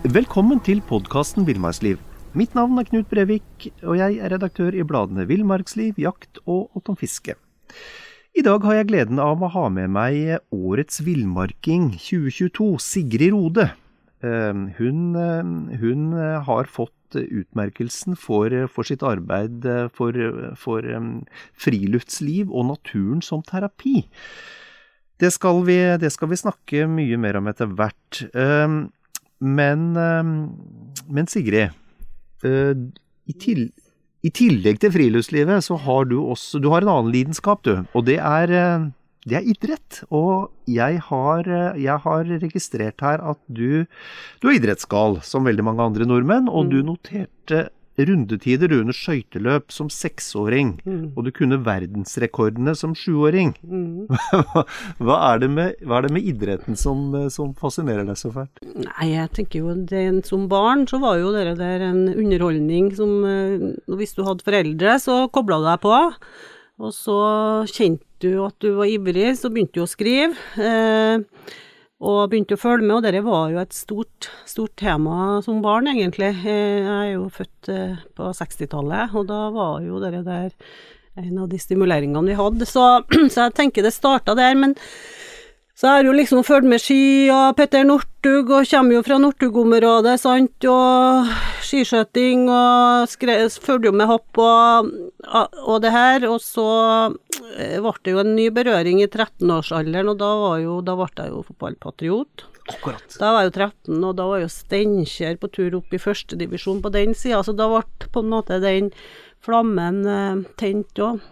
Velkommen 0.00 0.62
til 0.64 0.78
podkasten 0.88 1.44
Villmarksliv. 1.44 1.98
Mitt 2.32 2.54
navn 2.56 2.78
er 2.80 2.86
Knut 2.88 3.10
Brevik, 3.10 3.66
og 3.84 3.98
jeg 3.98 4.14
er 4.16 4.30
redaktør 4.32 4.72
i 4.72 4.80
bladene 4.80 5.26
Villmarksliv, 5.28 5.98
Jakt 6.00 6.38
og 6.46 6.70
Alt 6.72 6.86
om 6.88 6.96
fiske. 6.96 7.34
I 8.32 8.40
dag 8.40 8.64
har 8.64 8.78
jeg 8.78 8.86
gleden 8.88 9.18
av 9.20 9.42
å 9.44 9.50
ha 9.52 9.66
med 9.68 9.92
meg 9.92 10.38
årets 10.56 11.02
villmarking 11.04 11.90
2022, 12.00 12.68
Sigrid 12.80 13.34
Rode. 13.34 13.66
Eh, 14.24 14.62
hun, 14.78 15.02
eh, 15.20 15.50
hun 15.82 16.06
har 16.48 16.64
fått 16.64 17.18
utmerkelsen 17.20 18.16
for, 18.16 18.54
for 18.72 18.88
sitt 18.88 19.04
arbeid 19.04 19.66
for, 19.92 20.16
for 20.56 20.86
um, 20.96 21.26
friluftsliv 21.52 22.48
og 22.48 22.70
naturen 22.70 23.20
som 23.20 23.44
terapi. 23.44 24.06
Det 25.20 25.28
skal, 25.34 25.60
vi, 25.68 25.76
det 26.00 26.08
skal 26.14 26.32
vi 26.32 26.40
snakke 26.40 26.86
mye 26.88 27.20
mer 27.20 27.36
om 27.42 27.52
etter 27.52 27.68
hvert. 27.68 28.22
Men, 29.40 29.96
ehm, 29.96 30.32
men 31.08 31.28
Sigrid, 31.30 31.72
eh, 32.44 32.74
i, 33.26 33.34
til, 33.40 33.70
i, 34.22 34.30
tillegg 34.30 34.80
til 34.82 34.92
friluftslivet, 34.92 35.64
så 35.64 35.78
har 35.80 36.08
du 36.10 36.18
også 36.20 36.60
du 36.60 36.68
har 36.72 36.84
en 36.84 36.92
annen 36.92 37.12
lidenskap, 37.14 37.64
du. 37.64 37.86
Og 37.96 38.04
det 38.04 38.18
er, 38.20 38.52
eh, 38.52 38.88
det 39.28 39.40
er 39.40 39.48
idrett. 39.48 40.02
Og 40.12 40.52
jeg 40.68 41.00
har, 41.08 41.48
eh, 41.48 41.80
jeg 41.80 41.98
har, 42.04 42.24
registrert 42.44 43.00
her 43.00 43.24
at 43.32 43.40
du, 43.48 43.86
du 44.40 44.48
er 44.48 44.60
idrettsgal, 44.60 45.20
som 45.24 45.48
veldig 45.48 45.64
mange 45.64 45.88
andre 45.88 46.08
nordmenn. 46.08 46.48
Og 46.48 46.68
mm. 46.68 46.70
du 46.70 46.78
noterte 46.84 47.68
rundetider 48.08 48.72
under 48.76 48.96
skøyteløp 48.96 49.72
som 49.74 49.90
seksåring, 49.92 50.76
mm. 50.84 51.02
og 51.14 51.26
du 51.26 51.30
kunne 51.34 51.60
verdensrekordene 51.66 52.74
som 52.78 52.94
sjuåring. 52.98 53.52
Mm. 53.62 54.06
hva, 55.04 55.18
er 55.32 55.46
med, 55.48 55.80
hva, 55.84 56.00
er 56.00 56.08
det 56.08 56.12
med, 56.16 56.28
idretten 56.30 56.78
som, 56.78 57.12
som, 57.32 57.52
fascinerer 57.58 58.06
deg 58.08 58.18
så 58.20 58.32
fælt? 58.34 58.62
Nei, 58.76 59.10
jeg 59.12 59.32
tenker 59.36 59.64
jo 59.64 59.74
det, 59.74 60.04
Som 60.28 60.46
barn 60.50 60.86
så 60.90 61.00
var 61.02 61.18
jo 61.20 61.32
det 61.34 61.56
der 61.58 61.84
en 61.90 62.04
underholdning 62.12 62.90
som 62.96 63.24
eh, 63.26 63.66
Hvis 64.00 64.14
du 64.16 64.24
hadde 64.26 64.46
foreldre, 64.46 64.96
så 65.02 65.22
kobla 65.32 65.60
du 65.60 65.68
deg 65.68 65.82
på. 65.82 65.96
Og 66.80 66.94
så 66.96 67.18
kjente 67.68 68.06
du 68.24 68.40
at 68.44 68.56
du 68.62 68.72
var 68.78 68.88
ivrig, 68.88 69.34
så 69.36 69.50
begynte 69.52 69.80
du 69.80 69.84
å 69.84 69.90
skrive. 69.90 70.36
Eh, 70.60 71.20
og 72.00 72.30
begynte 72.32 72.56
å 72.56 72.60
følge 72.60 72.86
med, 72.86 72.94
og 72.96 73.04
dette 73.04 73.20
var 73.26 73.50
jo 73.52 73.60
et 73.60 73.74
stort, 73.76 74.30
stort 74.48 74.72
tema 74.80 75.40
som 75.44 75.60
barn, 75.64 75.90
egentlig. 75.92 76.30
Jeg 76.46 76.86
er 76.88 77.10
jo 77.12 77.26
født 77.34 77.68
eh, 77.72 78.00
på 78.16 78.30
60-tallet, 78.38 79.12
og 79.12 79.28
da 79.28 79.42
var 79.52 79.84
jo 79.84 80.00
dette 80.00 80.22
der 80.24 80.54
en 81.20 81.42
av 81.42 81.50
de 81.50 81.58
stimuleringene 81.60 82.32
vi 82.32 82.38
hadde. 82.38 82.68
Så, 82.68 82.86
så 83.32 83.46
jeg 83.46 83.56
tenker 83.58 83.84
det 83.84 83.92
starta 83.92 84.36
der. 84.38 84.56
Men 84.56 84.76
så 85.80 85.86
jeg 85.88 85.96
har 85.96 86.08
jo 86.10 86.12
liksom 86.12 86.42
fulgt 86.44 86.66
med 86.68 86.82
ski 86.82 87.30
og 87.32 87.54
Petter 87.56 87.86
Northug, 87.88 88.50
og 88.52 88.66
kommer 88.68 88.98
jo 88.98 89.04
fra 89.06 89.16
Northug-området, 89.16 90.18
sant, 90.20 90.66
og 90.68 91.30
skiskøyting, 91.64 92.42
og 92.52 93.08
fulgte 93.64 93.88
jo 93.88 93.94
med 93.96 94.10
hopp 94.10 94.42
og, 94.44 94.90
og, 95.24 95.78
det 95.80 95.94
her. 95.94 96.28
Og 96.28 96.36
så 96.44 96.68
eh, 97.56 97.80
ble 97.80 97.94
det 98.04 98.12
jo 98.12 98.20
en 98.20 98.34
ny 98.36 98.50
berøring 98.52 99.00
i 99.00 99.08
13-årsalderen, 99.08 100.12
og 100.12 100.20
da, 100.20 100.30
var 100.44 100.60
jo, 100.60 100.76
da 100.84 101.00
ble 101.00 101.10
jeg 101.16 101.32
jo 101.32 101.42
fotballpatriot. 101.48 102.46
Akkurat. 102.76 103.16
Da 103.16 103.32
var 103.32 103.46
jeg 103.46 103.54
jo 103.54 103.56
13, 103.56 103.98
og 104.04 104.14
da 104.20 104.30
var 104.34 104.44
jo 104.44 104.52
Steinkjer 104.52 105.40
på 105.40 105.54
tur 105.56 105.80
opp 105.80 105.96
i 105.96 106.04
førstedivisjon 106.04 106.84
på 106.84 106.92
den 106.92 107.16
sida, 107.16 107.40
så 107.40 107.56
da 107.56 107.72
ble 107.72 108.10
på 108.12 108.20
en 108.20 108.34
måte 108.36 108.60
den 108.60 108.92
flammen 109.40 110.04
eh, 110.04 110.48
tent 110.60 111.00
òg. 111.00 111.24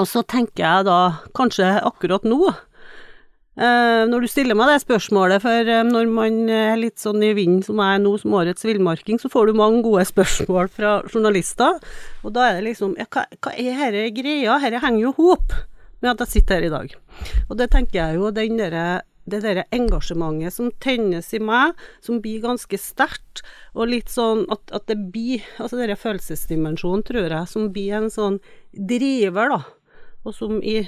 Og 0.00 0.08
så 0.08 0.24
tenker 0.24 0.64
jeg 0.64 0.86
da, 0.88 1.00
kanskje 1.36 1.76
akkurat 1.84 2.24
nå, 2.24 2.48
når 3.54 4.24
du 4.24 4.28
stiller 4.30 4.58
meg 4.58 4.72
det 4.72 4.80
spørsmålet, 4.82 5.42
for 5.44 5.68
uh, 5.70 5.82
når 5.86 6.08
man 6.10 6.40
er 6.50 6.74
litt 6.80 6.98
sånn 6.98 7.22
i 7.22 7.30
vinden 7.38 7.62
som 7.62 7.78
jeg 7.78 7.98
er 7.98 8.02
nå 8.02 8.16
som 8.18 8.34
årets 8.34 8.66
villmarking, 8.66 9.20
så 9.22 9.30
får 9.30 9.50
du 9.50 9.60
mange 9.60 9.84
gode 9.86 10.02
spørsmål 10.12 10.72
fra 10.74 10.96
journalister. 11.06 11.78
Og 12.24 12.34
da 12.34 12.48
er 12.48 12.58
det 12.58 12.68
liksom 12.72 12.96
ja, 12.98 13.06
hva, 13.14 13.28
hva 13.38 13.54
er 13.54 13.94
dette 13.94 14.10
greia? 14.18 14.58
Dette 14.64 14.82
henger 14.82 15.06
jo 15.06 15.14
hop 15.20 15.54
med 16.04 16.12
at 16.12 16.24
jeg 16.26 16.32
sitter 16.40 16.60
her 16.60 16.68
i 16.68 16.74
dag. 16.74 16.94
Og 17.48 17.58
det 17.60 17.70
tenker 17.72 18.00
jeg 18.00 18.18
jo, 18.18 18.32
den 18.34 18.58
der, 18.60 18.76
det 19.30 19.40
derre 19.44 19.64
engasjementet 19.74 20.52
som 20.56 20.72
tennes 20.82 21.30
i 21.32 21.40
meg, 21.40 21.78
som 22.04 22.20
blir 22.24 22.42
ganske 22.44 22.78
sterkt, 22.80 23.44
og 23.72 23.88
litt 23.94 24.12
sånn 24.12 24.44
at, 24.52 24.66
at 24.76 24.86
det 24.90 24.98
blir 25.14 25.46
Altså 25.62 25.78
denne 25.80 25.96
følelsesdimensjonen, 25.98 27.06
tror 27.06 27.30
jeg, 27.30 27.50
som 27.50 27.70
blir 27.72 27.96
en 28.02 28.12
sånn 28.12 28.42
driver, 28.74 29.56
da. 29.56 29.62
Og 30.24 30.36
som 30.36 30.60
i 30.60 30.82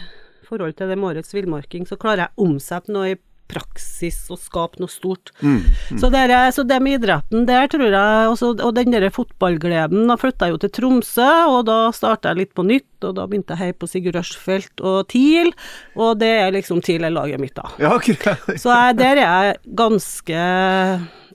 forhold 0.48 0.76
til 0.78 0.90
det 0.90 0.98
med 0.98 1.12
årets 1.14 1.34
villmarking, 1.36 1.86
så 1.88 1.98
klarer 2.00 2.26
jeg 2.26 2.34
å 2.34 2.50
omsette 2.50 2.94
noe 2.94 3.14
i 3.14 3.18
praksis 3.50 4.18
og 4.32 4.40
skape 4.42 4.80
noe 4.82 4.90
stort. 4.90 5.32
Mm, 5.40 5.60
mm. 5.62 5.98
Så, 6.00 6.10
det 6.12 6.22
er, 6.26 6.34
så, 6.54 6.64
det 6.66 6.78
med 6.82 6.98
idretten 6.98 7.46
der, 7.48 7.68
tror 7.70 7.86
jeg, 7.86 8.30
også, 8.32 8.52
og 8.58 8.72
den 8.76 8.94
der 8.94 9.08
fotballgleden 9.14 10.10
Da 10.10 10.16
flytta 10.20 10.48
jeg 10.48 10.56
jo 10.56 10.60
til 10.64 10.72
Tromsø, 10.78 11.28
og 11.52 11.60
da 11.68 11.78
starta 11.94 12.32
jeg 12.32 12.42
litt 12.42 12.56
på 12.56 12.66
nytt, 12.66 12.88
og 13.06 13.16
da 13.18 13.26
begynte 13.28 13.54
jeg 13.54 13.62
her 13.62 13.76
på 13.78 13.90
Sigurd 13.90 14.18
Rushfeldt 14.18 14.82
og 14.82 15.06
TIL, 15.12 15.52
og 15.98 16.18
det 16.22 16.32
er 16.40 16.56
liksom 16.56 16.82
TIL 16.84 17.06
er 17.06 17.14
laget 17.14 17.42
mitt, 17.42 17.56
da. 17.58 17.70
Ja, 17.82 17.94
okay. 17.94 18.18
så 18.62 18.72
jeg, 18.72 18.98
der 19.02 19.22
er 19.22 19.22
jeg 19.26 19.62
ganske 19.78 20.42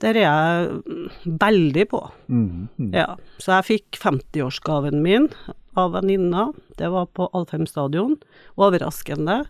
Der 0.02 0.18
er 0.18 0.24
jeg 0.24 1.34
veldig 1.40 1.88
på. 1.92 2.04
Mm, 2.28 2.68
mm. 2.76 2.92
ja. 2.96 3.12
Så 3.42 3.56
jeg 3.56 3.68
fikk 3.70 4.00
50-årsgaven 4.02 5.02
min 5.04 5.30
av 5.78 5.94
venninna. 5.96 6.50
Det 6.78 6.90
var 6.92 7.08
på 7.14 7.28
Alfheim 7.32 7.66
stadion. 7.66 8.18
Overraskende. 8.60 9.42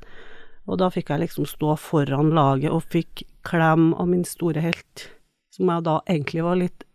Og 0.70 0.78
da 0.78 0.90
fikk 0.94 1.10
jeg 1.10 1.24
liksom 1.24 1.48
stå 1.48 1.74
foran 1.80 2.30
laget 2.36 2.70
og 2.70 2.86
fikk 2.92 3.24
klem 3.46 3.90
av 3.98 4.08
min 4.10 4.24
store 4.26 4.62
helt, 4.62 5.08
som 5.54 5.70
jeg 5.72 5.86
da 5.88 5.98
egentlig 6.06 6.44
var 6.46 6.60
litt 6.60 6.86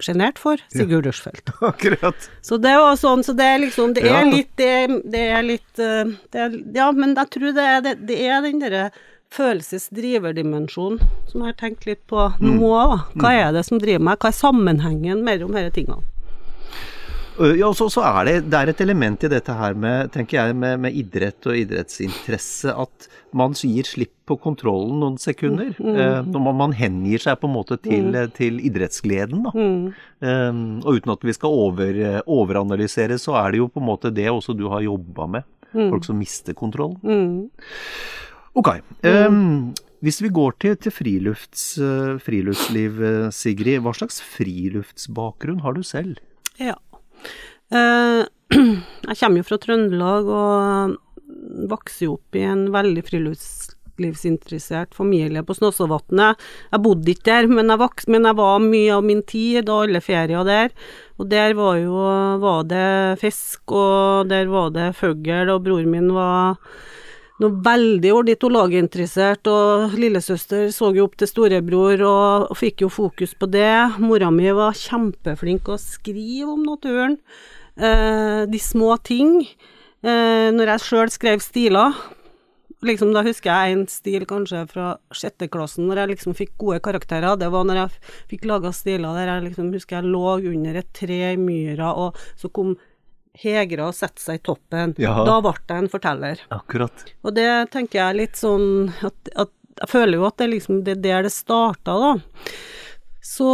sjenert 0.00 0.38
for, 0.40 0.60
Sigurd 0.72 1.04
ja. 1.04 1.10
Rushfeldt. 1.10 1.52
Akkurat. 1.70 2.30
Så 2.40 2.56
det 2.56 2.72
var 2.80 2.96
sånn, 2.96 3.24
så 3.24 3.34
det 3.36 3.46
er 3.46 3.62
liksom 3.66 3.94
Det 3.96 4.06
er 4.08 4.22
ja. 4.22 4.26
litt 4.32 4.52
det, 4.56 4.72
det, 5.12 5.24
er 5.36 5.44
litt 5.44 5.82
eh, 5.82 6.12
det 6.32 6.44
er, 6.46 6.58
Ja, 6.76 6.90
men 6.96 7.12
jeg 7.18 7.32
tror 7.36 7.56
det 7.56 7.66
er, 7.74 7.82
det, 7.84 7.94
det 8.08 8.20
er 8.24 8.44
den 8.46 8.62
derre 8.64 8.86
følelsesdriverdimensjonen 9.30 10.98
som 11.30 11.42
jeg 11.42 11.52
har 11.52 11.58
tenkt 11.60 11.84
litt 11.86 12.00
på 12.10 12.30
nå 12.42 12.56
òg. 12.66 12.96
Mm. 13.12 13.20
Hva 13.22 13.34
er 13.44 13.52
det 13.54 13.62
som 13.68 13.78
driver 13.78 14.08
meg? 14.08 14.18
Hva 14.18 14.32
er 14.32 14.40
sammenhengen 14.40 15.22
mellom 15.26 15.54
disse 15.54 15.76
tingene? 15.76 16.09
Ja, 17.40 17.70
så, 17.72 17.86
så 17.88 18.02
er 18.04 18.26
det, 18.28 18.34
det, 18.52 18.58
er 18.58 18.70
et 18.72 18.80
element 18.84 19.22
i 19.24 19.30
dette 19.32 19.54
her 19.56 19.76
med, 19.78 20.10
tenker 20.12 20.36
jeg, 20.36 20.56
med, 20.60 20.80
med, 20.82 20.96
idrett 20.96 21.46
og 21.48 21.56
idrettsinteresse 21.56 22.74
at 22.76 23.06
man 23.36 23.54
gir 23.56 23.86
slipp 23.88 24.12
på 24.28 24.36
kontrollen 24.42 25.00
noen 25.00 25.16
sekunder. 25.20 25.72
Mm. 25.78 25.94
Eh, 25.94 26.18
når 26.28 26.44
man, 26.44 26.58
man, 26.58 26.74
hengir 26.76 27.22
seg 27.22 27.38
på 27.40 27.48
en 27.48 27.54
måte 27.54 27.78
til, 27.80 28.10
mm. 28.12 28.34
til 28.36 28.60
idrettsgleden. 28.68 29.46
da. 29.46 29.54
Mm. 29.56 29.86
Eh, 30.20 30.60
og 30.84 31.00
uten 31.00 31.14
at 31.14 31.24
vi 31.26 31.36
skal 31.36 31.56
over, 31.64 32.00
overanalysere, 32.26 33.16
så 33.22 33.38
er 33.40 33.54
det 33.54 33.62
jo 33.62 33.70
på 33.72 33.80
en 33.80 33.88
måte 33.88 34.12
det 34.14 34.28
også 34.30 34.56
du 34.58 34.66
har 34.72 34.84
jobba 34.84 35.30
med. 35.38 35.48
Mm. 35.70 35.86
Folk 35.94 36.10
som 36.10 36.20
mister 36.20 36.56
kontrollen. 36.58 36.98
Mm. 37.00 37.94
Ok. 38.60 38.74
Eh, 39.06 39.30
hvis 40.04 40.20
vi 40.24 40.32
går 40.32 40.60
til, 40.60 40.76
til 40.80 40.92
frilufts, 40.92 41.64
friluftsliv, 42.24 43.00
Sigrid, 43.36 43.80
hva 43.84 43.96
slags 43.96 44.20
friluftsbakgrunn 44.24 45.64
har 45.64 45.76
du 45.76 45.82
selv? 45.86 46.20
Ja. 46.60 46.76
Eh, 47.70 48.22
jeg 49.10 49.18
kommer 49.20 49.40
jo 49.40 49.46
fra 49.46 49.60
Trøndelag 49.62 50.30
og 50.30 50.96
vokste 51.70 52.08
opp 52.10 52.38
i 52.38 52.42
en 52.46 52.66
veldig 52.74 53.02
friluftslivsinteressert 53.06 54.94
familie 54.96 55.42
på 55.46 55.54
Snåsavatnet. 55.56 56.40
Jeg 56.72 56.84
bodde 56.84 57.14
ikke 57.14 57.28
der, 57.30 57.50
men 57.50 57.70
jeg, 57.70 57.82
vokste, 57.82 58.10
men 58.14 58.28
jeg 58.28 58.38
var 58.40 58.64
mye 58.64 58.96
av 58.96 59.06
min 59.06 59.22
tid 59.26 59.68
og 59.68 59.86
alle 59.86 60.02
ferier 60.04 60.46
der. 60.46 60.74
Og 61.20 61.30
der 61.30 61.54
var 61.58 61.78
jo 61.80 62.06
var 62.42 62.64
det 62.70 63.20
fisk, 63.22 63.62
og 63.70 64.30
der 64.32 64.50
var 64.50 64.72
det 64.74 64.92
fugl, 64.98 65.52
og 65.52 65.62
broren 65.66 65.92
min 65.94 66.10
var 66.16 66.58
noe 67.40 67.56
veldig 67.64 68.12
ornitologinteressert, 68.12 69.48
og 69.48 69.96
lillesøster 69.98 70.68
så 70.74 70.90
jo 70.96 71.06
opp 71.08 71.16
til 71.20 71.30
storebror 71.30 72.04
og, 72.04 72.52
fikk 72.60 72.84
jo 72.84 72.92
fokus 72.92 73.32
på 73.38 73.48
det. 73.50 73.72
Mora 74.02 74.30
mi 74.34 74.50
var 74.56 74.76
kjempeflink 74.76 75.70
å 75.72 75.80
skrive 75.80 76.50
om 76.52 76.64
naturen 76.66 77.18
eh, 77.80 78.44
de 78.50 78.60
små 78.60 78.96
ting. 79.06 79.44
Eh, 80.04 80.48
når 80.52 80.74
jeg 80.74 80.86
sjøl 80.86 81.12
skrev 81.12 81.44
stiler, 81.44 81.96
liksom 82.84 83.14
da 83.16 83.24
husker 83.24 83.52
jeg 83.52 83.76
en 83.76 83.86
stil 83.92 84.28
kanskje 84.28 84.62
fra 84.70 84.92
sjette 85.16 85.48
klassen, 85.52 85.88
når 85.88 86.02
jeg 86.02 86.12
liksom 86.14 86.36
fikk 86.36 86.54
gode 86.60 86.80
karakterer. 86.84 87.40
Det 87.40 87.50
var 87.52 87.66
når 87.68 87.82
jeg 87.82 88.14
fikk 88.34 88.46
laga 88.48 88.72
stiler 88.76 89.16
der 89.16 89.34
jeg 89.34 89.48
liksom 89.48 89.72
husker 89.76 90.00
jeg 90.00 90.12
lå 90.12 90.38
under 90.52 90.80
et 90.80 90.92
tre 90.96 91.20
i 91.32 91.40
myra, 91.40 91.92
og 91.92 92.20
så 92.40 92.52
kom 92.52 92.76
Hegra 93.40 93.88
og 93.88 93.96
sette 93.96 94.20
seg 94.22 94.40
i 94.40 94.44
toppen. 94.50 94.92
Ja. 95.00 95.14
Da 95.24 95.38
ble 95.44 95.54
jeg 95.56 95.84
en 95.84 95.88
forteller. 95.92 96.42
Akkurat. 96.52 97.06
Og 97.24 97.34
det 97.36 97.48
tenker 97.72 98.02
jeg 98.02 98.18
litt 98.18 98.40
sånn 98.40 98.92
at, 99.00 99.32
at 99.36 99.54
Jeg 99.80 99.88
føler 99.88 100.18
jo 100.18 100.26
at 100.28 100.36
det 100.42 100.50
liksom 100.50 100.82
det 100.84 100.98
er 100.98 101.02
der 101.06 101.26
det 101.28 101.32
starta, 101.32 101.94
da. 101.96 102.12
Så 103.24 103.48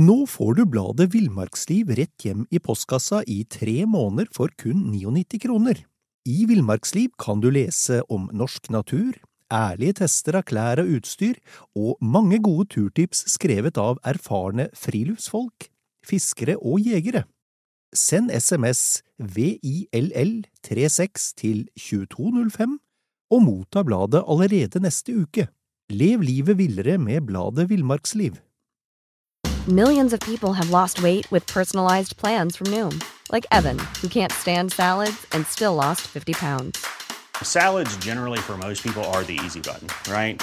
Nå 0.00 0.16
får 0.30 0.54
du 0.56 0.62
bladet 0.70 1.10
Villmarksliv 1.12 1.90
rett 1.98 2.24
hjem 2.24 2.46
i 2.50 2.60
postkassa 2.62 3.20
i 3.28 3.42
tre 3.44 3.82
måneder 3.90 4.30
for 4.32 4.48
kun 4.58 4.86
99 4.94 5.40
kroner. 5.42 5.82
I 6.24 6.46
Villmarksliv 6.48 7.10
kan 7.20 7.42
du 7.42 7.50
lese 7.52 8.00
om 8.08 8.28
norsk 8.32 8.70
natur, 8.72 9.18
ærlige 9.52 9.98
tester 10.00 10.38
av 10.38 10.46
klær 10.48 10.80
og 10.82 10.94
utstyr, 10.98 11.40
og 11.76 11.98
mange 12.00 12.38
gode 12.44 12.70
turtips 12.72 13.26
skrevet 13.34 13.80
av 13.82 13.98
erfarne 14.06 14.70
friluftsfolk, 14.78 15.68
fiskere 16.06 16.58
og 16.58 16.86
jegere. 16.86 17.22
Send 17.94 18.30
SMS 18.30 19.02
VILL36 19.18 21.34
til 21.36 21.68
2205 21.76 22.80
og 23.30 23.42
motta 23.42 23.82
bladet 23.82 24.24
allerede 24.28 24.80
neste 24.82 25.16
uke. 25.22 25.48
Lev 25.90 26.22
livet 26.22 26.58
villere 26.58 26.98
med 26.98 27.20
bladet 27.26 27.70
Villmarksliv. 27.70 28.32
Millions 29.68 30.12
of 30.12 30.20
people 30.20 30.54
have 30.54 30.70
lost 30.70 31.02
weight 31.02 31.30
with 31.30 31.46
personalized 31.46 32.16
plans 32.16 32.56
from 32.56 32.70
Noom, 32.70 33.00
like 33.32 33.46
Evan, 33.52 33.78
who 34.00 34.08
can't 34.08 34.32
stand 34.32 34.70
salads 34.70 35.26
and 35.32 35.46
still 35.46 35.74
lost 35.74 36.00
50 36.00 36.32
pounds. 36.32 36.78
Salads, 37.42 37.96
generally, 37.98 38.38
for 38.38 38.56
most 38.56 38.82
people, 38.82 39.04
are 39.04 39.24
the 39.24 39.38
easy 39.44 39.60
button, 39.60 39.88
right? 40.12 40.42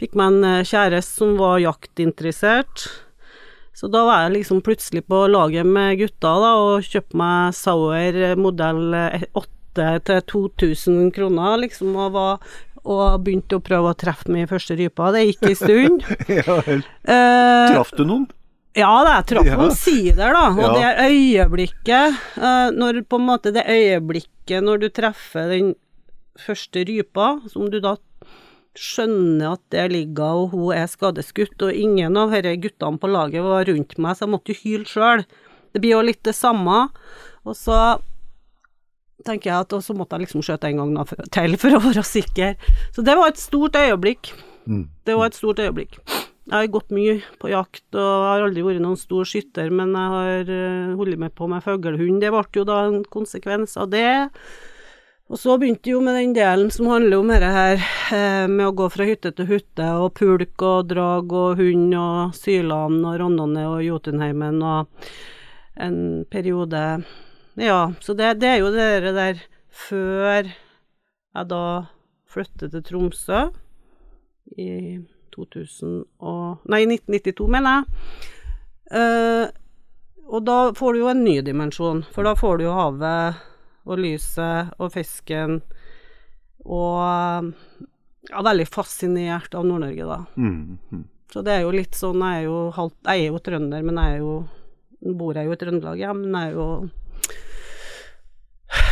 Fikk 0.00 0.14
meg 0.18 0.34
en 0.34 0.44
eh, 0.44 0.64
kjæreste 0.68 1.16
som 1.22 1.36
var 1.40 1.58
jaktinteressert. 1.62 2.86
Så 3.76 3.88
da 3.92 4.04
var 4.08 4.22
jeg 4.26 4.38
liksom 4.38 4.62
plutselig 4.64 5.02
på 5.08 5.22
laget 5.28 5.66
med 5.68 5.98
gutta 6.00 6.30
da, 6.40 6.52
og 6.64 6.84
kjøpte 6.86 7.18
meg 7.20 7.52
Sauer 7.56 8.16
modell 8.40 8.94
8 9.36 9.88
til 10.08 10.22
2000 10.32 11.10
kroner, 11.12 11.58
liksom, 11.60 11.90
og, 12.00 12.14
var, 12.14 12.38
og 12.88 13.18
begynte 13.26 13.58
å 13.58 13.64
prøve 13.64 13.92
å 13.92 13.98
treffe 14.00 14.32
min 14.32 14.48
første 14.48 14.76
rype. 14.78 15.10
Det 15.12 15.26
gikk 15.26 15.44
en 15.50 15.58
stund. 15.60 16.06
ja. 16.38 16.56
Eh, 16.64 17.74
Traff 17.74 17.92
du 17.98 18.04
noen? 18.08 18.24
ja 18.76 18.90
da, 19.04 19.18
jeg 19.18 19.28
traff 19.34 19.46
Ja. 19.48 19.58
omsider, 19.64 20.32
da. 20.36 20.46
Og 20.52 20.64
Ja. 20.64 20.72
det 20.96 21.10
øyeblikket, 21.10 22.16
eh, 22.40 22.70
når 22.76 23.02
på 23.08 23.20
en 23.20 23.28
måte 23.28 23.52
det 23.52 23.64
øyeblikket 23.68 24.64
når 24.64 24.80
du 24.80 24.88
treffer 24.88 25.48
den 25.52 25.74
første 26.40 26.84
rypa, 26.88 27.28
som 27.52 27.68
du 27.72 27.78
da 27.80 27.94
skjønner 28.80 29.56
at 29.56 29.62
det 29.74 29.86
ligger 29.92 30.42
og 30.42 30.54
hun 30.54 30.74
er 30.76 30.88
skadeskutt, 30.90 31.56
og 31.64 31.72
ingen 31.74 32.16
av 32.20 32.34
disse 32.34 32.56
guttene 32.62 33.00
på 33.02 33.10
laget 33.10 33.46
var 33.46 33.68
rundt 33.68 33.96
meg, 33.98 34.16
så 34.16 34.26
jeg 34.26 34.34
måtte 34.34 34.52
jo 34.52 34.60
hyle 34.62 34.90
sjøl. 34.90 35.24
Det 35.72 35.82
blir 35.82 35.96
jo 35.96 36.04
litt 36.06 36.22
det 36.24 36.36
samme. 36.36 36.86
Og 37.46 37.56
så 37.58 37.98
tenker 39.26 39.50
jeg 39.50 39.66
at 39.66 39.74
og 39.76 39.82
så 39.84 39.96
måtte 39.96 40.16
jeg 40.16 40.26
liksom 40.26 40.44
skjøte 40.44 40.70
en 40.70 40.82
gang 40.82 41.10
til 41.34 41.58
for 41.60 41.76
å 41.76 41.82
være 41.88 42.04
sikker. 42.06 42.54
Så 42.94 43.04
det 43.06 43.16
var 43.18 43.32
et 43.32 43.42
stort 43.42 43.76
øyeblikk. 43.78 44.32
Mm. 44.66 44.86
Det 45.06 45.18
var 45.18 45.30
et 45.30 45.38
stort 45.38 45.60
øyeblikk. 45.62 45.98
Jeg 46.46 46.54
har 46.54 46.68
gått 46.70 46.92
mye 46.94 47.16
på 47.42 47.50
jakt, 47.50 47.84
og 47.98 48.24
har 48.28 48.44
aldri 48.46 48.62
vært 48.62 48.82
noen 48.84 48.98
stor 48.98 49.26
skytter, 49.26 49.72
men 49.74 49.96
jeg 49.98 50.12
har 50.12 50.50
eh, 50.54 50.94
holdt 50.94 51.18
meg 51.18 51.34
på 51.34 51.48
med 51.50 51.64
fuglehund. 51.64 52.20
Det 52.22 52.30
ble 52.30 52.44
jo 52.54 52.66
da 52.68 52.84
en 52.86 53.00
konsekvens 53.10 53.74
av 53.82 53.90
det. 53.90 54.06
Og 55.26 55.40
så 55.42 55.56
begynte 55.58 55.90
jo 55.90 55.98
med 56.06 56.14
den 56.14 56.34
delen 56.36 56.68
som 56.70 56.86
handler 56.86 57.18
om 57.18 57.30
dette 57.32 57.48
her, 57.50 57.80
eh, 58.14 58.46
med 58.46 58.68
å 58.68 58.74
gå 58.78 58.86
fra 58.94 59.06
hytte 59.08 59.32
til 59.34 59.48
hytte, 59.48 59.86
og 59.98 60.14
pulk 60.14 60.62
og 60.62 60.86
drag 60.92 61.32
og 61.34 61.58
hund 61.58 61.94
og 61.98 62.36
Syland 62.38 63.00
og 63.02 63.16
Rondane 63.18 63.64
og 63.66 63.82
Jotunheimen 63.82 64.62
og 64.62 64.86
en 65.76 66.24
periode 66.30 67.02
Ja, 67.56 67.92
så 68.00 68.14
det, 68.14 68.36
det 68.38 68.48
er 68.48 68.58
jo 68.60 68.70
det 68.70 69.14
der 69.16 69.42
før 69.72 70.44
jeg 70.44 71.48
da 71.50 71.64
flyttet 72.28 72.70
til 72.70 72.84
Tromsø 72.84 73.48
i 74.60 75.00
2000 75.34 76.04
og 76.20 76.68
Nei, 76.70 76.84
1992, 76.84 77.48
mener 77.50 77.80
jeg. 77.80 77.84
Uh, 78.92 79.46
og 80.30 80.44
da 80.46 80.58
får 80.76 80.94
du 80.94 81.00
jo 81.00 81.10
en 81.10 81.24
ny 81.24 81.40
dimensjon, 81.42 82.04
for 82.12 82.28
da 82.28 82.36
får 82.38 82.60
du 82.60 82.66
jo 82.68 82.76
havet 82.76 83.42
og 83.86 84.02
lyset 84.02 84.74
og 84.82 84.92
fisken 84.94 85.60
og 86.66 87.00
ja, 88.26 88.42
veldig 88.42 88.66
fascinert 88.66 89.54
av 89.54 89.66
Nord-Norge, 89.66 90.06
da. 90.06 90.18
Mm. 90.36 90.78
mm. 90.90 91.04
Så 91.32 91.42
det 91.46 91.56
er 91.56 91.64
jo 91.64 91.72
litt 91.74 91.96
sånn 91.98 92.22
Jeg 92.22 92.36
er 92.38 92.44
jo, 92.46 92.58
halvt, 92.74 92.96
jeg 93.02 93.24
er 93.24 93.32
jo 93.32 93.40
trønder, 93.42 93.82
men 93.86 93.98
jeg 93.98 94.14
er 94.14 94.20
jo 94.22 94.34
bor 95.14 95.36
jeg 95.36 95.46
jo 95.46 95.54
i 95.54 95.58
Trøndelag, 95.60 96.00
ja, 96.00 96.12
men 96.16 96.34
jeg 96.34 96.52
er 96.52 96.56
jo 96.56 96.68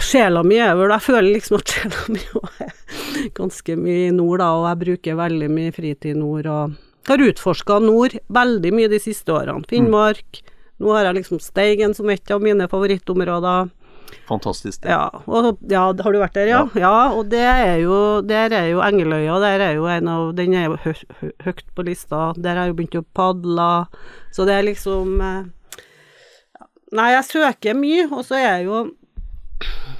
Sjela 0.04 0.44
mi 0.46 0.58
er 0.62 0.74
vel 0.78 0.92
Jeg 0.94 1.04
føler 1.06 1.30
liksom 1.32 1.58
at 1.58 1.72
sjela 1.74 2.02
mi 2.12 2.22
er 2.64 3.30
ganske 3.34 3.76
mye 3.80 4.08
i 4.08 4.14
nord, 4.14 4.42
da, 4.42 4.50
og 4.58 4.66
jeg 4.68 4.82
bruker 4.84 5.18
veldig 5.18 5.50
mye 5.52 5.74
fritid 5.74 6.12
i 6.14 6.18
nord, 6.18 6.50
og 6.50 7.08
har 7.08 7.24
utforska 7.24 7.78
nord 7.84 8.16
veldig 8.32 8.72
mye 8.74 8.90
de 8.92 8.98
siste 9.02 9.32
årene. 9.32 9.66
Finnmark. 9.68 10.40
Nå 10.80 10.92
har 10.94 11.08
jeg 11.08 11.18
liksom 11.18 11.40
Steigen 11.42 11.92
som 11.96 12.08
et 12.10 12.30
av 12.32 12.42
mine 12.42 12.66
favorittområder. 12.70 13.68
Fantastisk. 14.28 14.78
sted. 14.78 14.90
Ja, 14.90 15.08
og, 15.26 15.58
ja, 15.70 15.84
har 15.92 16.14
du 16.14 16.18
vært 16.20 16.36
der, 16.36 16.50
ja? 16.50 16.62
Ja, 16.78 17.12
og 17.12 17.28
det 17.32 17.42
er 17.44 17.76
jo, 17.82 18.20
der 18.26 18.54
er 18.54 18.70
jo 18.70 18.82
Engeløya, 18.84 19.36
der 19.42 19.64
er 19.68 19.76
jo 19.78 19.86
en 19.90 20.10
av, 20.10 20.32
den 20.38 20.56
er 20.56 20.68
jo 20.68 20.78
hø, 20.84 20.94
hø, 21.20 21.30
høyt 21.46 21.64
på 21.76 21.86
lista, 21.86 22.32
der 22.36 22.60
har 22.60 22.70
jeg 22.70 22.78
begynt 22.78 22.98
å 23.00 23.04
padle, 23.16 23.70
så 24.34 24.48
det 24.48 24.58
er 24.58 24.68
liksom 24.70 25.20
eh, 25.20 25.46
ja. 26.58 26.68
Nei, 26.94 27.08
jeg 27.16 27.28
søker 27.30 27.78
mye, 27.78 28.08
og 28.10 28.24
så 28.26 28.38
er 28.40 28.46
jeg 28.48 28.68
jo, 28.68 28.82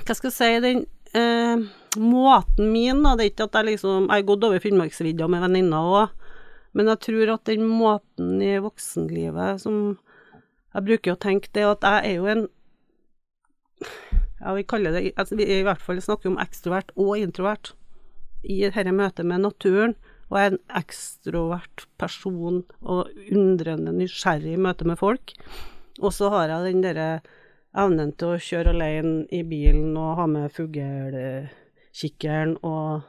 hva 0.04 0.18
skal 0.18 0.30
jeg 0.30 0.38
si, 0.38 0.52
den 0.64 0.84
eh, 1.16 1.66
måten 2.00 2.72
min, 2.72 3.02
da, 3.04 3.14
det 3.16 3.26
er 3.26 3.32
ikke 3.34 3.48
at 3.48 3.60
jeg 3.60 3.74
liksom, 3.74 4.08
jeg 4.08 4.16
har 4.16 4.28
gått 4.30 4.48
over 4.48 4.62
Finnmarksvidda 4.62 5.28
med 5.30 5.44
venninner 5.48 5.90
også, 5.90 6.30
men 6.74 6.90
jeg 6.90 7.04
tror 7.06 7.36
at 7.36 7.46
den 7.46 7.68
måten 7.70 8.40
i 8.42 8.56
voksenlivet 8.58 9.62
som 9.62 9.76
jeg 10.74 10.86
bruker 10.88 11.14
å 11.14 11.20
tenke 11.22 11.52
det, 11.54 11.62
at 11.68 11.86
jeg 11.86 12.08
er 12.08 12.16
jo 12.18 12.30
en 12.32 12.46
ja, 13.82 14.54
vi 14.54 14.62
kaller 14.68 14.92
det 14.92 15.12
altså, 15.16 15.36
Vi 15.36 15.44
i 15.46 15.62
hvert 15.66 15.82
fall 15.82 16.00
snakker 16.02 16.30
om 16.30 16.38
ekstrovert 16.42 16.90
og 16.96 17.16
introvert 17.18 17.72
i 18.44 18.60
dette 18.60 18.92
møtet 18.92 19.24
med 19.26 19.40
naturen. 19.40 19.94
Og 20.30 20.38
er 20.40 20.46
en 20.52 20.58
ekstrovert 20.76 21.86
person 22.00 22.62
og 22.82 23.08
undrende 23.30 23.92
nysgjerrig 23.92 24.52
i 24.56 24.60
møte 24.60 24.84
med 24.88 24.98
folk. 24.98 25.32
Og 26.00 26.12
så 26.16 26.30
har 26.32 26.48
jeg 26.48 26.64
den 26.72 26.82
derre 26.84 27.20
evnen 27.76 28.12
til 28.18 28.28
å 28.34 28.38
kjøre 28.40 28.70
alene 28.74 29.26
i 29.34 29.42
bilen 29.46 29.96
og 30.00 30.16
ha 30.18 30.26
med 30.30 30.52
fuglekikkeren 30.54 32.56
og 32.64 33.02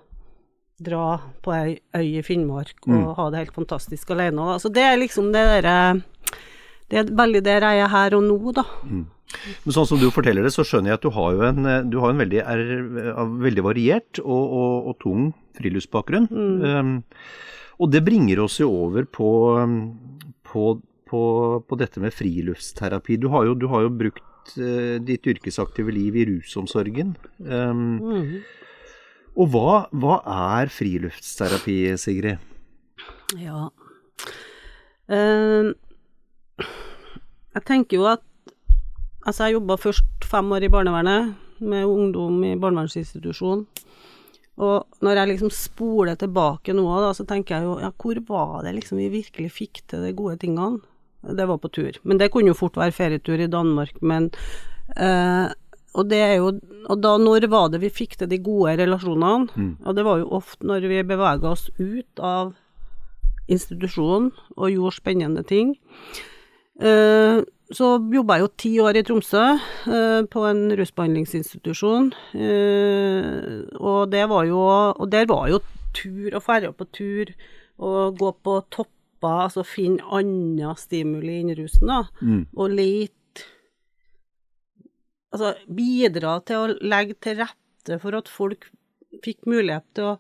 dra 0.86 1.06
på 1.46 1.52
ei 1.56 1.78
øy 1.96 2.18
i 2.20 2.22
Finnmark 2.26 2.76
og 2.88 2.94
Mm. 2.94 3.14
ha 3.16 3.30
det 3.32 3.38
helt 3.40 3.54
fantastisk 3.56 4.10
alene. 4.12 4.42
Altså, 4.42 4.70
det 4.70 4.84
er 4.84 4.98
liksom 4.98 5.32
det 5.32 5.46
derre 5.64 6.02
Det 6.90 6.98
er 7.00 7.04
veldig 7.16 7.44
der 7.44 7.62
jeg 7.62 7.80
er 7.80 7.88
her 7.90 8.14
og 8.14 8.24
nå, 8.24 8.52
da. 8.54 8.64
Men 9.66 9.76
sånn 9.76 9.88
som 9.90 10.00
du 10.00 10.08
forteller 10.14 10.46
det, 10.46 10.54
så 10.54 10.66
skjønner 10.66 10.94
jeg 10.94 11.00
at 11.00 11.06
du 11.06 11.12
har 11.16 11.36
jo 11.36 11.44
en, 11.48 11.70
eh, 11.70 11.84
du 11.90 11.98
har 12.04 12.14
en 12.14 12.22
veldig, 12.22 12.42
er, 12.42 12.64
veldig 13.46 13.66
variert 13.66 14.22
og, 14.24 14.44
og, 14.44 14.90
og 14.92 14.98
tung 15.02 15.30
friluftsbakgrunn. 15.58 16.28
Um, 16.32 16.96
og 17.82 17.92
det 17.92 18.04
bringer 18.08 18.44
oss 18.46 18.60
jo 18.62 18.70
over 18.72 19.08
på, 19.08 19.30
på, 20.48 20.66
på, 21.10 21.22
på 21.68 21.80
dette 21.80 22.04
med 22.04 22.16
friluftsterapi. 22.16 23.20
Du 23.22 23.30
har 23.34 23.48
jo, 23.50 23.56
du 23.60 23.68
har 23.72 23.86
jo 23.86 23.96
brukt 24.04 24.56
uh, 24.60 24.98
ditt 25.04 25.28
yrkesaktive 25.32 25.96
liv 25.96 26.20
i 26.22 26.28
rusomsorgen. 26.32 27.16
Um, 27.40 27.88
mm. 28.00 28.36
og 29.36 29.52
hva, 29.56 29.80
hva 29.92 30.20
er 30.60 30.72
friluftsterapi, 30.72 31.80
Sigrid? 32.00 32.54
Ja. 33.42 33.68
uh, 35.12 35.74
jeg 37.56 37.64
tenker 37.68 38.00
jo 38.00 38.08
at 38.12 38.24
Altså, 39.26 39.48
jeg 39.48 39.58
jobba 39.58 39.78
først 39.82 40.28
fem 40.30 40.52
år 40.54 40.68
i 40.68 40.72
barnevernet, 40.74 41.34
med 41.66 41.88
ungdom 41.88 42.42
i 42.44 42.56
barnevernsinstitusjon. 42.60 43.64
Og 44.56 45.04
når 45.04 45.20
jeg 45.20 45.30
liksom 45.34 45.52
spoler 45.52 46.18
tilbake 46.20 46.76
nå, 46.76 46.86
da, 47.04 47.12
så 47.16 47.26
tenker 47.28 47.58
jeg 47.58 47.68
jo 47.68 47.78
ja, 47.84 47.92
hvor 47.92 48.20
var 48.28 48.66
det 48.66 48.76
liksom 48.78 49.00
vi 49.02 49.10
virkelig 49.12 49.52
fikk 49.52 49.82
til 49.92 50.06
de 50.06 50.14
gode 50.16 50.38
tingene? 50.44 50.80
Det 51.26 51.48
var 51.50 51.60
på 51.60 51.72
tur. 51.74 51.98
Men 52.04 52.20
det 52.22 52.30
kunne 52.32 52.54
jo 52.54 52.58
fort 52.60 52.78
være 52.78 52.96
ferietur 52.96 53.42
i 53.42 53.50
Danmark, 53.52 53.98
men 54.06 54.30
eh, 54.96 55.48
og 55.96 56.10
det 56.12 56.20
er 56.22 56.34
jo 56.38 56.52
Og 56.92 57.00
da, 57.02 57.16
når 57.18 57.48
var 57.50 57.70
det 57.74 57.80
vi 57.82 57.90
fikk 57.90 58.18
til 58.20 58.30
de 58.30 58.38
gode 58.38 58.76
relasjonene? 58.78 59.50
Og 59.88 59.96
det 59.96 60.06
var 60.06 60.20
jo 60.22 60.30
ofte 60.38 60.68
når 60.68 60.88
vi 60.92 61.02
bevega 61.02 61.50
oss 61.50 61.70
ut 61.80 62.20
av 62.20 62.54
institusjonen 63.50 64.32
og 64.56 64.72
gjorde 64.72 65.00
spennende 65.00 65.44
ting. 65.44 65.76
Eh, 66.80 67.42
så 67.74 67.96
jobba 68.14 68.38
jeg 68.38 68.44
jo 68.46 68.50
ti 68.62 68.72
år 68.84 68.98
i 69.00 69.04
Tromsø, 69.08 69.44
eh, 69.90 70.22
på 70.30 70.44
en 70.50 70.70
rusbehandlingsinstitusjon. 70.78 72.12
Eh, 72.38 73.64
og 73.80 74.12
det 74.12 74.28
var 74.30 74.46
jo 74.46 74.60
Og 74.96 75.10
der 75.10 75.26
var 75.26 75.48
jo 75.50 75.60
tur 75.94 76.36
og 76.36 76.44
ferja 76.44 76.72
på 76.72 76.86
tur 76.92 77.32
og 77.80 78.18
gå 78.20 78.32
på 78.44 78.62
topper, 78.72 79.48
altså 79.48 79.64
finne 79.66 80.04
andre 80.12 80.76
stimuli 80.78 81.40
enn 81.42 81.56
rusen, 81.58 81.88
da, 81.88 82.04
Mm. 82.22 82.46
og 82.56 82.70
lete 82.70 83.12
Altså 85.34 85.54
bidra 85.68 86.38
til 86.46 86.56
å 86.56 86.78
legge 86.80 87.16
til 87.20 87.36
rette 87.42 88.00
for 88.00 88.16
at 88.16 88.30
folk 88.32 88.70
fikk 89.24 89.46
mulighet 89.46 89.84
til 89.94 90.04
å 90.14 90.20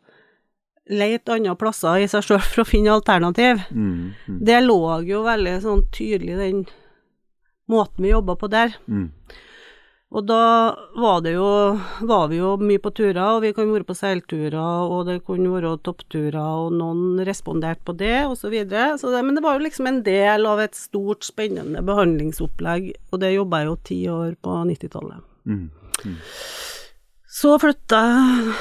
lete 0.91 1.31
andre 1.37 1.55
plasser 1.55 2.03
i 2.03 2.07
seg 2.07 2.25
sjøl 2.27 2.41
for 2.43 2.63
å 2.63 2.67
finne 2.67 2.91
alternativ. 2.91 3.61
Mm. 3.71 4.13
Mm. 4.27 4.39
Det 4.45 4.59
lå 4.65 4.79
jo 5.07 5.23
veldig 5.23 5.61
sånn 5.63 5.85
tydelig 5.95 6.35
den 6.41 6.65
måten 7.71 8.05
vi 8.05 8.13
jobba 8.13 8.35
på 8.39 8.49
der. 8.51 8.75
Mm. 8.87 9.09
Og 10.15 10.23
da 10.29 10.75
var 10.95 11.23
det 11.25 11.33
jo 11.33 11.47
var 12.07 12.29
vi 12.31 12.37
jo 12.37 12.53
mye 12.61 12.79
på 12.79 12.91
turer, 12.95 13.19
og 13.35 13.41
vi 13.43 13.51
kan 13.57 13.67
være 13.67 13.87
på 13.87 13.97
seilturer, 13.97 14.55
og 14.55 15.09
det 15.09 15.17
kunne 15.27 15.51
være 15.51 15.73
toppturer, 15.83 16.37
og 16.39 16.75
noen 16.77 17.19
responderte 17.27 17.83
på 17.87 17.97
det, 17.99 18.21
og 18.29 18.37
så 18.39 18.51
videre. 18.53 18.93
Så 19.01 19.11
det, 19.11 19.25
men 19.25 19.35
det 19.35 19.43
var 19.43 19.57
jo 19.57 19.65
liksom 19.65 19.89
en 19.89 20.01
del 20.05 20.47
av 20.47 20.61
et 20.63 20.77
stort, 20.77 21.25
spennende 21.27 21.83
behandlingsopplegg, 21.83 22.93
og 23.11 23.23
det 23.25 23.35
jobba 23.35 23.63
jeg 23.63 23.71
jo 23.71 23.77
ti 23.91 23.99
år 24.13 24.33
på 24.45 24.57
90-tallet. 24.71 25.25
Mm. 25.51 26.17
Så 27.35 27.57
flytta 27.59 28.01
jeg 28.07 28.57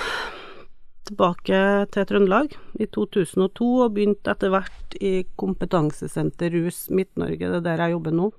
tilbake 1.04 1.58
til 1.94 2.06
Trøndelag 2.08 2.54
i 2.80 2.88
2002, 2.88 3.68
og 3.84 3.92
begynte 3.94 4.32
etter 4.32 4.50
hvert 4.50 4.96
i 4.98 5.20
Kompetansesenter 5.38 6.50
Rus 6.56 6.88
Midt-Norge, 6.90 7.52
det 7.52 7.60
er 7.60 7.68
der 7.68 7.84
jeg 7.84 7.94
jobber 7.94 8.16
nå. 8.16 8.32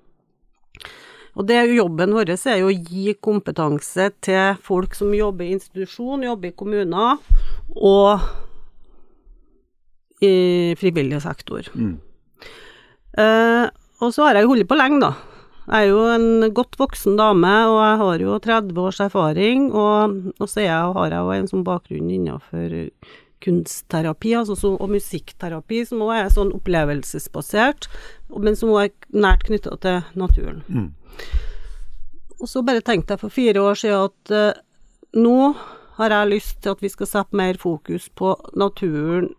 Og 1.36 1.48
det 1.50 1.60
jobben 1.76 2.16
vår 2.16 2.32
er 2.36 2.62
jo 2.62 2.72
å 2.72 2.76
gi 2.76 3.14
kompetanse 3.20 4.08
til 4.24 4.60
folk 4.64 4.96
som 4.96 5.12
jobber 5.16 5.46
i 5.48 5.56
institusjon, 5.58 6.24
jobber 6.24 6.54
i 6.54 6.56
kommuner 6.56 7.20
og 7.76 8.24
i 10.24 10.76
frivillig 10.80 11.20
sektor. 11.26 11.68
Mm. 11.76 11.98
Eh, 13.20 13.66
og 14.04 14.14
så 14.16 14.30
har 14.30 14.40
jeg 14.40 14.48
holdt 14.48 14.70
på 14.70 14.80
lenge, 14.80 15.02
da. 15.04 15.12
Jeg 15.66 15.88
er 15.88 15.90
jo 15.90 16.02
en 16.14 16.54
godt 16.54 16.78
voksen 16.78 17.16
dame, 17.18 17.52
og 17.72 17.80
jeg 17.82 18.00
har 18.02 18.24
jo 18.24 18.40
30 18.48 18.82
års 18.84 19.00
erfaring, 19.02 19.70
og, 19.74 20.34
og 20.38 20.50
så 20.52 20.62
jeg, 20.62 20.92
har 20.96 21.16
jeg 21.16 21.20
jo 21.26 21.36
en 21.36 21.52
sånn 21.52 21.64
bakgrunn 21.66 22.12
innenfor 22.14 22.76
kunstterapi 23.46 24.34
altså 24.40 24.58
så, 24.58 24.74
og 24.82 24.92
musikkterapi, 24.92 25.84
som 25.88 26.04
også 26.06 26.18
er 26.18 26.34
sånn 26.34 26.54
opplevelsesbasert, 26.58 27.90
men 28.34 28.58
som 28.58 28.74
også 28.74 28.90
er 28.90 29.24
nært 29.26 29.46
knytta 29.48 29.78
til 29.84 30.20
naturen. 30.20 30.64
Mm. 30.68 30.92
Og 32.42 32.52
så 32.52 32.64
bare 32.66 32.84
tenkte 32.86 33.16
jeg 33.16 33.24
for 33.24 33.34
fire 33.34 33.64
år 33.64 33.80
siden 33.80 34.10
at 34.10 34.36
eh, 34.36 34.62
nå 35.16 35.40
har 35.96 36.12
jeg 36.12 36.32
lyst 36.34 36.62
til 36.62 36.76
at 36.76 36.84
vi 36.84 36.92
skal 36.92 37.08
sette 37.08 37.38
mer 37.40 37.58
fokus 37.62 38.10
på 38.20 38.34
naturen 38.60 39.32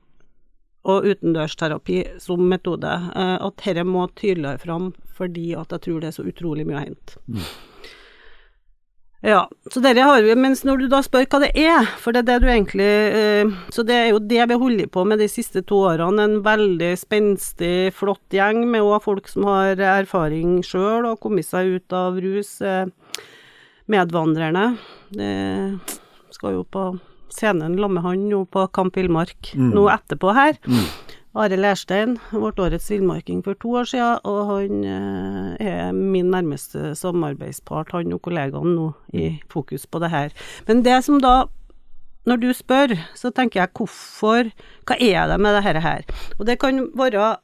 og 0.87 1.05
utendørsterapi 1.11 1.99
som 2.23 2.47
metode. 2.49 2.89
Eh, 2.89 3.37
at 3.37 3.65
dette 3.65 3.85
må 3.85 4.07
tydeligere 4.15 4.63
fram, 4.63 4.93
fordi 5.17 5.51
at 5.59 5.75
jeg 5.75 5.87
tror 5.87 6.03
det 6.03 6.13
er 6.13 6.17
så 6.17 6.27
utrolig 6.27 6.67
mye 6.69 6.79
å 6.79 6.85
hente. 6.87 7.21
Ja, 9.27 9.41
så 9.73 9.81
dere 9.83 10.05
har 10.07 10.23
vi, 10.23 10.35
mens 10.39 10.61
når 10.63 10.85
du 10.85 10.87
da 10.93 11.01
spør 11.03 11.25
hva 11.27 11.41
det 11.43 11.49
er, 11.59 11.89
for 11.99 12.15
det 12.15 12.21
er 12.23 12.27
det 12.29 12.37
du 12.45 12.47
egentlig 12.53 12.87
eh, 12.87 13.55
Så 13.75 13.83
det 13.83 13.97
er 13.99 14.11
jo 14.13 14.21
det 14.23 14.39
vi 14.39 14.55
har 14.55 14.61
holdt 14.63 14.93
på 14.95 15.03
med 15.09 15.19
de 15.19 15.27
siste 15.31 15.65
to 15.67 15.81
årene, 15.89 16.23
en 16.23 16.37
veldig 16.47 16.93
spenstig, 17.01 17.91
flott 17.97 18.23
gjeng 18.31 18.63
med 18.71 18.87
òg 18.87 19.01
folk 19.03 19.27
som 19.33 19.49
har 19.51 19.83
erfaring 19.83 20.61
sjøl 20.63 21.09
og 21.11 21.19
kommet 21.25 21.49
seg 21.49 21.75
ut 21.75 21.97
av 21.97 22.21
rus. 22.23 22.61
Eh, 22.63 22.87
medvandrerne. 23.91 24.77
Eh, 25.19 25.97
skal 26.35 26.59
jo 26.59 26.63
på 26.63 26.87
scenen 27.33 27.75
sammen 27.77 27.99
med 27.99 28.07
han 28.07 28.29
nå 28.31 28.45
på 28.51 28.67
Kamp 28.75 28.97
Villmark 28.97 29.53
nå 29.59 29.89
etterpå 29.93 30.35
her. 30.37 30.59
Are 31.37 31.57
Lerstein 31.59 32.15
ble 32.31 32.49
årets 32.65 32.89
villmarking 32.89 33.43
for 33.45 33.59
to 33.61 33.75
år 33.77 33.89
siden, 33.91 34.21
og 34.25 34.39
han 34.49 34.85
eh, 34.89 35.67
er 35.69 35.93
min 35.93 36.31
nærmeste 36.33 36.95
samarbeidspart, 36.97 37.93
han 37.93 38.15
og 38.17 38.23
kollegaene 38.25 38.73
nå, 38.73 38.87
i 39.13 39.35
fokus 39.53 39.85
på 39.85 40.01
det 40.01 40.11
her. 40.15 40.33
Men 40.69 40.81
det 40.87 41.03
som 41.05 41.21
da 41.21 41.45
når 42.27 42.41
du 42.43 42.49
spør, 42.57 42.97
så 43.15 43.31
tenker 43.31 43.61
jeg 43.61 43.75
hvorfor 43.77 44.49
Hva 44.89 44.97
er 44.99 45.29
det 45.31 45.39
med 45.39 45.55
det 45.55 45.83
her? 45.85 46.03
Og 46.39 46.47
det 46.49 46.59
kan 46.59 46.89
være 46.99 47.37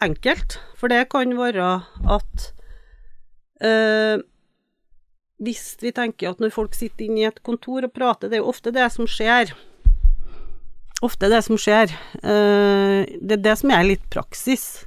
enkelt, 0.00 0.60
for 0.76 0.88
det 0.88 1.08
kan 1.12 1.36
være 1.36 1.82
at 2.08 2.46
øh, 3.62 4.22
Hvis 5.40 5.76
vi 5.82 5.90
tenker 5.90 6.30
at 6.30 6.40
når 6.40 6.54
folk 6.54 6.74
sitter 6.74 7.04
inne 7.04 7.20
i 7.20 7.28
et 7.28 7.42
kontor 7.42 7.84
og 7.84 7.92
prater, 7.92 8.28
det 8.28 8.38
er 8.38 8.44
jo 8.44 8.52
ofte 8.52 8.72
det 8.72 8.92
som 8.92 9.06
skjer 9.08 9.52
ofte 11.04 11.30
det 11.32 11.42
som 11.46 11.58
skjer. 11.60 11.92
Eh, 12.22 13.08
det 13.20 13.38
er 13.38 13.44
det 13.44 13.56
som 13.60 13.72
er 13.74 13.86
litt 13.88 14.06
praksis. 14.12 14.84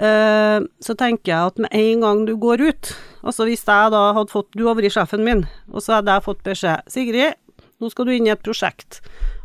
Eh, 0.00 0.58
så 0.80 0.96
tenker 0.96 1.32
jeg 1.32 1.52
at 1.52 1.60
med 1.60 1.74
en 1.76 2.04
gang 2.04 2.20
du 2.24 2.36
går 2.40 2.62
ut 2.62 2.92
Altså 3.26 3.44
hvis 3.44 3.66
jeg 3.66 3.90
da 3.92 4.14
hadde 4.14 4.30
fått 4.30 4.54
Du 4.54 4.62
har 4.64 4.76
vært 4.78 4.94
sjefen 4.94 5.24
min, 5.26 5.42
og 5.68 5.82
så 5.82 5.98
hadde 5.98 6.14
jeg 6.14 6.24
fått 6.24 6.44
beskjed 6.46 6.86
Sigrid, 6.88 7.34
nå 7.82 7.90
skal 7.90 8.06
du 8.06 8.12
inn 8.14 8.28
i 8.28 8.32
et 8.32 8.40
prosjekt. 8.40 9.00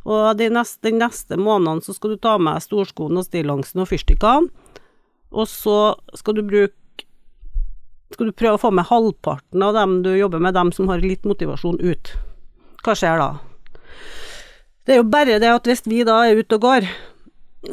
Og 0.05 0.37
de 0.37 0.47
neste, 0.53 0.85
den 0.85 1.01
neste 1.01 1.35
måneden 1.39 1.81
så 1.83 1.95
skal 1.95 2.13
du 2.13 2.21
ta 2.21 2.37
med 2.37 2.63
storskoene 2.63 3.19
og 3.19 3.27
stillongsen 3.27 3.81
og 3.83 3.89
fyrstikkene. 3.89 4.51
Og 5.35 5.49
så 5.49 5.95
skal 6.15 6.37
du 6.37 6.45
bruke 6.45 6.75
Skal 8.13 8.29
du 8.29 8.37
prøve 8.37 8.55
å 8.55 8.61
få 8.61 8.69
med 8.71 8.85
halvparten 8.87 9.63
av 9.65 9.73
dem 9.75 9.97
du 10.05 10.11
jobber 10.13 10.39
med, 10.39 10.53
dem 10.53 10.69
som 10.71 10.87
har 10.87 11.01
litt 11.03 11.25
motivasjon, 11.25 11.81
ut. 11.81 12.13
Hva 12.85 12.93
skjer 12.95 13.17
da? 13.19 13.29
Det 14.85 14.93
er 14.95 15.01
jo 15.01 15.09
bare 15.09 15.39
det 15.41 15.49
at 15.49 15.65
hvis 15.65 15.81
vi 15.89 16.03
da 16.05 16.19
er 16.27 16.37
ute 16.37 16.59
og 16.59 16.65
går, 16.67 16.85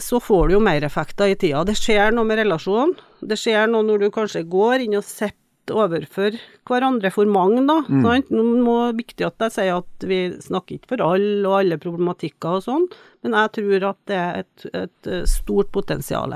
så 0.00 0.16
får 0.23 0.49
du 0.49 0.54
jo 0.57 0.62
mer 0.64 0.85
effekter 0.87 1.28
i 1.28 1.37
tida. 1.37 1.64
Det 1.69 1.76
skjer 1.76 2.14
noe 2.16 2.25
med 2.25 2.40
relasjonen. 2.40 2.95
Det 3.21 3.37
skjer 3.37 3.69
noe 3.69 3.85
når 3.85 4.07
du 4.07 4.11
kanskje 4.14 4.47
går 4.49 4.87
inn 4.87 4.97
og 4.97 5.04
sitter 5.04 5.38
overfor 5.76 6.35
hverandre 6.66 7.11
for 7.14 7.28
mange, 7.31 7.61
da. 7.69 7.76
Sant? 8.02 8.33
Nå 8.35 8.42
må 8.64 8.76
viktig 8.99 9.26
at 9.28 9.45
jeg 9.45 9.52
sier 9.54 9.76
at 9.76 10.07
vi 10.09 10.23
snakker 10.42 10.78
ikke 10.78 10.90
for 10.95 11.04
alle 11.04 11.45
og 11.47 11.59
alle 11.61 11.78
problematikker 11.78 12.57
og 12.59 12.64
sånn, 12.64 12.88
men 13.23 13.37
jeg 13.38 13.52
tror 13.59 13.87
at 13.92 14.00
det 14.11 14.16
er 14.19 14.40
et, 14.40 14.64
et 14.73 15.11
eh, 15.12 15.23
stort 15.31 15.71
potensial. 15.76 16.35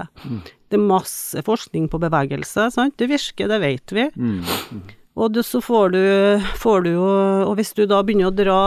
Det 0.68 0.78
er 0.78 0.84
masse 0.84 1.42
forskning 1.48 1.88
på 1.90 1.98
bevegelse, 2.04 2.68
sant. 2.76 2.94
Det 3.00 3.08
virker, 3.10 3.48
det 3.50 3.58
vet 3.64 3.96
vi. 3.96 4.06
Og 5.16 5.32
du, 5.32 5.40
så 5.42 5.62
får 5.64 5.90
du, 5.96 6.00
får 6.60 6.82
du 6.84 6.90
jo 6.92 7.06
Og 7.48 7.54
hvis 7.56 7.72
du 7.72 7.86
da 7.88 8.02
begynner 8.04 8.28
å 8.28 8.36
dra 8.36 8.60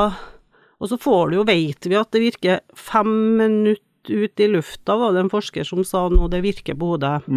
og 0.79 0.88
så 0.88 0.98
får 1.00 1.29
du 1.29 1.38
jo, 1.39 1.45
vet 1.48 1.88
vi 1.91 1.98
at 2.00 2.12
det 2.15 2.24
virker 2.24 2.62
fem 2.77 3.12
minutter 3.39 3.83
ut 4.09 4.39
i 4.39 4.48
lufta, 4.48 4.95
var 4.95 5.13
det 5.13 5.25
en 5.25 5.31
forsker 5.31 5.63
som 5.67 5.83
sa 5.86 6.05
nå, 6.09 6.27
det 6.31 6.41
virker 6.41 6.77
på 6.79 6.93
hodet. 6.93 7.27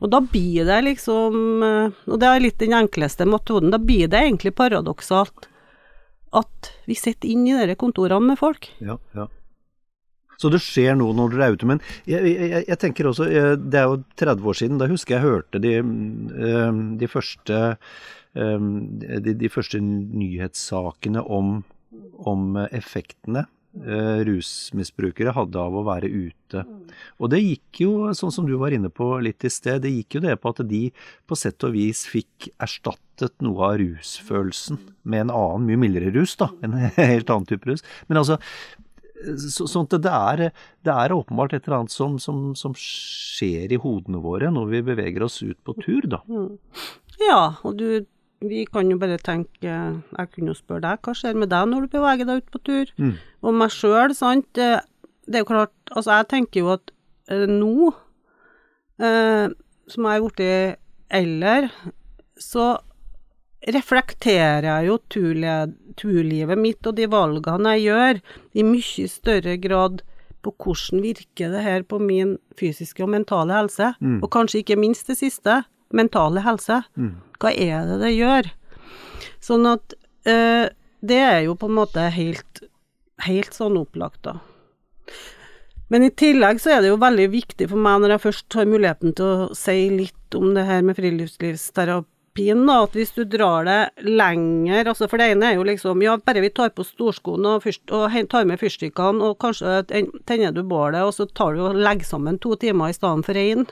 Og 0.00 0.10
da 0.10 0.22
blir 0.24 0.64
det 0.66 0.78
liksom 0.86 1.62
eh, 1.62 2.00
Og 2.08 2.18
det 2.18 2.28
er 2.28 2.42
litt 2.42 2.58
den 2.58 2.74
enkleste 2.74 3.26
metoden. 3.28 3.70
Da 3.70 3.78
blir 3.78 4.08
det 4.10 4.22
egentlig 4.24 4.54
paradoksalt 4.58 5.48
at 6.32 6.72
vi 6.88 6.96
sitter 6.96 7.28
inne 7.28 7.60
i 7.60 7.68
de 7.68 7.76
kontorene 7.76 8.32
med 8.32 8.40
folk. 8.40 8.70
Ja, 8.80 8.96
ja. 9.14 9.28
Så 10.40 10.48
det 10.50 10.62
skjer 10.64 10.96
noe 10.98 11.14
når 11.14 11.36
dere 11.36 11.44
er 11.44 11.58
ute. 11.58 11.68
Men 11.68 11.82
jeg, 12.08 12.24
jeg, 12.24 12.64
jeg 12.66 12.78
tenker 12.80 13.10
også, 13.12 13.28
eh, 13.28 13.52
det 13.60 13.82
er 13.82 13.92
jo 13.92 14.00
30 14.18 14.48
år 14.48 14.58
siden, 14.58 14.80
da 14.80 14.88
husker 14.90 15.18
jeg 15.18 15.26
hørte 15.26 15.60
de, 15.62 15.76
eh, 15.76 16.82
de 16.98 17.12
første 17.12 17.62
de, 18.32 19.32
de 19.36 19.48
første 19.52 19.76
nyhetssakene 19.76 21.20
om, 21.20 21.58
om 22.22 22.56
effektene 22.70 23.46
eh, 23.80 24.22
rusmisbrukere 24.28 25.34
hadde 25.36 25.60
av 25.60 25.76
å 25.76 25.84
være 25.86 26.10
ute. 26.10 26.64
Og 27.18 27.32
det 27.32 27.42
gikk 27.42 27.82
jo, 27.84 27.92
sånn 28.16 28.34
som 28.34 28.48
du 28.48 28.54
var 28.60 28.74
inne 28.74 28.90
på 28.92 29.14
litt 29.24 29.44
i 29.46 29.52
sted, 29.52 29.82
det 29.84 29.94
gikk 29.94 30.18
jo 30.18 30.24
det 30.26 30.36
på 30.40 30.52
at 30.52 30.62
de 30.68 30.84
på 31.28 31.38
sett 31.38 31.64
og 31.66 31.74
vis 31.76 32.04
fikk 32.10 32.50
erstattet 32.62 33.34
noe 33.44 33.72
av 33.72 33.80
rusfølelsen 33.82 34.80
med 35.02 35.26
en 35.26 35.34
annen, 35.34 35.68
mye 35.70 35.82
mildere 35.86 36.12
rus, 36.14 36.36
da. 36.40 36.52
En 36.64 36.78
helt 37.00 37.32
annen 37.32 37.48
type 37.48 37.68
rus. 37.70 37.84
Men 38.08 38.22
altså, 38.22 38.38
så, 39.22 39.68
sånn 39.70 39.86
at 39.86 40.00
det 40.02 40.12
er, 40.12 40.46
det 40.86 40.94
er 41.04 41.14
åpenbart 41.14 41.54
et 41.54 41.66
eller 41.66 41.82
annet 41.82 41.94
som, 41.94 42.18
som, 42.22 42.52
som 42.58 42.74
skjer 42.78 43.72
i 43.72 43.80
hodene 43.82 44.22
våre 44.22 44.50
når 44.52 44.72
vi 44.72 44.86
beveger 44.92 45.26
oss 45.26 45.40
ut 45.44 45.58
på 45.64 45.76
tur, 45.78 46.08
da. 46.10 46.22
Ja, 47.22 47.42
og 47.62 47.78
du 47.78 48.02
vi 48.48 48.64
kan 48.66 48.90
jo 48.90 48.96
bare 48.98 49.18
tenke 49.22 49.62
Jeg 49.62 50.30
kunne 50.34 50.50
jo 50.52 50.54
spørre 50.58 50.80
deg, 50.84 51.00
hva 51.06 51.14
skjer 51.14 51.34
med 51.38 51.48
deg 51.52 51.68
når 51.70 51.86
du 51.86 51.92
beveger 51.96 52.26
deg 52.28 52.42
ut 52.42 52.50
på 52.54 52.60
tur? 52.66 52.92
Og 53.42 53.54
meg 53.54 53.70
sjøl, 53.74 54.14
sant. 54.18 54.46
Det, 54.58 54.70
det 55.26 55.34
er 55.40 55.44
jo 55.44 55.50
klart 55.52 55.72
Altså, 55.94 56.10
jeg 56.18 56.28
tenker 56.32 56.60
jo 56.64 56.70
at 56.74 56.90
eh, 57.30 57.46
nå, 57.46 57.92
eh, 59.02 59.48
som 59.92 60.08
jeg 60.08 60.20
er 60.20 60.24
blitt 60.26 60.78
eldre, 61.12 61.70
så 62.40 62.70
reflekterer 63.72 64.64
jeg 64.66 64.88
jo 64.88 64.96
turle- 65.12 65.74
turlivet 66.00 66.58
mitt 66.58 66.86
og 66.88 66.96
de 66.98 67.06
valgene 67.06 67.76
jeg 67.76 67.84
gjør, 67.90 68.20
i 68.58 68.64
mye 68.66 69.08
større 69.10 69.56
grad 69.62 70.00
på 70.42 70.50
hvordan 70.58 71.02
virker 71.04 71.52
det 71.52 71.62
her 71.62 71.84
på 71.86 72.00
min 72.02 72.38
fysiske 72.58 73.04
og 73.04 73.12
mentale 73.14 73.54
helse, 73.54 73.92
og 74.24 74.30
kanskje 74.34 74.62
ikke 74.64 74.78
minst 74.80 75.06
det 75.06 75.18
siste, 75.20 75.60
mentale 75.92 76.40
helse. 76.42 76.80
Hva 77.42 77.50
er 77.50 77.88
det 77.88 77.98
det 78.04 78.14
gjør? 78.14 78.48
Sånn 79.42 79.66
at 79.66 79.96
eh, 80.28 80.70
det 81.02 81.18
er 81.18 81.40
jo 81.48 81.58
på 81.58 81.66
en 81.66 81.78
måte 81.80 82.06
helt, 82.14 82.62
helt 83.26 83.56
sånn 83.56 83.80
opplagt, 83.80 84.22
da. 84.28 84.38
Men 85.92 86.06
i 86.06 86.12
tillegg 86.14 86.60
så 86.62 86.70
er 86.72 86.80
det 86.80 86.88
jo 86.88 87.00
veldig 87.02 87.26
viktig 87.34 87.66
for 87.68 87.82
meg, 87.82 88.00
når 88.00 88.14
jeg 88.14 88.22
først 88.22 88.56
har 88.56 88.68
muligheten 88.70 89.12
til 89.18 89.26
å 89.28 89.48
si 89.56 89.90
litt 89.92 90.36
om 90.38 90.54
det 90.56 90.64
her 90.64 90.80
med 90.86 90.96
friluftslivsterapien, 90.96 92.62
da, 92.64 92.78
at 92.86 92.94
hvis 92.96 93.12
du 93.12 93.26
drar 93.28 93.66
det 93.68 94.06
lenger 94.06 94.88
altså 94.88 95.04
For 95.10 95.20
det 95.20 95.34
ene 95.34 95.50
er 95.50 95.58
jo 95.58 95.66
liksom 95.68 96.00
Ja, 96.00 96.14
bare 96.16 96.40
vi 96.40 96.48
tar 96.48 96.72
på 96.72 96.86
storskoene 96.86 97.58
og, 97.58 97.66
fyrst, 97.66 97.84
og 97.92 98.16
tar 98.32 98.48
med 98.48 98.62
fyrstikkene, 98.62 99.20
og 99.26 99.36
kanskje 99.44 99.82
tenner 99.90 100.56
du 100.56 100.62
bålet, 100.64 101.02
og 101.04 101.12
så 101.18 101.26
tar 101.28 101.58
du 101.58 101.66
og 101.66 101.76
legger 101.76 102.08
sammen 102.08 102.40
to 102.40 102.54
timer 102.56 102.88
i 102.88 102.96
stedet 102.96 103.28
for 103.28 103.42
én, 103.42 103.68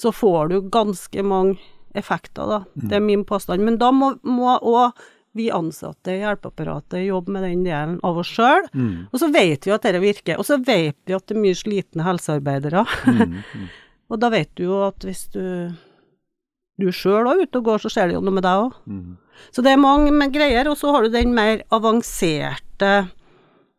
så 0.00 0.10
får 0.10 0.50
du 0.50 0.58
ganske 0.66 1.22
mange 1.22 1.60
effekter, 1.94 2.46
da. 2.46 2.60
Det 2.74 2.98
er 2.98 3.04
min 3.04 3.24
påstand. 3.26 3.64
Men 3.66 3.78
da 3.80 3.90
må 3.94 4.54
òg 4.58 4.98
vi 5.32 5.46
ansatte 5.54 6.10
i 6.10 6.22
hjelpeapparatet 6.24 7.04
jobbe 7.06 7.36
med 7.36 7.44
den 7.46 7.62
delen 7.62 7.98
av 8.06 8.18
oss 8.18 8.32
sjøl. 8.34 8.66
Mm. 8.74 9.06
Og 9.12 9.20
så 9.22 9.28
vet 9.30 9.66
vi 9.66 9.74
at 9.74 9.84
dette 9.86 10.02
virker. 10.02 10.40
Og 10.40 10.48
så 10.48 10.58
vet 10.58 10.96
vi 11.06 11.14
at 11.14 11.26
det 11.28 11.36
er 11.36 11.44
mye 11.44 11.58
slitne 11.58 12.06
helsearbeidere. 12.06 12.82
Mm. 13.06 13.36
Mm. 13.38 13.68
og 14.10 14.22
da 14.22 14.32
vet 14.34 14.50
du 14.58 14.66
jo 14.66 14.82
at 14.88 15.06
hvis 15.06 15.28
du 15.34 15.44
du 16.80 16.88
sjøl 16.96 17.28
òg 17.28 17.44
ute 17.44 17.60
og 17.60 17.66
går, 17.66 17.82
så 17.82 17.90
skjer 17.92 18.08
det 18.08 18.16
jo 18.16 18.22
noe 18.24 18.38
med 18.38 18.46
deg 18.46 18.64
òg. 18.64 18.76
Mm. 18.88 19.16
Så 19.52 19.64
det 19.64 19.74
er 19.74 19.82
mange 19.82 20.28
greier. 20.32 20.70
Og 20.72 20.78
så 20.80 20.92
har 20.94 21.04
du 21.04 21.12
den 21.12 21.34
mer 21.36 21.62
avanserte 21.74 22.92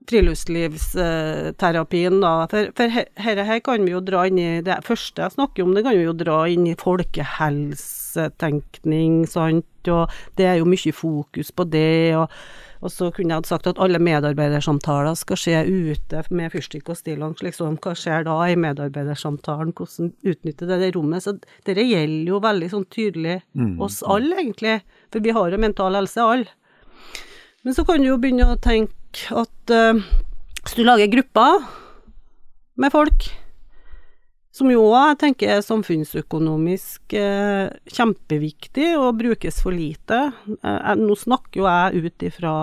friluftslivsterapien, 0.09 2.15
da. 2.23 2.47
For, 2.51 2.61
for 2.77 2.87
her, 2.95 3.05
her, 3.19 3.59
kan 3.65 3.85
vi 3.85 3.91
jo 3.93 4.01
dra 4.03 4.19
inn 4.27 4.39
i 4.41 4.63
Det 4.65 4.85
første 4.87 5.21
jeg 5.21 5.35
snakker 5.35 5.59
om, 5.63 5.73
det 5.75 5.83
kan 5.85 5.97
vi 5.97 6.07
jo 6.07 6.13
dra 6.17 6.37
inn 6.49 6.65
i 6.71 6.79
folkehelsetenkning, 6.79 9.13
sant, 9.29 9.87
og 9.91 10.03
det 10.39 10.45
er 10.49 10.55
jo 10.61 10.65
mye 10.69 10.93
fokus 10.95 11.49
på 11.55 11.63
det. 11.69 12.15
og 12.17 12.27
og 12.81 12.89
så 12.89 13.11
kunne 13.13 13.35
jeg 13.35 13.45
sagt 13.45 13.67
at 13.69 13.79
alle 13.81 13.99
medarbeidersamtaler 14.01 15.13
skal 15.19 15.37
skje 15.37 15.59
ute 15.69 16.23
med 16.33 16.49
fyrstikk 16.53 16.89
og 16.89 16.97
stillongs, 16.97 17.43
liksom. 17.45 17.77
Hva 17.81 17.93
skjer 17.97 18.25
da 18.25 18.37
i 18.49 18.57
medarbeidersamtalen, 18.57 19.73
hvordan 19.77 20.09
utnytte 20.25 20.69
det, 20.69 20.79
det 20.81 20.95
rommet? 20.95 21.25
Så 21.25 21.35
dette 21.67 21.85
gjelder 21.85 22.33
jo 22.33 22.41
veldig 22.41 22.71
sånn 22.73 22.87
tydelig 22.93 23.37
mm. 23.53 23.75
oss 23.85 24.01
alle, 24.01 24.39
egentlig. 24.41 24.79
For 25.13 25.21
vi 25.21 25.35
har 25.37 25.53
jo 25.53 25.61
mental 25.61 25.99
helse, 25.99 26.25
alle. 26.25 26.49
Men 27.61 27.77
så 27.77 27.85
kan 27.85 28.01
du 28.01 28.09
jo 28.09 28.17
begynne 28.17 28.49
å 28.49 28.57
tenke 28.57 28.97
at 29.35 29.73
uh, 29.73 30.01
hvis 30.61 30.77
du 30.77 30.83
lager 30.85 31.11
grupper 31.11 31.65
med 32.81 32.93
folk, 32.93 33.27
som 34.51 34.71
jo 34.71 34.83
jeg 34.91 35.17
tenker 35.21 35.55
er 35.55 35.65
samfunnsøkonomisk 35.65 37.15
uh, 37.15 37.71
kjempeviktig 37.87 38.93
og 38.99 39.19
brukes 39.21 39.61
for 39.63 39.71
lite 39.75 40.19
uh, 40.63 40.93
Nå 40.99 41.15
snakker 41.19 41.61
jo 41.61 41.67
jeg 41.69 42.05
ut 42.05 42.27
ifra 42.27 42.55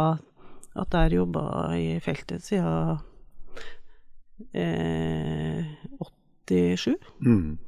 at 0.79 0.95
jeg 0.95 1.09
har 1.09 1.17
jobba 1.17 1.45
i 1.75 1.87
feltet 2.05 2.45
siden 2.47 3.01
87. 6.49 6.95
Mm. 7.25 7.59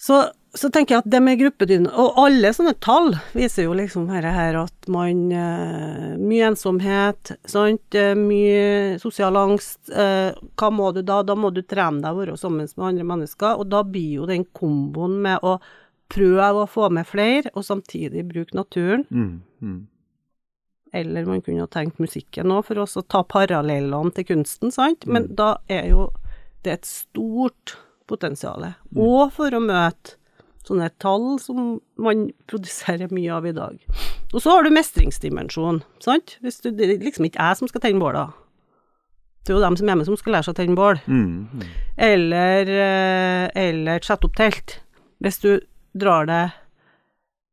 Så 0.00 0.18
så 0.54 0.70
tenker 0.70 0.94
jeg 0.94 1.02
at 1.02 1.10
det 1.10 1.20
med 1.24 1.38
gruppedynamikk 1.40 1.96
Og 1.98 2.18
alle 2.24 2.50
sånne 2.54 2.74
tall 2.82 3.14
viser 3.34 3.66
jo 3.66 3.74
liksom 3.76 4.06
her, 4.12 4.26
her 4.30 4.58
at 4.62 4.88
man 4.92 5.24
uh, 5.34 6.14
Mye 6.20 6.50
ensomhet, 6.52 7.34
sant. 7.50 7.96
Uh, 7.96 8.12
mye 8.18 8.98
sosial 9.02 9.36
angst. 9.38 9.80
Uh, 9.90 10.30
hva 10.58 10.70
må 10.70 10.92
du 10.94 11.02
da? 11.06 11.22
Da 11.26 11.36
må 11.38 11.50
du 11.54 11.62
trene 11.66 12.04
deg 12.04 12.14
å 12.14 12.20
være 12.20 12.36
sammen 12.40 12.68
med 12.68 12.86
andre 12.86 13.08
mennesker. 13.08 13.58
Og 13.58 13.70
da 13.72 13.82
blir 13.86 14.20
jo 14.20 14.28
den 14.30 14.46
komboen 14.56 15.18
med 15.24 15.42
å 15.42 15.56
prøve 16.14 16.62
å 16.62 16.70
få 16.70 16.90
med 16.94 17.08
flere, 17.08 17.50
og 17.56 17.66
samtidig 17.66 18.24
bruke 18.28 18.56
naturen. 18.56 19.04
Mm, 19.10 19.40
mm. 19.64 19.78
Eller 20.94 21.26
man 21.26 21.40
kunne 21.42 21.64
jo 21.64 21.70
tenkt 21.70 21.98
musikken 22.02 22.52
òg, 22.54 22.68
for 22.68 22.82
å 22.84 22.86
ta 23.02 23.24
parallellene 23.26 24.14
til 24.14 24.28
kunsten, 24.28 24.74
sant. 24.74 25.08
Men 25.08 25.30
mm. 25.30 25.32
da 25.40 25.54
er 25.72 25.88
jo 25.90 26.10
det 26.64 26.78
et 26.78 26.86
stort 26.88 27.74
potensial. 28.06 28.68
Mm. 28.92 29.00
Og 29.02 29.32
for 29.34 29.56
å 29.56 29.62
møte 29.64 30.20
sånne 30.64 30.88
tall 31.02 31.34
som 31.42 31.76
man 32.00 32.28
produserer 32.50 33.12
mye 33.12 33.32
av 33.36 33.46
i 33.48 33.54
dag. 33.56 33.76
Og 34.32 34.40
så 34.42 34.54
har 34.54 34.64
du 34.64 34.72
mestringsdimensjon, 34.74 35.82
sant. 36.02 36.38
Hvis 36.44 36.62
du, 36.64 36.70
det 36.74 36.88
er 36.88 37.04
liksom 37.04 37.28
ikke 37.28 37.42
jeg 37.42 37.60
som 37.60 37.70
skal 37.70 37.84
tenne 37.84 38.02
bål, 38.02 38.16
da. 38.16 38.26
Det 39.44 39.52
er 39.52 39.58
jo 39.58 39.64
dem 39.64 39.76
som 39.76 39.86
er 39.86 39.92
hjemme 39.92 40.06
som 40.08 40.16
skal 40.16 40.34
lære 40.34 40.46
seg 40.46 40.54
å 40.54 40.58
tenne 40.62 40.78
bål. 40.78 41.00
Mm, 41.04 41.32
mm. 41.52 41.64
Eller, 42.06 42.70
eh, 42.72 43.46
eller 43.66 44.04
sette 44.06 44.28
opp 44.28 44.36
telt. 44.40 44.78
Hvis 45.20 45.40
du 45.42 45.50
drar 45.92 46.28
det 46.30 46.44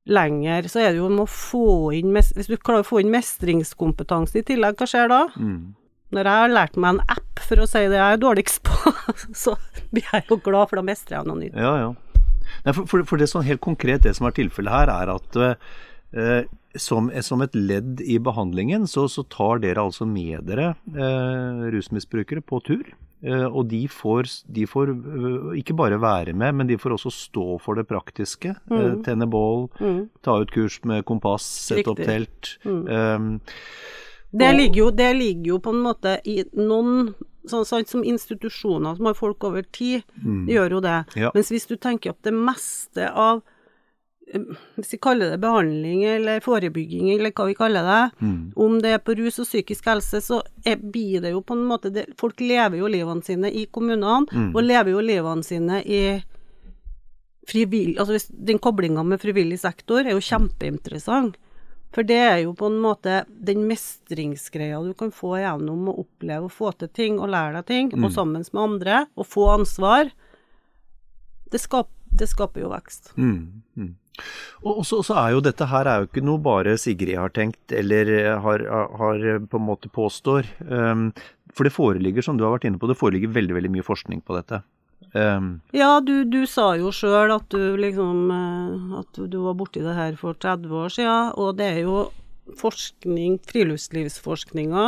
lenger, 0.10 0.70
så 0.72 0.82
er 0.82 0.94
det 0.94 1.02
jo 1.02 1.10
om 1.12 1.20
å 1.22 1.30
få 1.30 1.92
inn 1.94 2.16
Hvis 2.16 2.50
du 2.50 2.56
klarer 2.58 2.82
å 2.82 2.88
få 2.88 3.04
inn 3.04 3.12
mestringskompetanse 3.14 4.40
i 4.40 4.46
tillegg, 4.48 4.80
hva 4.80 4.88
skjer 4.90 5.12
da? 5.12 5.26
Mm. 5.36 5.76
Når 6.16 6.28
jeg 6.28 6.44
har 6.44 6.56
lært 6.56 6.80
meg 6.80 6.96
en 6.96 7.04
app 7.14 7.44
for 7.46 7.62
å 7.62 7.68
si 7.70 7.84
det 7.86 8.00
jeg 8.00 8.16
er 8.16 8.24
dårligst 8.24 8.64
på, 8.68 8.96
så 9.44 9.56
blir 9.92 10.08
jeg 10.08 10.26
jo 10.32 10.40
glad, 10.42 10.72
for 10.72 10.80
da 10.80 10.86
mestrer 10.88 11.20
jeg 11.20 11.30
noe 11.30 11.44
nytt. 11.44 11.60
Ja, 11.60 11.76
ja. 11.84 11.92
Nei, 12.66 12.74
for, 12.74 12.88
for, 12.90 13.06
for, 13.08 13.22
det 13.22 13.30
sånn 13.32 13.48
helt 13.48 13.64
konkret, 13.64 14.04
det 14.06 14.16
som 14.18 14.28
er 14.30 14.36
tilfellet 14.38 14.74
her, 14.74 14.92
er 14.94 15.14
at 15.16 15.40
eh, 15.42 16.50
som, 16.80 17.12
som, 17.24 17.44
et 17.44 17.56
ledd 17.58 18.02
i 18.04 18.18
behandlingen, 18.24 18.88
så, 18.88 19.08
så, 19.12 19.24
tar 19.28 19.62
dere 19.64 19.84
altså 19.84 20.08
med 20.08 20.46
dere 20.50 20.74
eh, 20.96 21.64
rusmisbrukere 21.76 22.44
på 22.46 22.62
tur. 22.68 22.92
Eh, 23.22 23.46
og 23.46 23.68
de 23.70 23.84
får, 23.92 24.30
de 24.50 24.64
får 24.66 24.92
uh, 24.96 25.52
ikke 25.60 25.76
bare 25.78 26.00
være 26.02 26.34
med, 26.34 26.56
men 26.58 26.70
de 26.70 26.78
får 26.82 26.96
også 26.96 27.12
stå 27.14 27.46
for 27.62 27.78
det 27.78 27.86
praktiske. 27.90 28.56
Eh, 28.56 28.88
mm. 28.88 29.04
tenne 29.06 29.28
bål, 29.30 29.68
mm. 29.78 30.00
ta 30.26 30.40
ut 30.42 30.54
kurs 30.54 30.80
med 30.90 31.06
kompass, 31.06 31.46
sette 31.68 31.84
Riktig. 31.84 31.94
opp 31.94 32.02
telt. 32.08 32.56
Mm. 32.66 33.40
Det, 34.32 34.54
ligger 34.56 34.80
jo, 34.86 34.92
det 34.96 35.14
ligger 35.14 35.54
jo 35.56 35.60
på 35.60 35.74
en 35.76 35.84
måte 35.84 36.16
i 36.24 36.42
noen 36.56 37.14
sånn, 37.50 37.66
sånn 37.66 37.88
som 37.90 38.04
institusjoner 38.06 38.98
som 38.98 39.10
har 39.10 39.18
folk 39.18 39.44
over 39.48 39.66
tid, 39.74 40.06
mm. 40.22 40.46
gjør 40.52 40.78
jo 40.78 40.84
det. 40.86 41.00
Ja. 41.20 41.32
Mens 41.36 41.52
hvis 41.54 41.68
du 41.70 41.76
tenker 41.82 42.14
at 42.14 42.22
det 42.28 42.34
meste 42.36 43.10
av 43.10 43.42
eh, 44.32 44.46
hvis 44.78 44.94
vi 44.96 45.02
kaller 45.02 45.34
det 45.34 45.42
behandling 45.44 46.04
eller 46.08 46.44
forebygging, 46.46 47.12
eller 47.16 47.34
hva 47.36 47.48
vi 47.50 47.58
kaller 47.58 47.88
det, 47.88 48.02
mm. 48.22 48.42
om 48.66 48.80
det 48.84 48.96
er 48.96 49.04
på 49.04 49.18
rus 49.20 49.42
og 49.42 49.50
psykisk 49.50 49.90
helse, 49.92 50.24
så 50.24 50.42
er, 50.64 50.80
blir 50.82 51.24
det 51.26 51.34
jo 51.36 51.44
på 51.46 51.58
en 51.58 51.68
måte 51.68 51.94
det, 51.94 52.08
Folk 52.20 52.44
lever 52.44 52.82
jo 52.82 52.92
livene 52.92 53.26
sine 53.26 53.52
i 53.52 53.68
kommunene, 53.72 54.28
mm. 54.30 54.52
og 54.54 54.66
lever 54.66 54.96
jo 54.96 55.06
livene 55.06 55.48
sine 55.48 55.82
i 55.84 56.04
frivillig 57.50 57.98
Altså 57.98 58.14
hvis, 58.14 58.28
den 58.30 58.60
koblinga 58.62 59.02
med 59.04 59.20
frivillig 59.20 59.58
sektor 59.60 60.06
er 60.06 60.14
jo 60.14 60.22
kjempeinteressant. 60.24 61.40
For 61.92 62.08
det 62.08 62.20
er 62.24 62.38
jo 62.46 62.54
på 62.56 62.70
en 62.72 62.80
måte 62.82 63.22
den 63.30 63.66
mestringsgreia 63.68 64.80
du 64.86 64.94
kan 64.98 65.12
få 65.16 65.36
gjennom 65.42 65.90
å 65.92 65.98
oppleve 66.06 66.48
å 66.48 66.54
få 66.54 66.72
til 66.80 66.92
ting 66.96 67.20
og 67.20 67.34
lære 67.34 67.60
deg 67.60 67.68
ting, 67.68 67.90
mm. 67.92 68.06
og 68.08 68.14
sammen 68.16 68.46
med 68.48 68.62
andre, 68.62 69.02
og 69.20 69.28
få 69.28 69.50
ansvar. 69.58 70.14
Det, 71.52 71.60
skap, 71.60 71.92
det 72.16 72.30
skaper 72.32 72.64
jo 72.64 72.72
vekst. 72.72 73.12
Mm. 73.20 73.64
Mm. 73.76 73.92
Og 74.68 74.84
så, 74.86 75.02
er 75.18 75.34
jo 75.34 75.44
dette 75.44 75.66
her 75.72 75.88
er 75.90 76.02
jo 76.02 76.10
ikke 76.10 76.24
noe 76.24 76.42
bare 76.44 76.78
Sigrid 76.80 77.18
har 77.18 77.32
tenkt, 77.34 77.74
eller 77.74 78.12
har, 78.44 78.64
har 79.00 79.24
på 79.50 79.60
en 79.60 79.68
måte 79.68 79.92
påstår. 79.92 80.48
Um, 80.70 81.10
for 81.52 81.68
det 81.68 81.76
foreligger, 81.76 82.24
som 82.24 82.38
du 82.38 82.46
har 82.46 82.54
vært 82.56 82.70
inne 82.70 82.80
på, 82.80 82.88
det 82.88 83.00
foreligger 83.00 83.34
veldig, 83.36 83.58
veldig 83.58 83.74
mye 83.74 83.88
forskning 83.88 84.22
på 84.24 84.38
dette. 84.38 84.62
Um, 85.12 85.60
ja, 85.76 86.00
du, 86.00 86.24
du, 86.24 86.46
sa 86.48 86.70
jo 86.80 86.88
sjøl 86.96 87.34
at 87.36 87.50
du 87.52 87.76
liksom 87.76 88.30
eh, 88.32 89.00
At 89.02 89.18
du 89.20 89.42
var 89.44 89.58
borti 89.60 89.82
det 89.84 89.92
her 89.98 90.16
for 90.16 90.38
30 90.40 90.72
år 90.72 90.94
siden, 90.96 91.34
og 91.36 91.58
det 91.60 91.68
er 91.68 91.80
jo 91.84 92.06
forskning, 92.58 93.36
friluftslivsforskninga, 93.48 94.86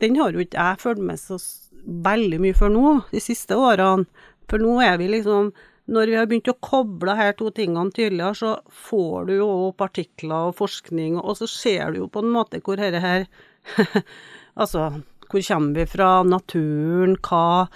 den 0.00 0.16
har 0.16 0.32
jo 0.32 0.42
ikke 0.42 0.56
jeg 0.56 0.80
fulgt 0.80 1.04
med 1.04 1.20
så 1.20 1.36
veldig 1.82 2.40
mye 2.42 2.56
før 2.56 2.72
nå, 2.72 2.94
de 3.12 3.20
siste 3.22 3.56
årene. 3.58 4.08
For 4.50 4.62
nå 4.62 4.78
er 4.84 4.96
vi 5.00 5.10
liksom 5.12 5.52
Når 5.92 6.06
vi 6.06 6.14
har 6.14 6.26
begynt 6.30 6.48
å 6.48 6.60
koble 6.62 7.14
her 7.18 7.32
to 7.34 7.48
tingene 7.50 7.90
tydeligere, 7.90 8.36
så 8.38 8.50
får 8.86 9.26
du 9.26 9.32
jo 9.34 9.48
opp 9.68 9.82
artikler 9.82 10.52
og 10.52 10.56
forskning, 10.60 11.16
og 11.18 11.36
så 11.40 11.48
ser 11.50 11.90
du 11.90 12.04
jo 12.04 12.06
på 12.08 12.22
en 12.22 12.30
måte 12.30 12.60
hvor 12.62 12.78
dette 12.78 13.00
her 13.02 13.26
Altså, 14.62 15.02
hvor 15.26 15.42
kommer 15.48 15.80
vi 15.80 15.86
fra? 15.90 16.10
Naturen? 16.22 17.16
Hva? 17.18 17.66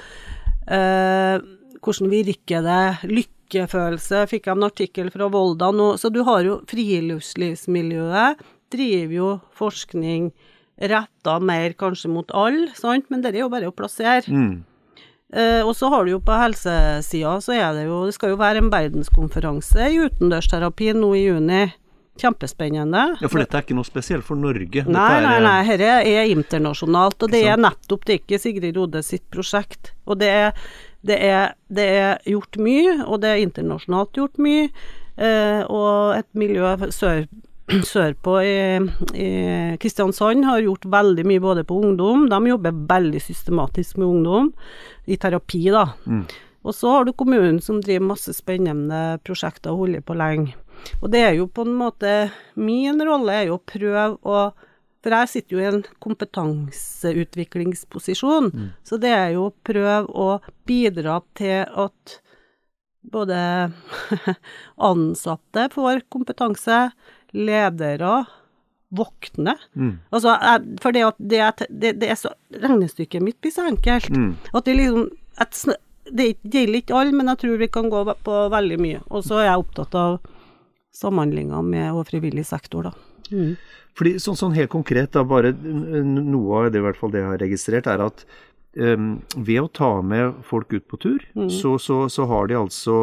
Eh, 0.70 1.42
hvordan 1.82 2.12
virker 2.12 2.64
det? 2.66 3.10
Lykkefølelse, 3.10 4.26
fikk 4.30 4.48
jeg 4.48 4.56
en 4.56 4.68
artikkel 4.68 5.10
fra 5.14 5.30
Volda 5.32 5.70
nå. 5.74 5.92
Så 6.00 6.10
du 6.14 6.22
har 6.26 6.46
jo 6.46 6.60
friluftslivsmiljøet, 6.70 8.44
driver 8.74 9.16
jo 9.16 9.32
forskning 9.56 10.30
retta 10.76 11.38
mer 11.40 11.72
kanskje 11.78 12.10
mot 12.12 12.32
alle, 12.36 12.68
sant, 12.76 13.06
men 13.08 13.22
det 13.24 13.32
er 13.32 13.46
jo 13.46 13.52
bare 13.52 13.70
å 13.70 13.76
plassere. 13.76 14.28
Mm. 14.28 14.64
Eh, 15.32 15.62
og 15.66 15.72
så 15.74 15.88
har 15.90 16.04
du 16.04 16.12
jo 16.12 16.20
på 16.22 16.36
helsesida, 16.38 17.32
så 17.42 17.56
er 17.56 17.72
det 17.74 17.88
jo 17.88 18.04
Det 18.06 18.14
skal 18.14 18.30
jo 18.30 18.38
være 18.38 18.60
en 18.62 18.70
verdenskonferanse 18.70 19.88
i 19.90 19.98
utendørsterapi 20.06 20.92
nå 20.94 21.10
i 21.16 21.24
juni. 21.26 21.64
Kjempespennende. 22.16 23.18
Ja, 23.20 23.28
For 23.28 23.42
dette 23.42 23.58
er 23.58 23.64
ikke 23.66 23.76
noe 23.76 23.84
spesielt 23.84 24.24
for 24.24 24.40
Norge? 24.40 24.86
Nei, 24.88 25.08
er, 25.18 25.26
nei, 25.26 25.40
nei, 25.44 25.76
dette 25.76 25.98
er 26.08 26.30
internasjonalt. 26.32 27.18
Og 27.20 27.32
det 27.34 27.42
er 27.44 27.60
nettopp 27.60 28.06
det 28.08 28.22
ikke 28.22 28.38
Sigrid 28.40 28.78
Rode 28.78 29.02
sitt 29.04 29.26
prosjekt. 29.28 29.92
Og 30.08 30.22
det 30.22 30.30
er 30.32 30.70
det 31.06 31.16
er, 31.22 31.56
det 31.72 31.88
er 31.96 32.22
gjort 32.26 32.58
mye, 32.62 33.00
og 33.06 33.20
det 33.22 33.32
er 33.32 33.42
internasjonalt 33.44 34.16
gjort 34.18 34.40
mye. 34.42 34.70
Eh, 35.16 35.62
og 35.72 36.16
et 36.18 36.28
miljø 36.36 36.74
sør 36.92 37.24
sørpå 37.92 38.34
i, 38.46 38.58
i 39.18 39.30
Kristiansand 39.82 40.44
har 40.46 40.62
gjort 40.62 40.86
veldig 40.90 41.24
mye 41.26 41.42
både 41.42 41.64
på 41.66 41.78
ungdom. 41.82 42.28
De 42.30 42.40
jobber 42.52 42.82
veldig 42.92 43.22
systematisk 43.22 43.98
med 44.00 44.06
ungdom, 44.06 44.52
i 45.06 45.18
terapi, 45.18 45.64
da. 45.74 45.88
Og 46.66 46.74
så 46.74 46.90
har 46.90 47.06
du 47.06 47.14
kommunen 47.14 47.60
som 47.62 47.80
driver 47.82 48.08
masse 48.12 48.34
spennende 48.34 49.18
prosjekter 49.26 49.70
og 49.70 49.84
holder 49.84 50.02
på 50.06 50.16
lenge. 50.18 50.54
Og 51.00 51.10
det 51.12 51.22
er 51.24 51.36
jo 51.38 51.46
på 51.48 51.64
en 51.64 51.72
måte 51.78 52.10
Min 52.54 53.00
rolle 53.06 53.32
er 53.32 53.46
jo 53.48 53.56
å 53.56 53.62
prøve 53.64 54.02
å 54.22 54.40
For 55.06 55.14
jeg 55.14 55.30
sitter 55.30 55.54
jo 55.54 55.60
i 55.62 55.70
en 55.70 55.86
kompetanseutviklingsposisjon, 56.02 58.50
så 58.82 58.98
det 58.98 59.12
er 59.14 59.30
jo 59.36 59.46
å 59.46 59.54
prøve 59.62 60.10
å 60.10 60.42
bidra 60.66 61.22
til 61.38 61.62
at 61.78 62.18
både 63.06 63.70
ansatte 64.90 65.70
får 65.70 66.02
kompetanse, 66.10 66.90
ledere 67.38 68.26
våkner. 68.98 69.54
Altså, 70.10 70.34
for 70.82 70.90
det, 70.94 71.02
at 71.06 71.14
det, 71.18 71.66
det, 71.70 71.92
det 72.02 72.08
er 72.10 72.14
så 72.18 72.30
Regnestykket 72.50 73.22
mitt 73.22 73.38
blir 73.42 73.50
så 73.54 73.62
enkelt. 73.70 74.10
At 74.50 74.64
det 74.66 74.74
liksom 74.78 75.06
at, 75.38 75.54
Det 76.10 76.34
gjelder 76.42 76.74
ikke 76.80 76.94
alle, 76.98 77.12
men 77.14 77.28
jeg 77.30 77.38
tror 77.44 77.56
vi 77.62 77.68
kan 77.70 77.86
gå 77.90 78.02
på 78.26 78.34
veldig 78.50 78.78
mye. 78.82 79.00
Og 79.10 79.22
så 79.26 79.38
er 79.38 79.46
jeg 79.52 79.62
opptatt 79.62 79.94
av 79.98 80.18
samhandlinga 80.96 81.60
med 81.62 81.92
og 81.92 82.06
frivillig 82.10 82.46
sektor, 82.48 82.82
da. 82.90 82.94
Fordi 83.96 84.16
sånn, 84.20 84.36
sånn 84.36 84.56
helt 84.56 84.72
konkret, 84.74 85.14
da, 85.14 85.24
bare 85.24 85.54
noe 85.56 86.66
av 86.66 86.70
det, 86.72 86.82
i 86.82 86.84
hvert 86.84 87.00
fall 87.00 87.14
det 87.14 87.22
jeg 87.22 87.30
har 87.30 87.40
registrert, 87.40 87.88
er 87.88 88.02
at 88.04 88.26
um, 88.76 89.22
ved 89.36 89.62
å 89.62 89.72
ta 89.72 89.90
med 90.04 90.42
folk 90.44 90.74
ut 90.76 90.84
på 90.90 91.00
tur, 91.00 91.24
så, 91.48 91.78
så, 91.80 92.04
så 92.12 92.28
har 92.28 92.50
de 92.50 92.58
altså 92.60 92.98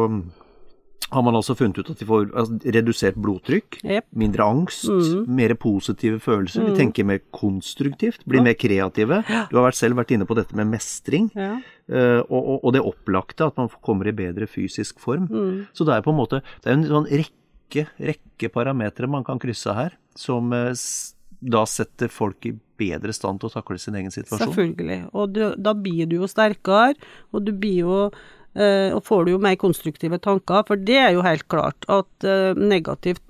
har 1.14 1.22
man 1.22 1.36
altså 1.38 1.54
funnet 1.58 1.78
ut 1.78 1.90
at 1.92 2.00
de 2.00 2.06
får 2.08 2.24
altså, 2.32 2.56
redusert 2.74 3.18
blodtrykk, 3.20 3.78
yep. 3.84 4.06
mindre 4.16 4.46
angst, 4.46 4.86
mer 5.28 5.54
positive 5.60 6.18
følelser, 6.22 6.66
de 6.68 6.78
tenker 6.78 7.06
mer 7.06 7.20
konstruktivt, 7.34 8.24
blir 8.28 8.42
mer 8.44 8.56
kreative. 8.58 9.20
Du 9.50 9.58
har 9.60 9.76
selv 9.76 10.00
vært 10.00 10.14
inne 10.16 10.26
på 10.28 10.36
dette 10.38 10.56
med 10.58 10.70
mestring, 10.72 11.30
Ja. 11.38 11.58
eh, 11.88 12.20
og, 12.24 12.64
og, 12.64 12.72
det 12.74 12.82
opplagte, 12.82 13.46
at 13.46 13.58
man 13.60 13.70
kommer 13.84 14.08
i 14.08 14.16
bedre 14.16 14.48
fysisk 14.50 14.98
form. 15.02 15.28
Så 15.76 15.86
det 15.86 15.98
er 15.98 16.06
på 16.06 16.14
en 16.14 16.18
måte 16.18 16.42
det 16.64 16.70
er 16.70 16.78
en 16.78 16.88
sånn 16.88 17.10
rekke, 17.10 17.86
rekke 17.98 18.50
parametere 18.54 19.10
man 19.10 19.26
kan 19.26 19.38
krysse 19.42 19.74
her, 19.76 19.94
som 20.18 20.52
eh, 20.52 20.72
da 21.44 21.64
setter 21.68 22.12
folk 22.12 22.46
i 22.48 22.54
bedre 22.80 23.14
stand 23.14 23.40
til 23.40 23.50
å 23.50 23.56
takle 23.58 23.78
sin 23.80 23.96
egen 23.98 24.12
situasjon. 24.12 24.48
Selvfølgelig. 24.48 25.02
Og 25.14 25.34
du, 25.34 25.42
da 25.60 25.74
blir 25.76 26.08
du 26.10 26.18
jo 26.22 26.30
sterkere, 26.30 26.96
og 27.34 27.44
du 27.46 27.52
blir 27.52 27.84
jo 27.84 27.98
eh, 28.08 28.90
og 28.94 29.04
får 29.06 29.26
du 29.26 29.34
jo 29.34 29.42
mer 29.42 29.58
konstruktive 29.60 30.18
tanker, 30.22 30.64
for 30.68 30.80
det 30.80 30.98
er 31.02 31.12
jo 31.14 31.24
helt 31.26 31.46
klart 31.52 31.86
at 31.92 32.26
eh, 32.26 32.56
negativt 32.58 33.22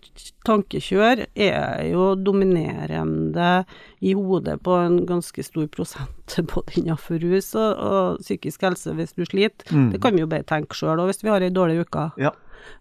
tankekjør 0.47 1.25
er 1.27 1.83
jo 1.89 2.13
dominerende 2.15 3.65
i 4.05 4.15
hodet 4.15 4.61
på 4.63 4.77
en 4.79 5.01
ganske 5.09 5.45
stor 5.45 5.67
prosent, 5.75 6.39
både 6.55 6.79
innenfor 6.81 7.21
rus 7.25 7.53
og, 7.59 7.71
og 7.75 8.25
psykisk 8.25 8.69
helse 8.69 8.95
hvis 8.97 9.17
du 9.19 9.27
sliter. 9.27 9.69
Det 9.93 10.01
kan 10.03 10.15
vi 10.15 10.25
jo 10.25 10.31
bare 10.31 10.47
tenke 10.47 10.77
sjøl, 10.79 11.01
og 11.01 11.11
hvis 11.11 11.25
vi 11.25 11.33
har 11.35 11.45
ei 11.45 11.53
dårlig 11.55 11.83
uke. 11.85 12.11
Ja. 12.21 12.33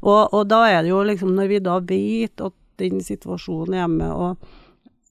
Og, 0.03 0.31
og 0.31 0.45
da 0.47 0.63
er 0.69 0.83
det 0.83 0.93
jo 0.93 1.01
liksom, 1.03 1.33
når 1.35 1.49
vi 1.49 1.63
da 1.63 1.79
vet 1.83 2.43
at 2.43 2.55
den 2.81 3.03
situasjonen 3.03 3.77
hjemme 3.79 4.09
og, 4.13 4.51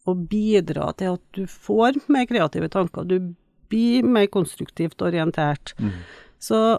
å 0.03 0.14
bidra 0.18 0.88
til 0.98 1.14
at 1.14 1.22
du 1.37 1.44
får 1.46 2.01
mer 2.11 2.27
kreative 2.27 2.66
tanker, 2.72 3.07
du 3.07 3.35
blir 3.70 4.03
mer 4.03 4.27
konstruktivt 4.33 5.03
orientert, 5.05 5.75
så, 6.42 6.79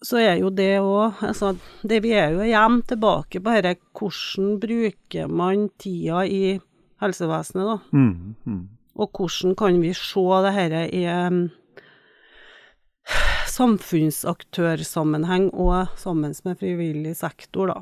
så 0.00 0.20
er 0.22 0.38
jo 0.40 0.48
det 0.48 0.78
òg 0.80 1.20
altså, 1.28 1.54
det, 1.82 2.00
Vi 2.06 2.14
er 2.16 2.32
jo 2.32 2.46
igjen 2.46 2.80
tilbake 2.88 3.42
på 3.44 3.56
dette 3.58 3.76
hvordan 3.92 4.56
bruker 4.62 5.28
man 5.28 5.68
tida 5.78 6.24
i 6.24 6.56
helsevesenet, 7.04 7.68
da. 7.68 7.76
Mm, 7.92 8.34
mm. 8.46 8.62
Og 8.94 9.18
hvordan 9.18 9.54
kan 9.58 9.80
vi 9.82 9.92
se 9.98 10.24
det 10.46 10.54
dette 10.56 10.82
i 10.94 11.04
samfunnsaktørsammenheng 13.54 15.50
og 15.52 15.86
sammen 16.00 16.34
med 16.44 16.58
frivillig 16.60 17.14
sektor, 17.18 17.66
da. 17.70 17.78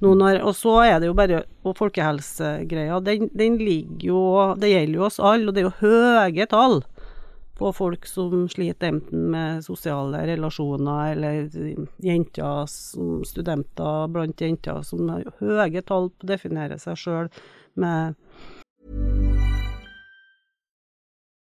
Nå 0.00 0.14
når, 0.16 0.40
og 0.46 0.54
så 0.56 0.74
er 0.86 0.96
det 1.00 1.06
jo 1.10 1.16
bare 1.18 1.44
Og 1.66 1.76
folkehelsegreia, 1.76 3.00
den, 3.04 3.28
den 3.36 3.58
ligger 3.60 4.06
jo 4.06 4.54
Det 4.60 4.70
gjelder 4.72 4.96
jo 4.96 5.04
oss 5.06 5.20
alle, 5.20 5.48
og 5.48 5.54
det 5.54 5.60
er 5.62 5.68
jo 5.68 5.80
høye 5.82 6.46
tall 6.50 6.82
på 7.60 7.68
folk 7.76 8.06
som 8.08 8.46
sliter 8.48 8.88
enten 8.88 9.26
med 9.34 9.64
sosiale 9.64 10.22
relasjoner, 10.30 11.12
eller 11.12 11.50
jenter 12.00 12.64
som 12.72 13.20
studenter 13.28 14.08
blant 14.08 14.40
jenter 14.40 14.80
som 14.86 15.04
har 15.12 15.28
høye 15.42 15.82
tall 15.84 16.08
på 16.08 16.24
å 16.24 16.30
definere 16.30 16.78
seg 16.80 16.96
sjøl 16.96 17.28
med 17.76 18.16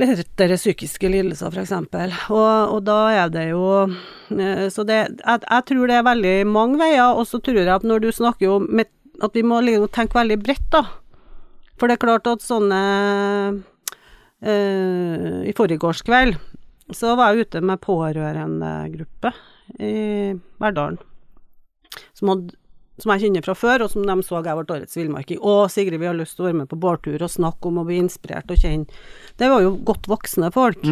Lettere 0.00 0.56
psykiske 0.58 1.10
lidelser, 1.10 1.54
eksempel. 1.62 2.14
Og, 2.34 2.74
og 2.76 2.80
da 2.86 2.98
er 3.14 3.30
det 3.32 3.44
jo 3.52 3.66
eh, 3.86 4.66
Så 4.72 4.84
det 4.86 4.96
jeg, 4.98 5.44
jeg 5.44 5.66
tror 5.70 5.90
det 5.90 5.98
er 5.98 6.08
veldig 6.08 6.34
mange 6.50 6.80
veier, 6.80 7.14
og 7.14 7.28
så 7.30 7.38
tror 7.38 7.60
jeg 7.62 7.70
at 7.74 7.86
når 7.86 8.02
du 8.02 8.10
snakker 8.14 8.56
om 8.56 8.82
at 9.22 9.36
vi 9.36 9.44
må 9.46 9.60
liksom 9.62 9.92
tenke 9.94 10.18
veldig 10.18 10.40
bredt, 10.42 10.66
da. 10.74 10.82
For 11.78 11.86
det 11.86 11.96
er 11.96 12.02
klart 12.02 12.26
at 12.30 12.42
sånne 12.42 12.80
øh, 14.42 15.38
I 15.46 15.54
forgårs 15.56 16.02
kveld 16.06 16.36
så 16.92 17.14
var 17.16 17.32
jeg 17.32 17.46
ute 17.46 17.62
med 17.64 17.80
pårørendegruppe 17.80 19.30
i 19.80 20.34
Verdalen. 20.60 20.98
Som, 22.12 22.28
hadde, 22.28 22.58
som 22.98 23.10
jeg 23.12 23.24
kjenner 23.24 23.42
fra 23.44 23.54
før, 23.58 23.82
og 23.84 23.90
som 23.90 24.04
de 24.06 24.14
så 24.22 24.38
jeg 24.44 24.54
ble 24.58 24.76
årets 24.78 24.96
villmarking. 24.96 25.38
Å, 25.42 25.68
Sigrid, 25.72 25.98
vi 26.00 26.06
har 26.06 26.14
lyst 26.14 26.36
til 26.36 26.44
å 26.44 26.48
være 26.50 26.60
med 26.62 26.68
på 26.70 26.78
bårtur 26.78 27.22
og 27.22 27.30
snakke 27.32 27.66
om 27.70 27.78
å 27.82 27.86
bli 27.88 27.98
inspirert 27.98 28.50
og 28.50 28.60
kjenne. 28.60 28.86
Det 29.36 29.48
var 29.50 29.62
jo 29.64 29.76
godt 29.82 30.06
voksne 30.10 30.52
folk, 30.54 30.84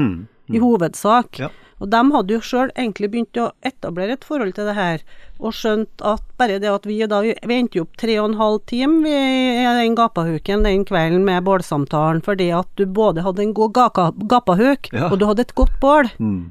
i 0.52 0.58
hovedsak. 0.58 1.38
Ja. 1.38 1.48
Og 1.82 1.88
de 1.90 1.98
hadde 2.14 2.34
jo 2.34 2.40
sjøl 2.46 2.70
egentlig 2.78 3.08
begynt 3.10 3.38
å 3.42 3.48
etablere 3.66 4.14
et 4.14 4.24
forhold 4.26 4.54
til 4.54 4.68
det 4.68 4.74
her, 4.76 5.00
og 5.42 5.54
skjønt 5.56 6.02
at 6.06 6.22
bare 6.38 6.60
det 6.62 6.70
at 6.70 6.84
vi 6.86 7.00
da 7.10 7.20
Vi, 7.24 7.32
vi 7.46 7.54
endte 7.58 7.78
jo 7.80 7.82
opp 7.86 7.96
tre 7.98 8.18
og 8.20 8.28
en 8.30 8.36
halv 8.38 8.60
time 8.70 9.02
i 9.10 9.64
den 9.80 9.96
gapahuken 9.98 10.62
den 10.62 10.84
kvelden 10.86 11.24
med 11.26 11.42
bålsamtalen, 11.42 12.22
fordi 12.22 12.50
at 12.54 12.68
du 12.78 12.84
både 12.86 13.22
hadde 13.26 13.42
en 13.42 13.54
god 13.54 13.72
gapahuk, 13.74 14.92
Ja. 14.92 15.08
og 15.10 15.18
du 15.18 15.26
hadde 15.26 15.42
et 15.42 15.54
godt 15.58 15.74
bål. 15.80 16.10
Mm. 16.18 16.50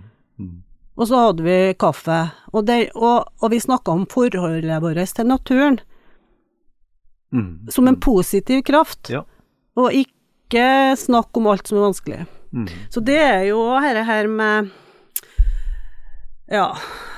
Og 0.99 1.07
så 1.07 1.15
hadde 1.25 1.43
vi 1.45 1.73
kaffe, 1.79 2.17
og, 2.51 2.65
det, 2.67 2.89
og, 2.95 3.29
og 3.41 3.51
vi 3.53 3.59
snakka 3.63 3.93
om 3.95 4.03
forholdet 4.11 4.81
vårt 4.83 5.15
til 5.15 5.25
naturen 5.31 5.79
Mm. 7.31 7.69
som 7.71 7.87
en 7.87 7.95
positiv 7.95 8.59
kraft, 8.67 9.07
Ja. 9.09 9.21
og 9.79 9.93
ikke 9.95 10.97
snakk 10.99 11.29
om 11.39 11.45
alt 11.47 11.65
som 11.67 11.77
er 11.77 11.85
vanskelig. 11.87 12.25
Mm. 12.51 12.65
Så 12.91 12.99
det 13.07 13.15
er 13.15 13.45
jo 13.47 13.61
dette 13.79 14.03
her 14.03 14.27
med 14.27 14.69
Ja. 16.51 16.73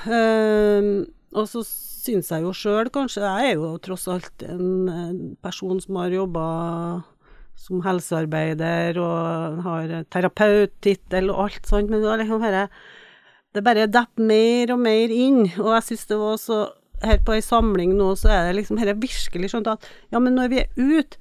Øh, 0.06 1.04
og 1.34 1.48
så 1.48 1.64
syns 1.66 2.30
jeg 2.30 2.42
jo 2.44 2.52
sjøl 2.52 2.90
kanskje 2.94 3.22
Jeg 3.24 3.50
er 3.50 3.54
jo 3.58 3.76
tross 3.78 4.06
alt 4.06 4.42
en, 4.46 5.36
person 5.42 5.80
som 5.80 5.96
har 5.96 6.10
jobba 6.14 7.02
som 7.56 7.80
helsearbeider 7.82 8.96
og 9.02 9.62
har 9.64 10.04
terapeuttittel 10.10 11.30
og 11.30 11.48
alt 11.48 11.66
sånt, 11.66 11.90
men 11.90 12.00
det 12.02 12.12
er 12.12 12.22
liksom 12.22 12.40
bare 12.40 12.68
Det 13.54 13.62
bare 13.62 13.86
detter 13.86 14.26
mer 14.26 14.72
og 14.74 14.80
mer 14.82 15.12
inn, 15.14 15.44
og 15.62 15.70
jeg 15.76 15.86
syns 15.90 16.08
det 16.10 16.18
var 16.18 16.40
så 16.42 16.64
her 17.04 17.20
på 17.26 17.34
ei 17.36 17.42
samling 17.44 17.94
nå, 17.98 18.14
så 18.18 18.30
er 18.32 18.48
det 18.48 18.58
liksom 18.60 18.78
Dette 18.80 18.94
er 18.94 19.00
virkelig 19.02 19.50
skjønt 19.52 19.70
at 19.74 19.86
ja, 20.14 20.20
men 20.22 20.36
når 20.38 20.50
vi 20.52 20.62
er 20.62 20.70
ute 20.78 21.18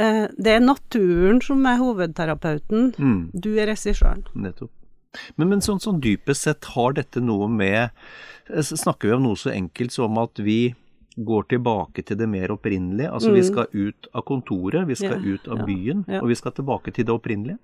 eh, 0.00 0.24
Det 0.32 0.54
er 0.54 0.64
naturen 0.64 1.42
som 1.44 1.66
er 1.68 1.80
hovedterapeuten. 1.82 2.94
Mm. 2.96 3.20
Du 3.34 3.52
er 3.56 3.70
regissøren. 3.72 4.24
Nettopp. 4.34 4.72
Men, 5.36 5.50
men 5.52 5.62
sånn, 5.64 5.80
sånn 5.80 6.00
dypest 6.04 6.44
sett 6.46 6.72
har 6.74 6.96
dette 6.96 7.22
noe 7.24 7.48
med 7.48 7.86
eh, 7.86 8.64
Snakker 8.66 9.10
vi 9.10 9.16
om 9.16 9.24
noe 9.28 9.40
så 9.40 9.52
enkelt 9.54 9.94
som 9.94 10.18
at 10.22 10.42
vi 10.42 10.74
går 11.16 11.46
tilbake 11.48 12.02
til 12.04 12.18
det 12.20 12.26
mer 12.28 12.52
opprinnelige? 12.52 13.08
Altså 13.08 13.30
vi 13.32 13.44
skal 13.46 13.70
ut 13.72 14.08
av 14.12 14.26
kontoret, 14.28 14.84
vi 14.88 14.98
skal 14.98 15.16
Mm. 15.16 15.24
Ja, 15.24 15.34
ut 15.34 15.48
av 15.48 15.58
ja, 15.62 15.64
byen, 15.64 16.04
ja. 16.08 16.20
og 16.20 16.28
vi 16.28 16.36
skal 16.36 16.52
tilbake 16.52 16.92
til 16.92 17.06
det 17.06 17.14
opprinnelige? 17.14 17.56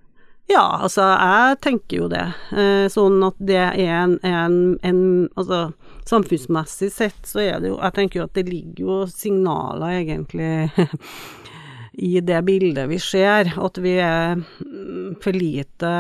Ja, 0.51 0.65
altså, 0.83 1.05
jeg 1.07 1.61
tenker 1.65 2.03
jo 2.03 2.09
det. 2.13 2.25
Eh, 2.51 2.87
sånn 2.93 3.23
at 3.25 3.39
det 3.41 3.61
er 3.61 4.03
en, 4.03 4.19
en, 4.27 4.57
en 4.85 5.03
Altså, 5.39 5.71
samfunnsmessig 6.09 6.91
sett 6.93 7.29
så 7.29 7.45
er 7.45 7.61
det 7.63 7.71
jo 7.71 7.77
Jeg 7.79 7.95
tenker 7.97 8.21
jo 8.21 8.27
at 8.27 8.35
det 8.35 8.49
ligger 8.51 8.83
jo 8.85 8.99
signaler, 9.09 10.01
egentlig, 10.03 10.89
i 12.11 12.13
det 12.25 12.43
bildet 12.49 12.91
vi 12.91 12.99
ser. 13.03 13.55
At 13.55 13.81
vi 13.81 13.97
er 14.03 14.37
mm, 14.37 15.19
for 15.23 15.39
lite 15.39 15.95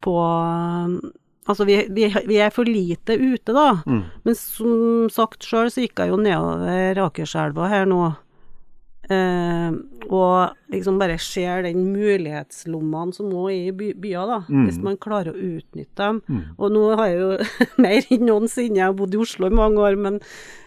på 0.00 0.18
Altså, 1.50 1.64
vi, 1.66 1.80
vi, 1.90 2.06
vi 2.28 2.36
er 2.38 2.52
for 2.54 2.68
lite 2.68 3.16
ute, 3.18 3.52
da. 3.56 3.80
Mm. 3.88 4.02
Men 4.22 4.36
som 4.38 5.08
sagt 5.10 5.42
sjøl, 5.46 5.70
så 5.72 5.82
gikk 5.82 5.98
jeg 5.98 6.12
jo 6.12 6.18
nedover 6.20 7.00
Akerselva 7.08 7.70
her 7.72 7.88
nå. 7.90 8.04
Eh, 9.10 9.78
og 10.10 10.54
liksom 10.70 11.00
bare 11.00 11.16
ser 11.22 11.64
den 11.66 11.88
mulighetslommene 11.90 13.14
som 13.16 13.30
nå 13.30 13.48
er 13.50 13.70
i 13.70 13.74
by, 13.74 13.90
byer, 13.98 14.30
da. 14.30 14.38
Mm. 14.46 14.64
Hvis 14.68 14.80
man 14.84 15.00
klarer 15.02 15.34
å 15.34 15.50
utnytte 15.58 15.98
dem. 15.98 16.22
Mm. 16.30 16.44
Og 16.56 16.74
nå 16.76 16.84
har 17.00 17.10
jeg 17.10 17.20
jo 17.20 17.30
mer 17.84 18.00
enn 18.06 18.26
noensinne, 18.28 18.78
jeg 18.78 18.86
har 18.86 18.96
bodd 18.98 19.16
i 19.16 19.22
Oslo 19.22 19.50
i 19.50 19.60
mange 19.62 19.82
år, 19.82 19.98
men 19.98 20.20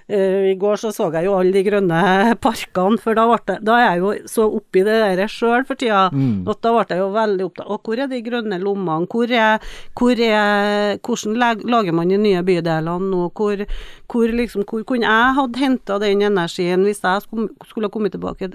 i 0.09 0.55
går 0.59 0.75
så 0.81 0.89
så 0.91 1.05
jeg 1.13 1.25
jo 1.29 1.35
alle 1.37 1.53
de 1.55 1.61
grønne 1.63 1.99
parkene, 2.43 2.99
for 2.99 3.15
da, 3.15 3.23
det, 3.47 3.55
da 3.63 3.77
er 3.79 3.85
jeg 3.93 4.01
jo 4.01 4.11
så 4.27 4.47
oppi 4.57 4.83
det 4.83 4.97
der 5.17 5.31
sjøl 5.31 5.63
for 5.65 5.79
tida, 5.79 6.09
Mm. 6.13 6.43
at 6.51 6.59
da 6.61 6.73
ble 6.75 6.83
jeg 6.89 6.99
jo 6.99 7.07
veldig 7.13 7.45
opptatt 7.47 7.69
av 7.71 7.79
hvor 7.87 7.99
er 8.03 8.09
de 8.11 8.19
grønne 8.25 8.59
lommene, 8.61 9.07
hvor 9.07 9.31
er, 9.31 9.63
hvor 9.95 10.19
er 10.19 10.97
hvordan 10.99 11.39
lager 11.71 11.95
man 11.95 12.11
de 12.11 12.17
nye 12.19 12.43
bydelene 12.43 13.09
nå, 13.09 13.29
hvor, 13.33 13.63
hvor 14.11 14.27
liksom, 14.41 14.65
hvor 14.67 14.83
kunne 14.83 15.07
jeg 15.07 15.37
hatt 15.39 15.59
henta 15.63 15.99
den 16.03 16.21
energien 16.21 16.83
hvis 16.83 17.01
jeg 17.03 17.23
skulle, 17.23 17.87
ha 17.87 17.89
kommet 17.93 18.11
tilbake 18.15 18.51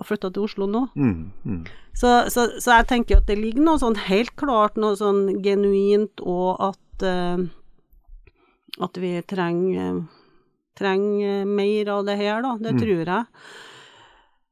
og 0.00 0.06
flytta 0.08 0.30
til 0.32 0.44
Oslo 0.44 0.68
nå? 0.68 0.86
Mm. 0.94 1.30
Mm. 1.44 1.64
Så, 1.96 2.12
så, 2.30 2.46
så 2.60 2.76
jeg 2.78 2.86
tenker 2.92 3.18
at 3.18 3.26
det 3.28 3.38
ligger 3.40 3.64
noe 3.66 3.80
sånn 3.80 3.96
helt 4.06 4.36
klart, 4.40 4.76
noe 4.80 4.94
sånn 4.96 5.40
genuint, 5.42 6.20
og 6.22 6.60
at 6.70 7.04
uh, 7.08 7.42
at 8.80 8.96
vi 9.02 9.16
trenger 9.28 10.04
trenger 10.80 11.44
mer 11.48 11.92
av 11.92 12.06
det 12.08 12.16
her, 12.20 12.40
da. 12.42 12.56
Det 12.60 12.72
Mm. 12.74 12.80
tror 12.80 13.04
jeg. 13.04 13.26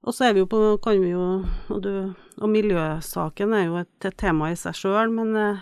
Og 0.09 0.15
så 0.15 0.29
er 0.29 0.33
vi 0.37 0.41
jo 0.45 0.47
på, 0.49 0.61
kan 0.85 1.01
vi 1.03 1.11
jo, 1.11 1.25
og, 1.73 1.81
du, 1.83 2.15
og 2.39 2.49
miljøsaken 2.53 3.53
er 3.59 3.65
jo 3.67 3.81
et, 3.81 3.91
et 4.07 4.17
tema 4.17 4.53
i 4.53 4.57
seg 4.57 4.77
sjøl, 4.79 5.11
men, 5.13 5.35
eh, 5.37 5.59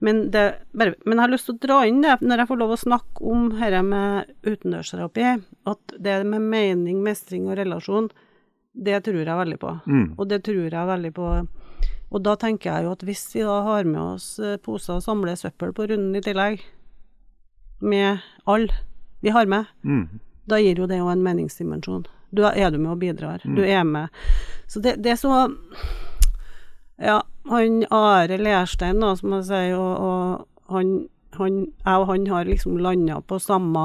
men, 0.00 0.30
det, 0.32 0.44
bare, 0.72 0.94
men 1.04 1.18
jeg 1.18 1.24
har 1.26 1.32
lyst 1.34 1.48
til 1.50 1.56
å 1.58 1.60
dra 1.66 1.80
inn 1.88 1.98
det, 2.04 2.14
når 2.22 2.38
jeg 2.44 2.48
får 2.52 2.60
lov 2.62 2.70
å 2.76 2.78
snakke 2.80 3.26
om 3.32 3.48
dette 3.52 3.82
med 3.84 4.30
utendørsterapi, 4.46 5.26
at 5.74 5.96
det 5.98 6.14
med 6.24 6.46
mening, 6.54 7.02
mestring 7.04 7.48
og 7.50 7.58
relasjon, 7.58 8.08
det 8.72 9.02
tror 9.04 9.24
jeg 9.26 9.40
veldig 9.42 9.58
på. 9.60 9.74
Mm. 9.90 10.06
Og 10.16 10.28
det 10.30 10.44
tror 10.46 10.70
jeg 10.70 10.90
veldig 10.94 11.12
på. 11.18 11.28
Og 12.10 12.22
da 12.26 12.36
tenker 12.40 12.70
jeg 12.72 12.86
jo 12.86 12.92
at 12.94 13.02
hvis 13.06 13.26
vi 13.34 13.42
da 13.46 13.58
har 13.66 13.84
med 13.84 14.00
oss 14.00 14.38
eh, 14.38 14.56
poser 14.62 14.96
og 14.96 15.02
samler 15.04 15.36
søppel 15.36 15.74
på 15.76 15.90
runden 15.90 16.16
i 16.16 16.22
tillegg, 16.24 16.62
med 17.82 18.20
alle 18.46 18.72
vi 19.20 19.30
har 19.30 19.46
med, 19.46 19.66
Mm. 19.84 20.20
da 20.48 20.58
gir 20.60 20.78
jo 20.78 20.86
det 20.86 21.00
òg 21.00 21.12
en 21.12 21.22
meningsdimensjon. 21.22 22.06
Du 22.32 22.42
er, 22.46 22.52
er 22.56 22.70
du 22.70 22.78
med 22.78 22.92
og 22.92 22.98
bidrar. 22.98 23.40
Mm. 23.44 23.54
Du 23.56 23.62
er 23.64 23.84
med. 23.84 24.08
Så 24.66 24.80
det, 24.82 24.96
det 25.02 25.12
er 25.12 25.16
så 25.20 25.50
Ja, 26.98 27.22
han 27.48 27.84
Are 27.90 28.36
Lerstein, 28.38 29.00
da, 29.00 29.14
som 29.16 29.32
jeg 29.32 29.44
sier, 29.48 29.76
og, 29.78 30.00
og 30.04 30.74
han, 30.74 30.90
han, 31.38 31.60
jeg 31.86 32.02
og 32.02 32.06
han 32.10 32.26
har 32.28 32.44
liksom 32.44 32.76
landa 32.78 33.20
på 33.24 33.38
samme 33.40 33.84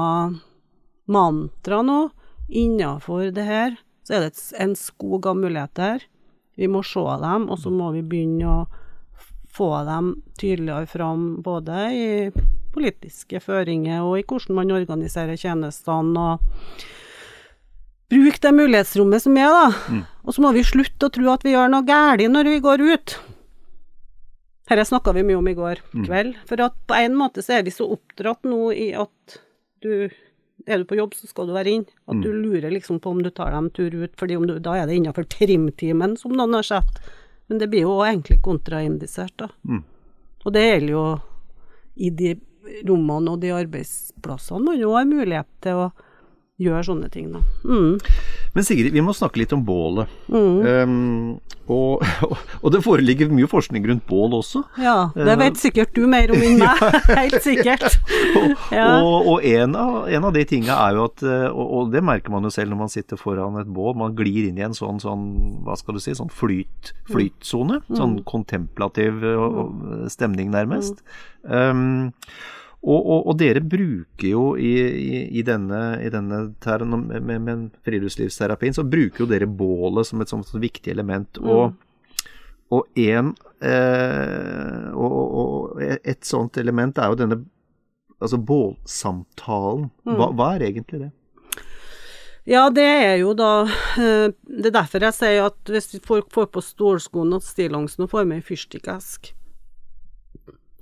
mantra 1.08 1.80
nå. 1.82 2.10
Innafor 2.48 3.30
det 3.34 3.44
her 3.48 3.76
så 4.06 4.14
er 4.18 4.26
det 4.28 4.36
en 4.62 4.76
skog 4.78 5.26
av 5.26 5.36
muligheter. 5.40 6.04
Vi 6.56 6.68
må 6.70 6.82
se 6.86 7.02
dem, 7.22 7.48
og 7.50 7.58
så 7.58 7.72
må 7.74 7.88
vi 7.96 8.04
begynne 8.06 8.46
å 8.46 8.66
få 9.56 9.70
dem 9.88 10.12
tydeligere 10.38 10.86
fram 10.86 11.24
både 11.42 11.80
i 11.96 12.06
politiske 12.76 13.40
føringer 13.42 14.04
og 14.04 14.20
i 14.20 14.26
hvordan 14.26 14.60
man 14.60 14.74
organiserer 14.76 15.40
tjenestene. 15.40 16.26
og 16.26 16.84
Bruk 18.12 18.38
det 18.42 18.52
mulighetsrommet 18.54 19.24
som 19.24 19.38
er, 19.40 19.50
da. 19.50 20.02
Og 20.22 20.36
så 20.36 20.44
må 20.44 20.52
vi 20.54 20.66
slutte 20.66 21.08
å 21.08 21.14
tro 21.14 21.32
at 21.32 21.46
vi 21.46 21.56
gjør 21.56 21.72
noe 21.72 21.86
galt 21.88 22.22
når 22.30 22.52
vi 22.52 22.60
går 22.62 22.84
ut. 22.92 23.16
Dette 24.66 24.84
snakka 24.86 25.14
vi 25.14 25.24
mye 25.26 25.38
om 25.38 25.48
i 25.48 25.56
går 25.56 25.82
kveld. 26.04 26.38
For 26.46 26.62
at 26.62 26.78
på 26.86 26.94
en 26.98 27.18
måte 27.18 27.42
så 27.42 27.58
er 27.58 27.66
vi 27.66 27.74
så 27.74 27.86
oppdratt 27.96 28.46
nå 28.46 28.70
i 28.74 28.92
at 28.98 29.36
du 29.84 30.08
er 30.66 30.80
du 30.80 30.86
på 30.88 30.96
jobb, 30.98 31.14
så 31.14 31.28
skal 31.30 31.46
du 31.46 31.54
være 31.54 31.70
inn. 31.70 31.84
At 32.10 32.18
du 32.24 32.32
lurer 32.32 32.72
liksom 32.72 32.98
på 33.02 33.12
om 33.12 33.20
du 33.22 33.30
tar 33.30 33.52
deg 33.52 33.58
en 33.60 33.70
tur 33.70 33.94
ut, 33.94 34.14
fordi 34.18 34.38
du, 34.48 34.56
da 34.58 34.74
er 34.80 34.88
det 34.88 34.96
innenfor 34.98 35.28
trimtimen, 35.30 36.16
som 36.18 36.34
noen 36.34 36.56
har 36.58 36.66
sett. 36.66 36.98
Men 37.46 37.60
det 37.62 37.68
blir 37.70 37.86
jo 37.86 38.00
egentlig 38.02 38.40
kontraindisert, 38.42 39.36
da. 39.38 39.50
Mm. 39.68 39.84
Og 40.42 40.54
det 40.54 40.64
gjelder 40.64 40.92
jo 40.94 41.04
i 41.96 42.10
de 42.10 42.32
rommene 42.84 43.34
og 43.34 43.40
de 43.42 43.54
arbeidsplassene 43.56 44.64
man 44.66 44.80
jo 44.80 44.92
har 44.96 45.08
mulighet 45.08 45.48
til 45.64 45.86
å 45.86 45.88
gjøre 46.56 46.86
sånne 46.86 47.08
ting, 47.12 47.28
da. 47.34 47.42
Mm. 47.68 47.98
Men 48.56 48.64
Sigrid, 48.64 48.94
vi 48.94 49.02
må 49.04 49.12
snakke 49.12 49.42
litt 49.42 49.52
om 49.52 49.60
bålet. 49.66 50.08
Mm. 50.32 50.62
Um, 50.64 51.56
og, 51.68 52.04
og 52.62 52.72
det 52.72 52.80
foreligger 52.84 53.28
mye 53.34 53.48
forskning 53.50 53.84
rundt 53.90 54.06
bål 54.08 54.38
også. 54.38 54.62
Ja, 54.80 55.10
det 55.12 55.34
vet 55.42 55.60
sikkert 55.60 55.92
du 55.96 56.06
mer 56.08 56.32
om 56.32 56.40
enn 56.40 56.56
meg. 56.62 56.80
Helt 57.20 57.44
sikkert. 57.44 58.00
Ja. 58.72 58.88
og, 59.02 59.28
og 59.34 59.44
en, 59.44 59.76
av, 59.76 60.08
en 60.08 60.28
av 60.30 60.32
de 60.36 60.46
tinga 60.48 60.78
er 60.86 60.96
jo 60.96 61.06
at 61.10 61.26
eh, 61.28 61.46
og, 61.52 61.92
det 61.92 62.04
merker 62.06 62.32
man 62.32 62.48
jo 62.48 62.54
selv 62.54 62.72
når 62.72 62.82
man 62.86 62.92
sitter 62.94 63.20
foran 63.20 63.60
et 63.60 63.68
bål, 63.68 63.92
man 64.00 64.16
glir 64.16 64.48
inn 64.48 64.56
i 64.56 64.64
en 64.64 64.76
sånn, 64.76 65.02
sånn 65.02 65.28
hva 65.66 65.76
skal 65.76 65.98
du 65.98 66.02
si, 66.02 66.16
sånn 66.16 66.32
flyt, 66.32 66.94
flytsone. 67.12 67.82
Sånn 67.92 68.22
kontemplativ 68.24 69.20
eh, 69.28 69.64
stemning, 70.12 70.48
nærmest. 70.56 71.04
Um, 71.44 72.14
og, 72.86 73.00
og, 73.00 73.24
og 73.26 73.38
dere 73.40 73.60
bruker 73.66 74.28
jo 74.28 74.44
i, 74.54 74.70
i, 74.78 75.22
i 75.40 75.42
denne, 75.46 75.80
i 76.06 76.10
denne 76.12 76.44
med, 76.86 77.18
med, 77.18 77.40
med 77.42 77.64
friluftslivsterapien, 77.86 78.76
så 78.76 78.86
bruker 78.86 79.24
jo 79.24 79.30
dere 79.30 79.48
bålet 79.50 80.06
som 80.06 80.22
et 80.22 80.30
sånt 80.30 80.52
viktig 80.54 80.92
element. 80.94 81.40
Og, 81.42 81.74
og 82.70 83.02
en 83.02 83.32
eh, 83.58 84.86
og, 84.94 85.18
og 85.42 85.82
et 85.82 86.22
sånt 86.26 86.60
element 86.62 86.98
er 87.02 87.10
jo 87.10 87.18
denne 87.18 87.40
altså 88.22 88.38
bålsamtalen. 88.38 89.90
Hva, 90.06 90.30
hva 90.38 90.52
er 90.54 90.68
egentlig 90.70 91.02
det? 91.08 91.12
Ja, 92.46 92.68
det 92.70 92.86
er 92.86 93.16
jo 93.18 93.32
da 93.34 93.64
eh, 93.98 94.28
Det 94.30 94.68
er 94.68 94.74
derfor 94.76 95.02
jeg 95.02 95.16
sier 95.16 95.48
at 95.48 95.72
hvis 95.72 95.96
folk 96.06 96.30
får 96.30 96.46
på 96.54 96.62
stålskoene 96.62 97.40
og 97.40 97.42
stillongsen 97.42 98.06
og 98.06 98.12
får 98.12 98.28
med 98.30 98.38
ei 98.38 98.46
fyrstikkeske 98.46 99.34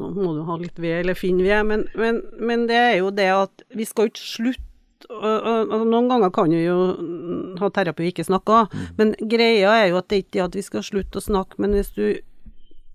Nå 0.00 0.11
må 0.16 0.33
du 0.35 0.42
ha 0.48 0.59
litt 0.59 0.78
ved, 0.80 1.04
eller 1.04 1.18
finne 1.18 1.44
ved, 1.46 1.66
men, 1.68 1.85
men, 1.94 2.20
men 2.42 2.64
det 2.70 2.78
er 2.78 2.96
jo 2.98 3.12
det 3.14 3.28
at 3.30 3.66
vi 3.74 3.87
skal 3.87 4.11
ikke 4.11 4.24
slutte 4.26 4.70
altså 5.04 5.85
Noen 5.85 6.07
ganger 6.09 6.30
kan 6.33 6.48
vi 6.48 6.62
jo 6.62 6.94
mm, 6.96 7.59
ha 7.61 7.68
terapi 7.76 8.07
og 8.07 8.09
ikke 8.09 8.24
snakke, 8.24 8.62
men 8.96 9.11
greia 9.28 9.74
er 9.83 9.90
jo 9.90 9.98
at 10.00 10.07
det 10.09 10.22
ikke 10.22 10.40
er 10.40 10.46
at 10.46 10.57
vi 10.57 10.62
skal 10.64 10.87
slutte 10.87 11.20
å 11.20 11.24
snakke, 11.24 11.59
men 11.61 11.74
hvis 11.76 11.90
du 11.92 12.07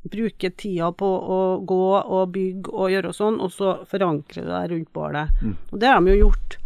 bruker 0.09 0.53
tida 0.57 0.89
på 0.95 1.05
å 1.05 1.39
gå 1.67 1.83
og 1.99 2.31
bygge 2.33 2.71
og 2.71 2.93
gjøre 2.93 3.13
sånn, 3.15 3.39
og 3.43 3.51
så 3.53 3.75
forankrer 3.89 4.47
du 4.47 4.51
deg 4.51 4.71
rundt 4.71 4.91
bålet. 4.95 5.43
Og 5.69 5.81
det 5.81 5.91
har 5.91 6.01
de 6.01 6.15
jo 6.15 6.23
gjort. 6.23 6.57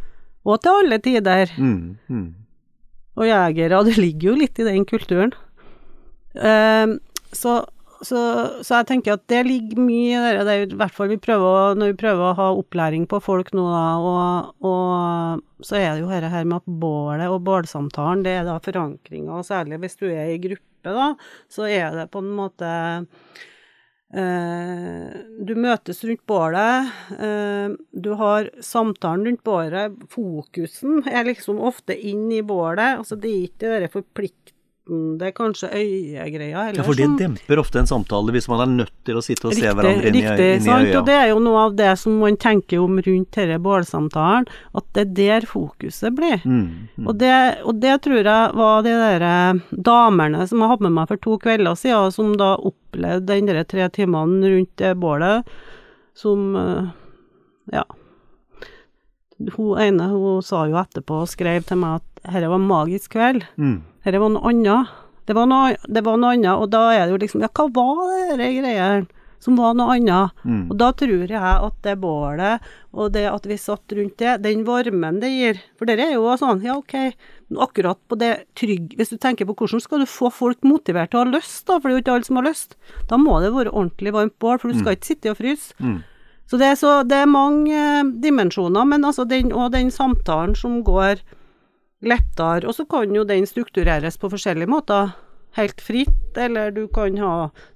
Og 0.44 0.60
til 0.62 0.80
alle 0.84 1.00
tider. 1.04 1.54
Mm, 1.58 1.98
mm. 2.08 2.28
Og 3.20 3.30
jegere, 3.30 3.82
det 3.88 3.98
ligger 3.98 4.30
jo 4.32 4.36
litt 4.42 4.60
i 4.60 4.68
den 4.68 4.86
kulturen. 4.90 5.34
Um, 6.34 6.98
så, 7.34 7.64
så, 8.08 8.20
så 8.64 8.80
jeg 8.80 8.90
tenker 8.90 9.16
at 9.16 9.24
det 9.32 9.42
ligger 9.48 9.80
mye 9.82 10.20
i 10.20 10.44
det, 10.48 10.58
i 10.74 10.80
hvert 10.80 10.96
fall 10.96 11.12
vi 11.12 11.20
prøver 11.22 11.78
når 11.80 11.94
vi 11.94 12.00
prøver 12.04 12.26
å 12.28 12.36
ha 12.40 12.50
opplæring 12.58 13.08
på 13.10 13.22
folk 13.24 13.54
nå, 13.56 13.66
da, 13.72 13.86
og, 14.00 14.68
og 14.68 15.64
så 15.66 15.80
er 15.80 15.90
det 15.94 16.04
jo 16.04 16.12
dette 16.12 16.34
her 16.34 16.46
med 16.48 16.62
at 16.62 16.76
bålet 16.84 17.32
og 17.32 17.42
bålsamtalen, 17.48 18.26
det 18.26 18.38
er 18.40 18.46
da 18.50 18.60
forankringa, 18.64 19.40
og 19.40 19.48
særlig 19.48 19.82
hvis 19.84 20.00
du 20.02 20.08
er 20.12 20.36
i 20.36 20.42
gruppe, 20.44 20.94
da, 20.94 21.14
så 21.52 21.68
er 21.72 21.96
det 21.98 22.12
på 22.12 22.24
en 22.24 22.32
måte 22.38 22.70
Eh, 24.14 25.14
du 25.42 25.56
møtes 25.58 26.04
rundt 26.06 26.22
bålet, 26.30 26.90
eh, 27.18 27.74
du 27.98 28.12
har 28.20 28.50
samtalen 28.62 29.26
rundt 29.26 29.42
bålet, 29.44 29.96
fokusen 30.14 31.02
er 31.10 31.26
liksom 31.26 31.58
ofte 31.58 31.98
inn 31.98 32.28
i 32.32 32.44
bålet, 32.46 33.00
altså 33.00 33.18
det 33.18 33.32
er 33.32 33.48
ikke 33.48 33.72
det 33.74 33.80
der 34.84 35.18
det 35.18 35.28
er 35.30 35.32
kanskje 35.32 35.70
øyegreia. 35.72 36.64
Ja, 36.76 36.84
for 36.84 36.98
det 36.98 37.08
demper 37.20 37.60
ofte 37.62 37.80
en 37.80 37.88
samtale 37.88 38.34
hvis 38.36 38.50
man 38.52 38.60
er 38.60 38.72
nødt 38.72 38.92
til 39.08 39.16
å 39.16 39.22
sitte 39.24 39.48
og 39.48 39.54
riktig, 39.54 39.64
se 39.64 39.76
hverandre 39.78 40.10
inn 40.10 40.16
i, 40.16 40.24
riktig, 40.26 40.48
inn 40.58 40.62
i 40.62 40.66
sant? 40.66 40.88
øya. 40.88 40.98
Og 41.00 41.06
det 41.08 41.16
er 41.16 41.28
jo 41.30 41.38
noe 41.40 41.62
av 41.62 41.76
det 41.78 41.92
som 42.02 42.18
man 42.20 42.36
tenker 42.36 42.82
om 42.84 43.00
rundt 43.00 43.38
denne 43.38 43.60
bålsamtalen, 43.64 44.50
at 44.76 44.90
det 44.92 45.06
er 45.06 45.14
der 45.20 45.48
fokuset 45.48 46.18
blir. 46.18 46.44
Mm, 46.44 46.90
mm. 46.98 47.08
Og, 47.08 47.16
det, 47.22 47.38
og 47.64 47.80
det 47.80 47.94
tror 48.04 48.20
jeg 48.20 48.58
var 48.60 48.84
de 48.84 48.98
der 49.00 49.26
eh, 49.30 49.62
damene 49.72 50.44
som 50.52 50.60
jeg 50.60 50.74
hadde 50.74 50.88
med 50.90 50.96
meg 50.98 51.14
for 51.14 51.24
to 51.24 51.38
kvelder 51.46 51.80
siden, 51.80 52.12
som 52.18 52.36
da 52.42 52.52
opplevde 52.60 53.32
den 53.32 53.48
der 53.48 53.64
tre 53.64 53.88
timene 53.96 54.52
rundt 54.52 54.76
det 54.84 54.96
bålet, 55.00 55.56
som 56.20 56.56
eh, 56.60 56.92
Ja. 57.72 57.88
Hun 59.56 59.80
ene 59.82 60.06
hun 60.12 60.44
sa 60.46 60.68
jo 60.70 60.76
etterpå 60.80 61.24
og 61.24 61.32
skrev 61.32 61.64
til 61.68 61.80
meg 61.82 62.02
at 62.02 62.22
dette 62.24 62.52
var 62.52 62.60
en 62.60 62.68
magisk 62.68 63.16
kveld. 63.16 63.48
Mm. 63.60 63.82
Dette 64.04 64.20
var 64.20 64.32
noe 64.34 64.52
annet. 64.52 64.94
Det 65.24 65.36
var 65.38 65.48
noe, 65.48 65.76
det 65.88 66.04
var 66.04 66.18
noe 66.20 66.36
annet, 66.36 66.56
og 66.60 66.72
da 66.74 66.88
er 66.92 67.06
det 67.06 67.14
jo 67.14 67.20
liksom 67.22 67.44
Ja, 67.46 67.52
hva 67.54 67.68
var 67.72 68.34
det 68.40 68.50
greiene 68.58 69.06
som 69.44 69.56
var 69.60 69.76
noe 69.76 69.96
annet? 69.96 70.36
Mm. 70.44 70.66
Og 70.72 70.76
da 70.80 70.90
tror 70.96 71.32
jeg 71.32 71.40
at 71.40 71.78
det 71.84 71.96
bålet, 72.02 72.64
og 72.92 73.14
det 73.16 73.24
at 73.32 73.48
vi 73.48 73.58
satt 73.60 73.96
rundt 73.96 74.18
det, 74.20 74.38
den 74.44 74.66
varmen 74.68 75.20
det 75.24 75.32
gir 75.32 75.62
For 75.80 75.88
det 75.88 75.98
er 76.00 76.16
jo 76.16 76.28
sånn, 76.40 76.64
ja 76.64 76.76
ok, 76.80 76.96
akkurat 77.64 78.00
på 78.08 78.18
det 78.20 78.32
trygg 78.60 78.96
Hvis 79.00 79.14
du 79.14 79.18
tenker 79.22 79.48
på 79.48 79.56
hvordan 79.60 79.84
skal 79.84 80.04
du 80.04 80.10
få 80.10 80.32
folk 80.34 80.64
motivert 80.68 81.12
til 81.12 81.22
å 81.22 81.26
ha 81.26 81.36
lyst, 81.36 81.66
da, 81.68 81.80
for 81.80 81.88
det 81.88 81.94
er 81.94 82.00
jo 82.00 82.04
ikke 82.06 82.18
alle 82.18 82.30
som 82.30 82.40
har 82.40 82.50
lyst, 82.50 82.76
da 83.12 83.20
må 83.20 83.40
det 83.44 83.54
være 83.56 83.72
ordentlig 83.72 84.16
varmt 84.16 84.40
bål, 84.44 84.60
for 84.60 84.72
du 84.72 84.80
skal 84.80 84.98
ikke 84.98 85.12
sitte 85.14 85.32
og 85.32 85.40
fryse. 85.40 85.76
Mm. 85.80 86.02
Så 86.52 86.60
det 86.60 86.68
er, 86.68 86.76
så, 86.80 86.98
det 87.08 87.22
er 87.24 87.30
mange 87.32 87.72
eh, 87.74 88.10
dimensjoner, 88.24 88.84
men 88.86 89.08
altså 89.08 89.24
den, 89.28 89.54
og 89.56 89.72
den 89.74 89.88
samtalen 89.94 90.58
som 90.60 90.82
går 90.86 91.24
lettere, 92.04 92.68
og 92.68 92.76
så 92.78 92.86
kan 92.90 93.14
jo 93.16 93.24
den 93.28 93.46
struktureres 93.50 94.18
på 94.20 94.30
forskjellige 94.34 94.70
måter. 94.72 95.14
Helt 95.58 95.82
fritt, 95.86 96.38
eller 96.40 96.72
du 96.74 96.88
kan 96.94 97.18
ha 97.22 97.34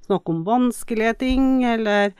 snakk 0.07 0.29
om 0.31 0.43
vanskelige 0.47 1.13
ting, 1.21 1.63
eller 1.65 2.11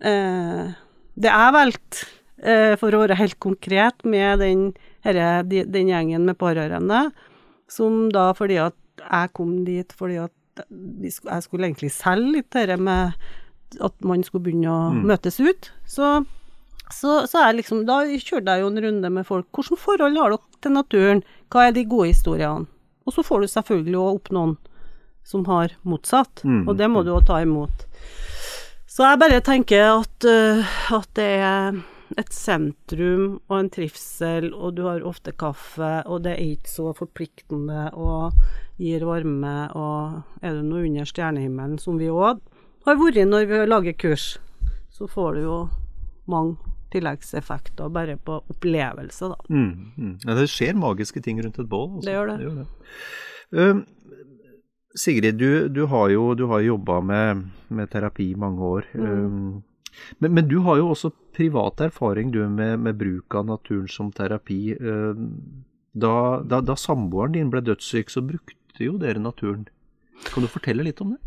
eh, 0.00 0.74
Det 1.18 1.30
er 1.32 1.52
valgte, 1.52 2.06
eh, 2.42 2.76
for 2.78 2.94
å 2.94 3.00
være 3.02 3.16
helt 3.18 3.38
konkret, 3.42 4.04
med 4.06 4.38
den, 4.38 4.68
herre, 5.02 5.42
den 5.48 5.90
gjengen 5.90 6.24
med 6.28 6.38
pårørende, 6.38 7.08
som 7.68 8.06
da 8.14 8.30
fordi 8.38 8.60
at 8.62 8.76
jeg 8.98 9.32
kom 9.34 9.64
dit 9.66 9.92
fordi 9.94 10.16
at 10.24 10.32
jeg 11.02 11.42
skulle 11.44 11.68
egentlig 11.68 11.90
selge 11.94 12.32
litt 12.38 12.48
dette 12.54 12.78
med 12.82 13.12
at 13.84 13.94
man 14.02 14.22
skulle 14.26 14.46
begynne 14.46 14.70
å 14.72 14.92
Mm. 14.94 15.04
møtes 15.06 15.38
ut, 15.40 15.70
så 15.86 16.24
så, 16.94 17.22
så 17.28 17.42
er 17.44 17.58
liksom, 17.58 17.84
da 17.88 18.00
kjørte 18.06 18.54
jeg 18.54 18.64
jo 18.64 18.70
en 18.72 18.82
runde 18.84 19.10
med 19.12 19.26
folk. 19.26 19.48
Hvilke 19.54 19.78
forhold 19.80 20.16
har 20.18 20.34
dere 20.34 20.62
til 20.64 20.74
naturen? 20.74 21.22
Hva 21.52 21.68
er 21.68 21.76
de 21.76 21.84
gode 21.88 22.12
historiene? 22.12 22.68
Og 23.08 23.14
så 23.14 23.24
får 23.24 23.44
du 23.44 23.52
selvfølgelig 23.52 24.00
òg 24.00 24.18
opp 24.18 24.32
noen 24.36 24.56
som 25.28 25.44
har 25.48 25.74
motsatt, 25.84 26.42
Mm, 26.44 26.68
og 26.68 26.76
det 26.76 26.88
må 26.88 27.02
du 27.04 27.12
òg 27.12 27.26
ta 27.28 27.42
imot. 27.44 27.84
Så 28.88 29.04
jeg 29.04 29.20
bare 29.20 29.40
tenker 29.44 29.84
at, 30.00 30.24
uh, 30.24 30.76
at 30.96 31.08
det 31.14 31.28
er 31.44 31.80
et 32.16 32.32
sentrum 32.32 33.40
og 33.48 33.58
en 33.58 33.68
trivsel, 33.70 34.48
og 34.54 34.76
du 34.78 34.86
har 34.88 35.04
ofte 35.04 35.32
kaffe, 35.36 35.90
og 36.06 36.24
det 36.24 36.32
er 36.32 36.54
ikke 36.54 36.72
så 36.72 36.94
forpliktende 36.96 37.90
og 37.92 38.32
gir 38.80 39.04
varme, 39.04 39.68
og 39.76 40.22
er 40.40 40.56
du 40.56 40.64
nå 40.64 40.80
under 40.86 41.08
stjernehimmelen, 41.08 41.76
som 41.78 41.98
vi 42.00 42.08
òg 42.08 42.40
har 42.88 42.96
vært 42.96 43.28
når 43.28 43.46
vi 43.50 43.60
lager 43.68 43.96
kurs, 44.00 44.38
så 44.88 45.06
får 45.10 45.34
du 45.36 45.40
jo 45.42 45.58
mange 46.30 46.56
tilleggseffekter 46.92 47.92
bare 47.92 48.16
på 48.16 48.40
opplevelse, 48.52 49.30
da. 49.32 49.38
Mm, 49.52 49.92
mm. 49.96 50.14
Ja, 50.24 50.34
det 50.38 50.48
skjer 50.52 50.78
magiske 50.78 51.22
ting 51.24 51.40
rundt 51.44 51.58
et 51.58 51.70
bål. 51.70 51.98
altså. 51.98 52.06
Det 52.08 52.16
gjør 52.16 52.30
det. 52.32 52.38
gjør 52.42 52.58
det. 52.58 52.68
Um, 53.50 53.86
Sigrid, 54.98 55.38
du, 55.38 55.68
du 55.68 55.84
har 55.86 56.10
jo 56.10 56.34
du 56.34 56.46
har 56.50 56.64
jobba 56.64 57.00
med, 57.04 57.48
med 57.68 57.90
terapi 57.92 58.32
i 58.32 58.38
mange 58.38 58.60
år. 58.64 58.88
Mm. 58.94 59.24
Um, 59.24 59.62
men, 60.18 60.34
men 60.34 60.48
du 60.48 60.60
har 60.66 60.78
jo 60.78 60.92
også 60.94 61.10
privat 61.34 61.80
erfaring 61.80 62.32
du 62.34 62.40
med, 62.48 62.78
med 62.80 62.98
bruk 62.98 63.34
av 63.34 63.46
naturen 63.46 63.88
som 63.88 64.12
terapi. 64.12 64.76
Um, 64.80 65.64
da, 65.92 66.40
da, 66.44 66.62
da 66.62 66.76
samboeren 66.78 67.34
din 67.34 67.50
ble 67.50 67.62
dødssyk, 67.66 68.10
så 68.10 68.22
brukte 68.22 68.84
jo 68.84 68.98
dere 68.98 69.22
naturen. 69.22 69.66
Kan 70.28 70.44
du 70.44 70.50
fortelle 70.50 70.86
litt 70.86 71.00
om 71.02 71.14
det? 71.14 71.20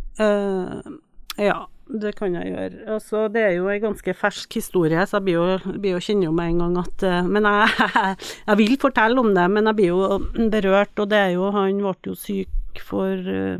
Ja, 1.39 1.65
det 2.00 2.14
kan 2.16 2.36
jeg 2.38 2.52
gjøre. 2.52 2.86
Altså, 2.96 3.26
det 3.32 3.42
er 3.44 3.56
jo 3.58 3.68
en 3.72 3.84
ganske 3.84 4.14
fersk 4.16 4.58
historie, 4.60 5.04
så 5.08 5.20
jeg 5.20 5.28
blir 5.28 5.38
jo, 5.38 5.76
blir 5.82 5.96
jo 5.98 6.04
kjenner 6.04 6.30
jo 6.30 6.34
med 6.36 6.54
en 6.54 6.64
gang 6.64 6.78
at 6.82 7.06
eh, 7.08 7.28
Men 7.28 7.48
jeg, 7.50 7.92
jeg 8.50 8.60
vil 8.62 8.78
fortelle 8.82 9.20
om 9.20 9.34
det, 9.36 9.48
men 9.52 9.68
jeg 9.70 9.80
blir 9.80 9.92
jo 9.92 10.50
berørt, 10.54 10.94
og 11.00 11.12
det 11.12 11.20
er 11.20 11.32
jo 11.36 11.52
Han 11.56 11.84
ble 11.84 11.96
jo 12.12 12.16
syk 12.16 12.84
for 12.88 13.12
eh, 13.12 13.60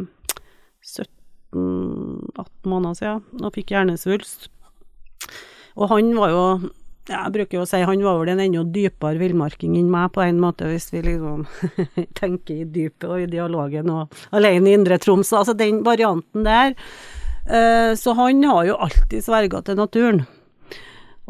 17-18 0.88 2.72
måneder 2.72 3.00
siden 3.00 3.44
og 3.44 3.56
fikk 3.58 3.76
hjernesvulst. 3.76 4.48
Og 5.76 5.92
han 5.92 6.16
var 6.18 6.32
jo 6.32 6.46
jeg 7.10 7.34
bruker 7.34 7.58
jo 7.58 7.64
å 7.66 7.68
si 7.68 7.80
han 7.82 8.04
var 8.06 8.20
vel 8.20 8.30
en 8.32 8.44
enda 8.44 8.62
dypere 8.76 9.20
villmarking 9.20 9.74
enn 9.80 9.90
meg, 9.92 10.12
på 10.14 10.22
en 10.24 10.40
måte, 10.40 10.68
hvis 10.70 10.92
vi 10.94 11.02
liksom 11.08 11.48
tenker 12.20 12.62
i 12.62 12.68
dypet 12.70 13.08
og 13.10 13.24
i 13.24 13.30
dialogen 13.32 13.90
og 13.92 14.14
alene 14.38 14.70
i 14.70 14.76
Indre 14.78 15.00
Troms. 15.02 15.34
Altså 15.36 15.58
den 15.58 15.82
varianten 15.84 16.46
der. 16.46 16.78
Eh, 17.48 17.94
så 17.98 18.14
han 18.18 18.44
har 18.44 18.68
jo 18.68 18.78
alltid 18.78 19.26
sverga 19.26 19.62
til 19.66 19.80
naturen. 19.80 20.24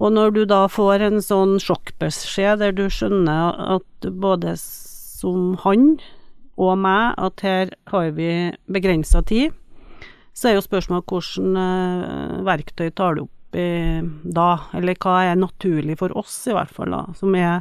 Og 0.01 0.13
når 0.15 0.33
du 0.33 0.41
da 0.49 0.65
får 0.71 1.03
en 1.05 1.21
sånn 1.23 1.57
sjokkbeskjed 1.61 2.61
der 2.63 2.73
du 2.75 2.87
skjønner 2.89 3.57
at 3.77 4.07
både 4.09 4.55
som 4.57 5.53
han 5.61 5.99
og 6.61 6.77
meg, 6.81 7.13
at 7.21 7.43
her 7.45 7.73
har 7.91 8.09
vi 8.17 8.31
begrensa 8.71 9.21
tid, 9.27 9.53
så 10.33 10.49
er 10.49 10.57
jo 10.57 10.65
spørsmålet 10.65 11.11
hvordan 11.11 11.59
eh, 11.61 12.41
verktøy 12.47 12.89
tar 12.95 13.17
du 13.17 13.25
opp 13.25 13.57
i 13.59 13.67
da, 14.23 14.49
eller 14.77 14.95
hva 15.03 15.17
er 15.27 15.39
naturlig 15.39 15.97
for 15.99 16.13
oss, 16.17 16.37
i 16.47 16.55
hvert 16.55 16.71
fall, 16.71 16.93
da, 16.95 17.03
som 17.19 17.35
er 17.35 17.59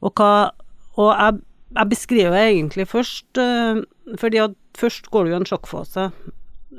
Og 0.00 0.14
hva 0.16 0.50
Og 0.96 1.10
jeg, 1.12 1.42
jeg 1.76 1.90
beskriver 1.90 2.36
egentlig 2.40 2.86
først 2.88 3.36
eh, 3.36 3.82
Fordi 4.16 4.40
at 4.46 4.56
først 4.80 5.10
går 5.12 5.26
du 5.26 5.34
jo 5.34 5.40
en 5.42 5.50
sjokkfase, 5.50 6.06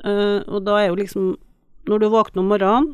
og 0.01 0.63
da 0.63 0.77
er 0.79 0.87
jo 0.87 0.95
liksom 0.95 1.25
Når 1.89 1.99
du 1.99 2.05
våkner 2.13 2.39
om 2.39 2.47
morgenen 2.47 2.85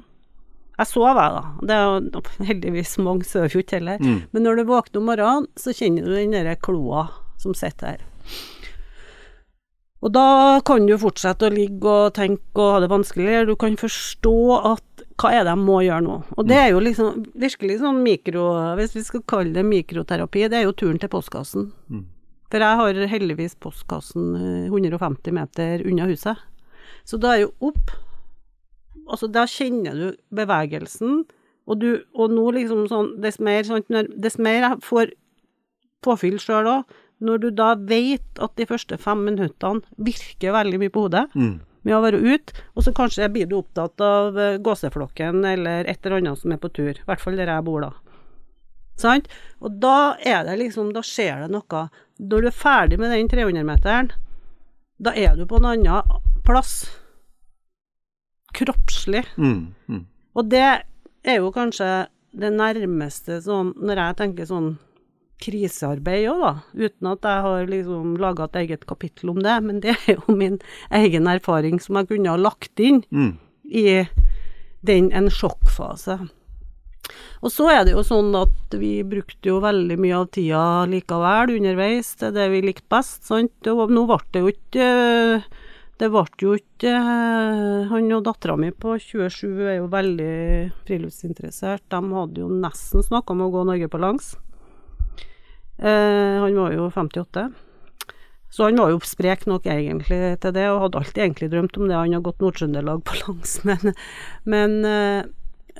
Jeg 0.79 0.89
sover, 0.89 1.19
jeg, 1.21 1.35
da. 1.35 1.43
Det 1.61 1.75
er 1.75 1.85
jo 1.85 2.21
heldigvis 2.49 2.97
mange 3.05 3.27
sover 3.27 3.53
jo 3.53 3.61
ikke 3.61 3.79
heller. 3.79 4.01
Mm. 4.01 4.19
Men 4.33 4.43
når 4.45 4.59
du 4.59 4.67
våkner 4.69 5.01
om 5.01 5.09
morgenen, 5.11 5.47
så 5.57 5.73
kjenner 5.73 6.05
du 6.05 6.13
den 6.13 6.35
derre 6.35 6.57
kloa 6.57 7.07
som 7.41 7.55
sitter 7.57 7.95
her. 7.95 8.05
Og 10.05 10.13
da 10.13 10.59
kan 10.65 10.85
du 10.85 10.93
fortsette 11.01 11.47
å 11.47 11.53
ligge 11.53 11.89
og 11.89 12.13
tenke 12.17 12.61
og 12.61 12.75
ha 12.75 12.81
det 12.83 12.91
vanskelig, 12.91 13.47
du 13.49 13.55
kan 13.59 13.77
forstå 13.79 14.37
at 14.73 15.05
hva 15.17 15.31
er 15.33 15.47
det 15.47 15.55
jeg 15.55 15.63
må 15.65 15.79
gjøre 15.81 16.03
nå? 16.05 16.17
Og 16.37 16.45
det 16.45 16.59
er 16.61 16.67
jo 16.69 16.81
liksom 16.83 17.23
virkelig 17.41 17.79
sånn 17.81 18.03
mikro, 18.05 18.43
hvis 18.77 18.93
vi 18.93 19.01
skal 19.07 19.23
kalle 19.29 19.55
det 19.55 19.65
mikroterapi, 19.65 20.45
det 20.51 20.59
er 20.59 20.67
jo 20.67 20.75
turen 20.77 21.01
til 21.01 21.09
postkassen. 21.09 21.71
Mm. 21.89 22.05
For 22.53 22.63
jeg 22.63 22.79
har 22.79 22.99
heldigvis 23.11 23.57
postkassen 23.59 24.35
eh, 24.37 24.69
150 24.69 25.33
meter 25.35 25.81
unna 25.89 26.05
huset. 26.07 26.45
Så 27.07 27.19
da 27.23 27.33
er 27.37 27.45
jo 27.45 27.53
opp, 27.69 27.91
altså 29.07 29.29
da 29.31 29.45
kjenner 29.47 29.95
du 29.95 30.07
bevegelsen, 30.35 31.21
og 31.67 31.79
du, 31.81 31.89
og 32.15 32.31
nå 32.31 32.45
liksom 32.55 32.85
sånn, 32.91 33.13
dess 33.23 33.39
mer, 33.43 33.63
sånn, 33.67 33.83
når- 33.91 34.11
dess 34.23 34.37
mer 34.39 34.61
jeg 34.69 34.81
får 34.87 35.11
påfyll 36.03 36.37
sjøl 36.39 36.67
òg, 36.71 36.97
når 37.19 37.39
du 37.41 37.47
da 37.51 37.71
vet 37.75 38.39
at 38.43 38.55
de 38.59 38.65
første 38.69 38.97
fem 39.01 39.23
minuttene 39.25 39.81
virker 39.97 40.53
veldig 40.53 40.79
mye 40.83 40.93
på 40.93 41.07
hodet 41.07 41.25
Mm. 41.33 41.59
med 41.83 41.93
å 41.95 42.01
være 42.03 42.19
ute, 42.21 42.53
og 42.75 42.83
så 42.83 42.93
kanskje 42.93 43.31
blir 43.33 43.47
du 43.49 43.55
opptatt 43.57 43.99
av 44.01 44.37
eh, 44.37 44.57
gåseflokken 44.59 45.43
eller 45.45 45.87
et 45.87 46.05
eller 46.05 46.17
annet 46.21 46.37
som 46.37 46.51
er 46.51 46.57
på 46.57 46.71
tur, 46.71 46.91
i 46.91 47.05
hvert 47.07 47.19
fall 47.23 47.35
der 47.35 47.47
jeg 47.47 47.63
bor 47.63 47.81
da. 47.81 47.91
Sant? 48.97 49.27
Og 49.61 49.79
da 49.79 50.15
er 50.25 50.43
det 50.43 50.59
liksom, 50.59 50.91
da 50.93 51.01
skjer 51.01 51.43
det 51.47 51.51
noe. 51.51 51.89
Når 52.19 52.41
du 52.41 52.47
er 52.47 52.51
ferdig 52.51 52.97
med 52.99 53.11
den 53.11 53.27
300-meteren, 53.29 54.11
da 54.99 55.11
er 55.11 55.35
du 55.35 55.45
på 55.45 55.57
en 55.57 55.65
annen 55.65 56.01
plass. 56.47 56.73
Kroppslig. 58.57 59.25
Mm. 59.37 59.73
Mm. 59.91 60.03
Og 60.37 60.49
det 60.51 60.63
er 61.27 61.39
jo 61.41 61.51
kanskje 61.53 62.07
det 62.37 62.51
nærmeste 62.53 63.39
sånn, 63.45 63.73
når 63.81 64.01
jeg 64.01 64.17
tenker 64.21 64.47
sånn 64.49 64.69
krisearbeid 65.41 66.25
òg, 66.31 66.39
da, 66.41 66.53
uten 66.87 67.09
at 67.11 67.25
jeg 67.29 67.43
har 67.45 67.67
liksom 67.69 68.15
laga 68.21 68.47
et 68.47 68.55
eget 68.63 68.87
kapittel 68.89 69.29
om 69.35 69.41
det, 69.45 69.57
men 69.65 69.81
det 69.83 69.93
er 70.07 70.15
jo 70.15 70.33
min 70.33 70.57
egen 70.97 71.29
erfaring 71.29 71.77
som 71.83 71.99
jeg 71.99 72.09
kunne 72.13 72.33
ha 72.33 72.39
lagt 72.41 72.81
inn 72.81 73.03
Mm. 73.13 73.35
i 73.69 73.85
den, 74.87 75.11
en 75.13 75.29
sjokkfase. 75.29 76.17
Og 77.45 77.51
så 77.53 77.67
er 77.69 77.85
det 77.85 77.93
jo 77.93 78.01
sånn 78.03 78.33
at 78.35 78.73
vi 78.81 79.03
brukte 79.05 79.51
jo 79.51 79.59
veldig 79.61 79.97
mye 80.01 80.17
av 80.17 80.31
tida 80.33 80.63
likevel 80.89 81.53
underveis 81.59 82.15
til 82.17 82.33
det 82.35 82.49
vi 82.51 82.63
likte 82.65 82.89
best, 82.91 83.23
sant. 83.29 83.69
Og 83.69 83.93
nå 83.93 84.07
ble 84.09 84.17
det 84.33 84.41
jo 84.41 84.51
ikke 84.51 84.87
Det 85.97 86.09
ble 86.13 86.25
jo 86.41 86.55
ikke 86.57 86.91
Han 87.89 88.11
og 88.13 88.25
dattera 88.27 88.57
mi 88.59 88.69
på 88.69 88.97
27 89.01 89.47
er 89.65 89.77
jo 89.79 89.87
veldig 89.89 90.33
friluftsinteressert. 90.85 91.85
De 91.89 92.01
hadde 92.13 92.43
jo 92.43 92.49
nesten 92.53 93.05
snakka 93.05 93.33
om 93.33 93.47
å 93.47 93.53
gå 93.53 93.63
Norge 93.65 93.89
på 93.89 94.01
langs. 94.01 94.35
Eh, 95.77 96.37
han 96.43 96.53
var 96.57 96.75
jo 96.75 96.89
58. 96.93 97.47
Så 98.49 98.63
han 98.63 98.79
var 98.79 98.93
jo 98.93 99.01
sprek 99.03 99.45
nok 99.49 99.65
egentlig 99.69 100.37
til 100.41 100.53
det, 100.55 100.67
og 100.71 100.85
hadde 100.85 101.01
alltid 101.01 101.23
egentlig 101.23 101.49
drømt 101.51 101.77
om 101.77 101.89
det. 101.89 101.97
Han 101.97 102.15
har 102.15 102.23
gått 102.25 102.45
Nord-Trøndelag 102.45 103.03
på 103.05 103.17
langs, 103.23 103.57
men, 103.67 103.93
men 104.45 104.77
eh, 104.87 105.19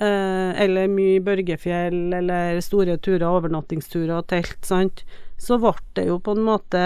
eh, 0.02 0.52
Eller 0.66 0.92
mye 0.92 1.22
Børgefjell, 1.26 2.02
eller 2.18 2.62
store 2.66 2.98
turer, 2.98 3.30
overnattingsturer 3.30 4.18
og 4.20 4.28
telt, 4.34 4.60
sant. 4.66 5.06
Så 5.42 5.62
ble 5.62 5.78
det 5.98 6.10
jo 6.10 6.20
på 6.22 6.34
en 6.34 6.46
måte 6.46 6.84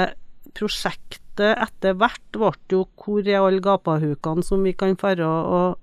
Prosjektet 1.31 1.61
etter 1.63 1.93
hvert 1.95 2.31
ble 2.35 2.51
jo 2.71 2.81
hvor 2.99 3.23
er 3.27 3.39
alle 3.39 3.61
gapahukene 3.63 4.43
som 4.43 4.63
vi 4.63 4.73
kan 4.73 4.95
fare 4.99 5.23
og, 5.25 5.77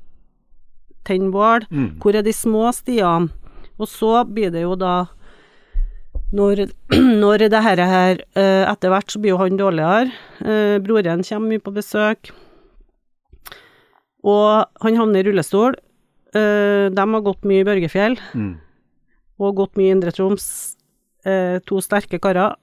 tenne 1.04 1.30
bål? 1.32 1.64
Mm. 1.70 1.98
Hvor 2.02 2.14
er 2.14 2.22
de 2.22 2.32
små 2.32 2.68
stiene? 2.72 3.30
Og 3.78 3.88
så 3.88 4.24
blir 4.28 4.50
det 4.52 4.62
jo 4.62 4.74
da 4.76 5.06
når, 6.34 6.68
når 7.22 7.48
det 7.48 7.62
her, 7.62 7.78
her 7.80 8.20
eh, 8.36 8.66
Etter 8.68 8.90
hvert 8.92 9.10
så 9.10 9.18
blir 9.18 9.32
jo 9.32 9.38
han 9.40 9.56
dårligere. 9.56 10.12
Eh, 10.44 10.78
broren 10.84 11.22
kommer 11.24 11.48
mye 11.48 11.62
på 11.64 11.72
besøk. 11.72 12.30
Og 14.24 14.66
han 14.82 14.96
havner 14.98 15.22
i 15.22 15.28
rullestol. 15.30 15.78
Eh, 16.34 16.90
de 16.92 17.00
har 17.14 17.24
gått 17.24 17.46
mye 17.48 17.62
i 17.62 17.68
Børgefjell, 17.68 18.18
Mm. 18.34 18.58
og 19.40 19.56
gått 19.56 19.76
mye 19.78 19.88
i 19.88 19.94
Indre 19.96 20.12
Troms. 20.12 20.74
To 21.68 21.80
sterke 21.84 22.18
karer. 22.20 22.54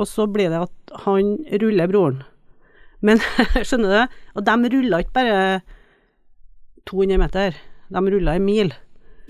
Og 0.00 0.08
så 0.08 0.26
blir 0.30 0.52
det 0.52 0.62
at 0.64 0.94
han 1.04 1.34
ruller 1.62 1.90
broren. 1.90 2.22
Men 3.02 3.20
skjønner 3.66 3.92
du? 3.92 4.20
Og 4.38 4.46
de 4.46 4.72
ruller 4.76 5.04
ikke 5.04 5.18
bare 5.18 5.42
200 6.88 7.20
meter, 7.20 7.58
de 7.92 8.02
ruller 8.14 8.38
en 8.38 8.46
mil. 8.46 8.72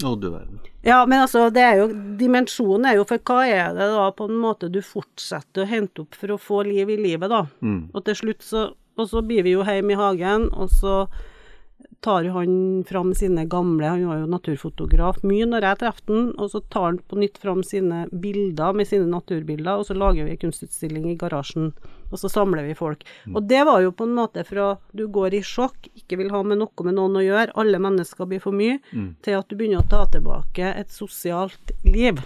Å, 0.03 0.15
du 0.17 0.31
verden. 0.33 0.61
Ja, 0.83 1.03
men 1.07 1.23
altså, 1.23 1.47
det 1.55 1.63
er 1.63 1.77
jo 1.79 1.89
Dimensjonen 2.19 2.89
er 2.91 2.97
jo 2.99 3.05
for 3.07 3.23
hva 3.29 3.43
er 3.47 3.75
det 3.77 3.87
da 3.93 4.07
på 4.17 4.27
en 4.27 4.39
måte 4.41 4.71
du 4.73 4.81
fortsetter 4.83 5.63
å 5.63 5.69
hente 5.69 6.03
opp 6.03 6.17
for 6.19 6.35
å 6.35 6.41
få 6.41 6.63
liv 6.67 6.91
i 6.91 6.99
livet, 6.99 7.31
da? 7.31 7.45
Mm. 7.63 7.93
Og 7.93 8.07
til 8.09 8.19
slutt 8.23 8.47
så 8.47 8.71
Og 9.01 9.07
så 9.09 9.23
blir 9.25 9.41
vi 9.47 9.55
jo 9.55 9.63
hjemme 9.65 9.95
i 9.95 9.97
hagen, 9.97 10.51
og 10.53 10.69
så 10.69 11.07
tar 12.03 12.25
han 12.35 12.85
fram 12.89 13.15
sine 13.15 13.45
gamle 13.47 13.87
Han 13.87 14.07
var 14.09 14.19
jo 14.19 14.27
naturfotograf 14.31 15.21
mye 15.23 15.47
når 15.47 15.67
jeg 15.69 15.79
traff 15.83 16.01
han, 16.09 16.33
og 16.35 16.51
så 16.51 16.61
tar 16.73 16.89
han 16.89 16.99
på 16.99 17.19
nytt 17.21 17.39
fram 17.39 17.63
sine 17.67 18.05
bilder 18.11 18.75
med 18.75 18.89
sine 18.91 19.07
naturbilder, 19.11 19.79
og 19.79 19.87
så 19.87 19.95
lager 19.95 20.27
vi 20.27 20.35
en 20.35 20.41
kunstutstilling 20.43 21.07
i 21.13 21.17
garasjen, 21.21 21.71
og 22.11 22.19
så 22.19 22.31
samler 22.33 22.67
vi 22.67 22.75
folk. 22.79 23.07
Og 23.31 23.47
det 23.49 23.63
var 23.69 23.81
jo 23.85 23.95
på 23.95 24.09
en 24.09 24.17
måte 24.19 24.45
fra 24.49 24.73
du 24.93 25.07
går 25.07 25.39
i 25.39 25.45
sjokk, 25.47 25.93
ikke 26.03 26.19
vil 26.21 26.35
ha 26.35 26.43
med 26.43 26.59
noe 26.65 26.89
med 26.89 26.99
noen 26.99 27.21
å 27.21 27.25
gjøre, 27.25 27.55
alle 27.63 27.83
mennesker 27.83 28.31
blir 28.31 28.43
for 28.43 28.57
mye, 28.57 28.81
til 29.23 29.39
at 29.39 29.49
du 29.49 29.57
begynner 29.57 29.85
å 29.85 29.91
ta 29.91 30.05
tilbake 30.11 30.75
et 30.75 30.91
sosialt 30.91 31.75
liv. 31.87 32.19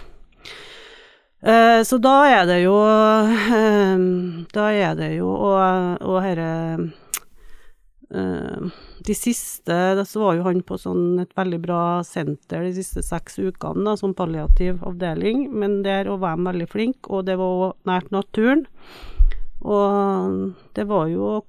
Eh, 1.41 1.83
så 1.85 2.01
da 2.01 2.15
er 2.25 2.47
det 2.49 2.55
jo 2.63 2.73
eh, 2.81 3.99
Da 4.49 4.63
er 4.73 4.95
det 4.97 5.11
jo 5.19 5.27
Og, 5.29 6.01
og 6.01 6.15
herre 6.25 6.47
eh, 8.09 8.71
De 9.05 9.13
siste 9.13 10.05
så 10.09 10.21
var 10.23 10.35
jo 10.37 10.43
han 10.47 10.63
på 10.65 10.77
sånn 10.81 11.19
et 11.21 11.33
veldig 11.37 11.59
bra 11.61 11.81
senter 12.07 12.63
de 12.65 12.71
siste 12.73 13.03
seks 13.05 13.37
ukene, 13.37 13.83
da, 13.85 13.93
som 13.99 14.15
palliativ 14.17 14.81
avdeling, 14.87 15.43
men 15.53 15.83
der 15.85 16.09
var 16.09 16.33
de 16.37 16.43
veldig 16.49 16.67
flinke, 16.71 17.11
og 17.13 17.25
det 17.27 17.35
var 17.37 17.49
òg 17.67 17.73
nært 17.85 18.09
naturen. 18.15 18.65
Og 19.61 19.85
det 20.77 20.85
var 20.87 21.07
jo 21.11 21.43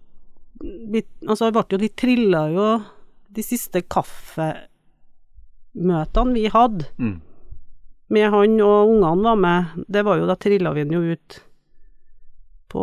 Altså, 0.59 1.47
det 1.47 1.55
ble 1.55 1.63
jo 1.71 1.79
De 1.79 1.89
trilla 1.95 2.51
jo 2.51 2.83
de 3.31 3.43
siste 3.47 3.79
kaffemøtene 3.87 6.35
vi 6.35 6.51
hadde 6.51 6.91
Mm. 6.99 7.21
med 8.11 8.31
han 8.33 8.61
og 8.61 8.89
ungene 8.89 9.23
var 9.23 9.37
med, 9.37 9.65
det 9.87 10.05
var 10.05 10.17
jo 10.19 10.27
da 10.27 10.35
trilla 10.35 10.73
vi 10.75 10.85
den 10.85 10.93
jo 10.97 11.01
ut 11.13 11.43
på 12.73 12.83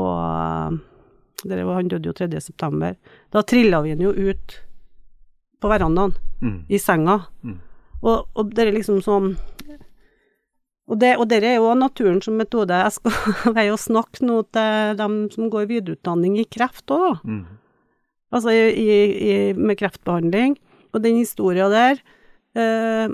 var, 1.50 1.76
Han 1.76 1.88
døde 1.88 2.10
jo 2.10 2.14
3. 2.14 2.42
september. 2.42 2.96
Da 3.32 3.42
trilla 3.44 3.82
vi 3.86 3.92
han 3.94 4.02
jo 4.02 4.12
ut 4.12 4.62
på 5.62 5.70
verandaen, 5.72 6.14
Mm. 6.42 6.66
i 6.70 6.78
senga. 6.78 7.26
Mm. 7.44 7.60
Og, 8.04 8.26
og 8.36 8.50
det 8.54 8.66
er 8.68 8.74
liksom 8.76 8.98
sånn 9.02 9.38
Og 10.88 11.00
det, 11.00 11.16
og 11.18 11.28
det 11.32 11.40
er 11.44 11.56
jo 11.56 11.72
naturen 11.74 12.20
som 12.22 12.36
metode. 12.38 12.70
Jeg 12.70 12.92
skal 12.94 13.14
veie 13.58 13.72
å 13.74 13.80
snakke 13.80 14.22
nå 14.22 14.44
til 14.54 14.98
dem 15.00 15.16
som 15.34 15.48
går 15.50 15.66
videreutdanning 15.72 16.36
i 16.38 16.46
kreft 16.46 16.86
òg, 16.94 17.06
da. 17.08 17.14
Mm. 17.26 17.46
Altså 18.36 18.52
i, 18.54 18.60
i, 18.84 18.98
i, 19.32 19.54
med 19.58 19.80
kreftbehandling. 19.80 20.58
Og 20.94 21.02
den 21.02 21.18
historia 21.18 21.70
der, 21.72 22.02
eh, 22.54 23.08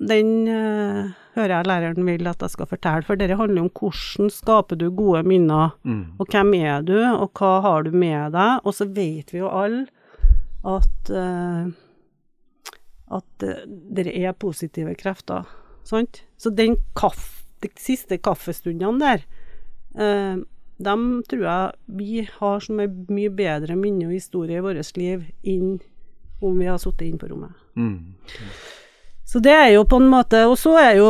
den 0.00 0.46
eh, 0.48 1.10
hører 1.34 1.54
jeg 1.56 1.66
læreren 1.66 2.06
vil 2.06 2.26
at 2.30 2.42
jeg 2.44 2.50
skal 2.50 2.66
fortelle, 2.70 3.02
for 3.06 3.16
det 3.18 3.30
handler 3.36 3.62
om 3.66 3.70
hvordan 3.70 4.30
skaper 4.30 4.76
du 4.78 4.90
gode 4.90 5.22
minner, 5.26 5.72
Mm. 5.84 6.04
og 6.18 6.26
hvem 6.30 6.54
er 6.54 6.82
du, 6.82 6.96
og 6.98 7.30
hva 7.38 7.60
har 7.62 7.82
du 7.82 7.90
med 7.90 8.32
deg, 8.32 8.60
og 8.64 8.74
så 8.74 8.86
vet 8.86 9.32
vi 9.32 9.38
jo 9.38 9.48
alle 9.50 9.86
at 10.66 11.10
eh, 11.10 11.70
at 13.10 13.42
eh, 13.42 13.62
det 13.66 14.06
er 14.12 14.32
positive 14.36 14.94
krefter, 15.00 15.46
sant? 15.84 16.22
Så 16.36 16.50
den 16.54 16.76
kaff, 16.98 17.44
de 17.62 17.70
siste 17.80 18.18
kaffestundene 18.18 19.00
der, 19.00 19.22
eh, 19.98 20.36
dem 20.78 21.06
tror 21.26 21.40
jeg 21.42 21.72
vi 21.98 22.28
har 22.38 22.60
som 22.60 22.78
er 22.80 22.92
mye 23.08 23.30
bedre 23.34 23.74
minne 23.74 24.06
og 24.06 24.12
historie 24.12 24.58
i 24.60 24.62
vårt 24.62 24.96
liv 24.96 25.24
enn 25.42 25.78
om 26.42 26.58
vi 26.60 26.68
har 26.68 26.78
sittet 26.78 27.08
inne 27.08 27.18
på 27.18 27.30
rommet. 27.32 27.54
Mm. 27.74 28.14
Så 29.28 29.42
det 29.44 29.52
er 29.52 29.70
jo 29.74 29.84
på 29.84 29.98
en 30.00 30.08
måte 30.08 30.40
Og 30.48 30.56
så 30.56 30.72
er 30.80 30.94
jo 30.96 31.08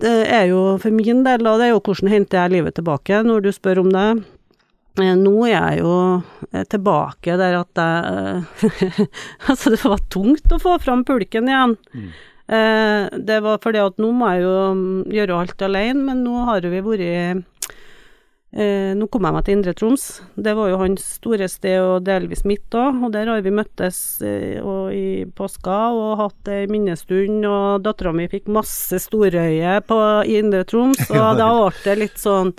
er 0.00 0.46
jo 0.48 0.62
for 0.80 0.94
min 0.94 1.20
del, 1.26 1.44
og 1.46 1.60
det 1.60 1.68
er 1.68 1.74
jo 1.74 1.82
hvordan 1.84 2.12
henter 2.12 2.40
jeg 2.40 2.54
livet 2.56 2.78
tilbake, 2.78 3.22
når 3.26 3.44
du 3.44 3.50
spør 3.52 3.82
om 3.84 3.90
det. 3.92 4.08
Eh, 5.00 5.14
Nå 5.16 5.34
er 5.46 5.52
jeg 5.52 5.82
jo 5.82 5.94
eh, 6.50 6.64
tilbake 6.68 7.36
der 7.40 7.60
at 7.60 7.82
jeg 7.82 9.06
Altså, 9.50 9.72
det 9.74 9.82
var 9.84 10.04
tungt 10.12 10.52
å 10.52 10.60
få 10.62 10.78
fram 10.82 11.04
pulken 11.08 11.50
igjen. 11.50 11.76
Mm. 11.92 12.12
Det 12.52 13.36
var 13.40 13.60
fordi 13.62 13.78
at 13.80 14.00
nå 14.02 14.08
må 14.12 14.28
jeg 14.34 14.42
jo 14.42 14.56
mm, 14.76 15.12
gjøre 15.14 15.36
alt 15.40 15.62
alene, 15.64 16.02
men 16.04 16.18
nå 16.26 16.42
har 16.44 16.66
vi 16.68 16.82
vært 16.84 17.46
Eh, 18.52 18.92
nå 18.92 19.06
kom 19.08 19.24
jeg 19.24 19.32
meg 19.32 19.44
til 19.46 19.54
Indre 19.56 19.72
Troms. 19.72 20.02
Det 20.36 20.52
var 20.58 20.68
jo 20.68 20.80
hans 20.82 21.04
store 21.16 21.46
sted 21.48 21.78
og 21.80 22.02
delvis 22.04 22.42
mitt 22.44 22.74
òg, 22.76 22.98
og 23.06 23.14
der 23.14 23.30
har 23.32 23.40
vi 23.40 23.52
møttes 23.54 24.00
eh, 24.28 24.58
og 24.60 24.92
i 24.92 25.24
påska 25.24 25.78
og 25.96 26.18
hatt 26.20 26.50
ei 26.52 26.66
minnestund, 26.68 27.46
og 27.48 27.80
dattera 27.86 28.12
mi 28.12 28.28
fikk 28.28 28.50
masse 28.52 29.00
storøye 29.06 29.78
på, 29.88 30.00
i 30.28 30.36
Indre 30.42 30.66
Troms, 30.68 31.00
og 31.16 31.40
da 31.40 31.48
ble 31.54 31.72
det 31.86 31.96
litt 32.02 32.20
sånn 32.20 32.52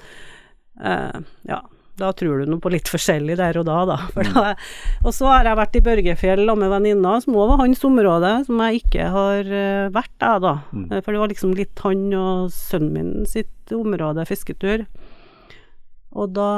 eh, 0.81 1.21
Ja, 1.51 1.61
da 2.01 2.09
tror 2.17 2.41
du 2.41 2.49
noe 2.49 2.63
på 2.63 2.71
litt 2.73 2.89
forskjellig 2.89 3.37
der 3.37 3.61
og 3.61 3.67
da, 3.69 3.77
da. 3.85 3.97
Da 4.17 4.45
og 5.05 5.13
så 5.13 5.29
har 5.29 5.45
jeg 5.45 5.59
vært 5.61 5.77
i 5.77 5.85
Børgefjell 5.85 6.49
med 6.57 6.73
venninna, 6.73 7.19
som 7.21 7.37
òg 7.37 7.51
var 7.53 7.61
hans 7.67 7.85
område, 7.85 8.31
som 8.49 8.65
jeg 8.65 8.81
ikke 8.81 9.11
har 9.13 9.45
eh, 9.45 9.93
vært, 9.93 10.15
jeg, 10.17 10.41
da. 10.41 10.55
Eh, 10.89 10.99
For 11.05 11.13
det 11.13 11.21
var 11.21 11.33
liksom 11.37 11.53
litt 11.61 11.85
han 11.85 12.07
og 12.17 12.49
sønnen 12.55 12.97
min 12.97 13.29
sitt 13.29 13.77
område, 13.77 14.25
fisketur. 14.25 14.87
Og 16.13 16.33
da 16.35 16.49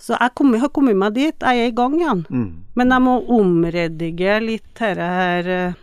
Så 0.00 0.14
jeg 0.14 0.34
kom, 0.38 0.54
har 0.58 0.70
kommet 0.74 0.98
meg 0.98 1.16
dit. 1.16 1.34
Jeg 1.34 1.62
er 1.62 1.70
i 1.70 1.74
gang 1.74 1.96
igjen. 1.98 2.24
Mm. 2.30 2.50
Men 2.78 2.94
jeg 2.94 3.04
må 3.04 3.16
omredigere 3.38 4.42
litt 4.44 4.66
dette 4.74 5.08
her 5.18 5.50
eh, 5.50 5.80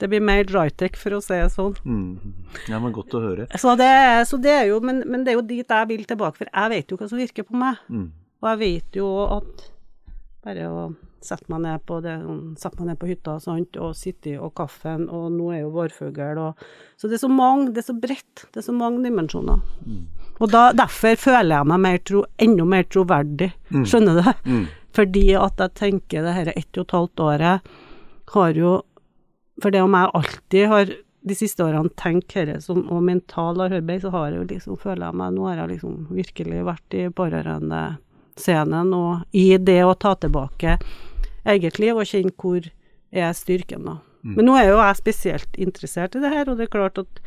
Det 0.00 0.08
blir 0.10 0.24
mer 0.24 0.42
drytech, 0.48 0.96
for 0.98 1.14
å 1.14 1.20
si 1.22 1.36
det 1.38 1.52
sånn. 1.54 1.76
Mm. 1.86 2.34
Ja, 2.66 2.80
men 2.82 2.94
godt 2.94 3.14
å 3.14 3.22
høre. 3.22 3.46
Så 3.60 3.76
det, 3.78 3.92
så 4.26 4.40
det 4.42 4.50
er 4.50 4.64
jo 4.72 4.80
men, 4.82 5.04
men 5.06 5.22
det 5.22 5.32
er 5.32 5.38
jo 5.38 5.46
dit 5.46 5.62
jeg 5.62 5.90
vil 5.92 6.02
tilbake, 6.08 6.40
for 6.40 6.50
jeg 6.50 6.72
vet 6.72 6.90
jo 6.90 6.98
hva 6.98 7.08
som 7.10 7.20
virker 7.22 7.46
på 7.46 7.54
meg. 7.60 7.78
Mm. 7.86 8.08
Og 8.42 8.48
jeg 8.50 8.60
vet 8.64 8.98
jo 8.98 9.08
at 9.30 9.68
bare 10.42 10.66
å 10.66 10.82
sette 11.22 11.46
meg 11.52 11.62
ned 11.62 11.84
på, 11.86 12.00
det, 12.02 12.16
meg 12.26 12.88
ned 12.88 12.98
på 12.98 13.08
hytta 13.12 13.36
sant, 13.42 13.78
og 13.78 13.94
sitte 13.94 14.34
og 14.42 14.50
kaffen, 14.58 15.06
og 15.06 15.28
nå 15.36 15.52
er 15.54 15.62
jo 15.62 15.70
vårfugl 15.76 16.40
og 16.42 16.64
Så 16.98 17.06
det 17.06 17.20
er 17.20 17.22
så 17.22 17.30
mange, 17.30 17.70
det 17.70 17.84
er 17.84 17.88
så 17.92 17.94
bredt, 17.94 18.46
det 18.50 18.58
er 18.58 18.66
så 18.66 18.74
mange 18.74 19.04
dimensjoner. 19.06 19.62
Og 20.42 20.50
da, 20.50 20.62
derfor 20.74 21.18
føler 21.20 21.54
jeg 21.54 21.70
meg 21.70 21.82
mer 21.84 22.00
tro, 22.02 22.24
enda 22.42 22.66
mer 22.66 22.86
troverdig, 22.90 23.52
skjønner 23.70 24.18
du? 24.18 24.30
Mm. 24.50 24.64
Fordi 24.92 25.26
at 25.38 25.62
jeg 25.62 25.74
tenker 25.78 26.26
det 26.26 26.34
dette 26.36 26.58
ett 26.58 26.80
og 26.80 26.84
et 26.84 26.96
halvt 26.98 27.24
året 27.24 27.70
har 28.32 28.58
jo 28.58 28.72
For 29.62 29.72
det 29.72 29.82
om 29.84 29.94
jeg 29.94 30.12
alltid 30.18 30.68
har 30.68 30.92
de 31.22 31.34
siste 31.38 31.62
årene 31.62 31.92
tenkt 32.00 32.34
dette 32.34 32.58
som 32.64 32.80
og 32.90 33.02
mental 33.06 33.60
arbeid, 33.62 34.02
så 34.02 34.10
har 34.10 34.30
jeg 34.30 34.40
jo 34.40 34.46
liksom, 34.50 34.78
føler 34.80 35.06
jeg 35.06 35.18
meg 35.20 35.34
Nå 35.36 35.44
har 35.46 35.60
jeg 35.60 35.74
liksom 35.76 35.98
virkelig 36.10 36.64
vært 36.66 36.96
i 36.98 37.04
pårørendescenen 37.20 38.94
og 38.96 39.36
i 39.38 39.46
det 39.62 39.82
å 39.86 39.94
ta 39.94 40.16
tilbake 40.18 40.78
eget 41.44 41.78
liv 41.78 41.98
og 41.98 42.08
kjenne 42.08 42.34
hvor 42.34 42.66
er 43.12 43.36
styrken, 43.36 43.86
da. 43.86 44.00
Men 44.22 44.46
nå 44.46 44.54
er 44.56 44.68
jo 44.70 44.78
jeg 44.78 44.98
spesielt 45.00 45.56
interessert 45.58 46.14
i 46.16 46.22
det 46.22 46.30
her, 46.30 46.48
og 46.48 46.58
det 46.58 46.68
er 46.68 46.74
klart 46.74 47.00
at 47.02 47.22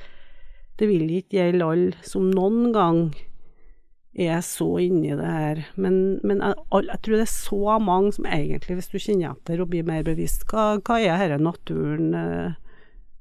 det 0.80 0.90
vil 0.90 1.08
ikke 1.20 1.40
gjelde 1.40 1.70
alle 1.72 2.06
som 2.08 2.28
noen 2.34 2.74
gang 2.76 3.00
er 4.16 4.40
så 4.48 4.68
inni 4.80 5.12
det 5.12 5.28
her, 5.28 5.64
men, 5.76 6.20
men 6.24 6.40
jeg, 6.40 6.56
jeg 6.88 7.00
tror 7.04 7.18
det 7.18 7.24
er 7.26 7.32
så 7.32 7.80
mange 7.84 8.14
som 8.16 8.28
egentlig, 8.32 8.78
hvis 8.78 8.92
du 8.94 9.00
kjenner 9.00 9.34
etter 9.34 9.64
og 9.64 9.74
blir 9.74 9.88
mer 9.88 10.06
bevisst, 10.08 10.46
hva, 10.52 10.78
hva 10.80 11.02
er 11.04 11.26
denne 11.34 11.50
naturen, 11.50 12.14
eh, 12.16 12.54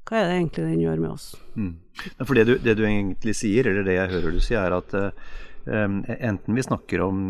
hva 0.06 0.20
er 0.20 0.28
det 0.28 0.36
egentlig 0.36 0.68
den 0.68 0.84
gjør 0.84 1.02
med 1.02 1.10
oss? 1.16 1.26
Mm. 1.58 1.72
For 2.22 2.38
det 2.38 2.44
du, 2.46 2.54
det 2.62 2.76
du 2.78 2.84
egentlig 2.86 3.34
sier, 3.38 3.66
eller 3.70 3.86
det 3.86 3.98
jeg 3.98 4.12
hører 4.14 4.36
du 4.36 4.40
si, 4.44 4.54
er 4.58 4.78
at 4.78 4.94
eh, 5.00 5.10
Um, 5.64 6.02
enten 6.20 6.52
vi 6.52 6.60
snakker 6.60 7.00
om 7.00 7.20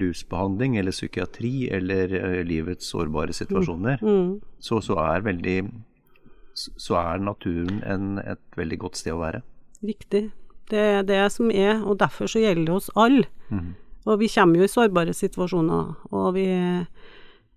rusbehandling 0.00 0.78
eller 0.80 0.94
psykiatri 0.94 1.66
eller 1.76 2.08
livets 2.48 2.88
sårbare 2.88 3.34
situasjoner, 3.36 4.00
Mm. 4.00 4.38
så, 4.58 4.78
så 4.80 4.96
er 4.96 5.20
veldig 5.20 5.58
så 6.56 6.96
er 6.96 7.20
naturen 7.20 7.82
en, 7.84 8.18
et 8.18 8.56
veldig 8.56 8.78
godt 8.78 8.96
sted 8.96 9.12
å 9.12 9.20
være. 9.20 9.42
Riktig. 9.82 10.30
Det 10.70 10.82
er 10.98 11.06
det 11.06 11.22
som 11.34 11.50
er, 11.50 11.82
og 11.82 11.98
derfor 12.00 12.30
så 12.30 12.42
gjelder 12.42 12.68
det 12.68 12.76
oss 12.76 12.90
alle. 12.94 13.26
Mm. 13.50 13.72
Og 14.08 14.18
vi 14.18 14.28
kommer 14.32 14.58
jo 14.58 14.66
i 14.66 14.70
sårbare 14.70 15.14
situasjoner, 15.14 15.94
og 16.10 16.34
vi 16.34 16.46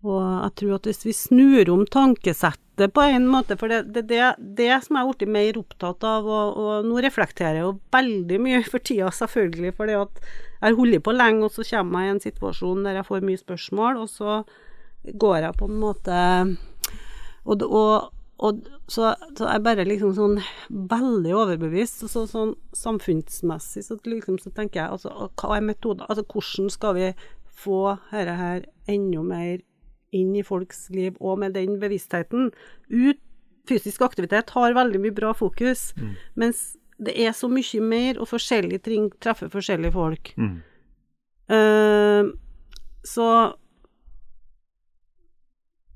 Og 0.05 0.21
jeg 0.21 0.51
tror 0.59 0.73
at 0.75 0.85
hvis 0.85 1.05
vi 1.07 1.11
snur 1.17 1.69
om 1.73 1.79
tankesettet 1.89 2.91
på 2.93 3.01
en 3.09 3.23
måte, 3.25 3.55
for 3.57 3.71
det 3.71 3.77
er 3.79 3.87
det, 3.89 4.03
det, 4.11 4.19
det 4.59 4.83
som 4.83 4.99
jeg 4.99 5.01
er 5.01 5.07
blitt 5.09 5.31
mer 5.33 5.57
opptatt 5.57 6.05
av, 6.05 6.27
og, 6.29 6.59
og 6.61 6.85
nå 6.85 6.99
reflekterer 7.01 7.57
jeg 7.57 7.63
jo 7.63 7.71
veldig 7.95 8.37
mye 8.37 8.59
for 8.67 8.85
tida, 8.85 9.09
selvfølgelig, 9.09 9.71
for 9.73 9.89
det 9.89 9.95
at 9.97 10.21
jeg 10.61 10.77
holder 10.77 11.01
på 11.01 11.15
lenge, 11.15 11.47
og 11.47 11.55
så 11.55 11.65
kommer 11.71 12.03
jeg 12.03 12.11
i 12.11 12.13
en 12.13 12.21
situasjon 12.21 12.85
der 12.85 12.99
jeg 12.99 13.07
får 13.09 13.25
mye 13.25 13.41
spørsmål, 13.41 14.03
og 14.03 14.11
så 14.13 14.37
går 15.25 15.39
jeg 15.47 15.57
på 15.57 15.71
en 15.71 15.81
måte 15.81 16.21
og, 17.45 17.61
og, 17.61 18.11
og 18.43 18.65
så, 18.91 19.13
så 19.37 19.47
jeg 19.47 19.63
bare 19.63 19.85
liksom 19.87 20.11
sånn 20.17 20.39
veldig 20.91 21.35
overbevist. 21.39 22.03
Og 22.03 22.11
så, 22.11 22.25
sånn 22.27 22.53
samfunnsmessig 22.75 23.85
så, 23.87 23.97
liksom, 24.03 24.39
så 24.43 24.51
tenker 24.55 24.81
jeg 24.81 24.97
altså, 24.97 25.13
hva 25.39 25.55
er 25.55 25.63
metoden? 25.63 26.03
Altså 26.09 26.25
hvordan 26.27 26.71
skal 26.73 26.97
vi 26.97 27.11
få 27.55 27.95
dette 28.11 28.35
her 28.35 28.67
enda 28.91 29.23
mer 29.23 29.63
inn 30.15 30.35
i 30.35 30.43
folks 30.47 30.89
liv, 30.95 31.15
og 31.19 31.39
med 31.43 31.55
den 31.55 31.79
bevisstheten? 31.79 32.51
Ut, 32.91 33.21
fysisk 33.65 34.03
aktivitet 34.05 34.51
har 34.53 34.75
veldig 34.77 35.01
mye 35.01 35.15
bra 35.15 35.31
fokus, 35.35 35.89
mens 36.37 36.75
det 37.01 37.15
er 37.19 37.33
så 37.35 37.49
mye 37.51 37.81
mer, 37.83 38.19
og 38.21 38.29
forskjellige 38.29 38.83
ting 38.85 39.09
treffer 39.23 39.49
forskjellige 39.51 39.95
folk. 39.95 40.31
Mm. 40.39 40.59
Uh, 41.51 42.35
så 43.05 43.27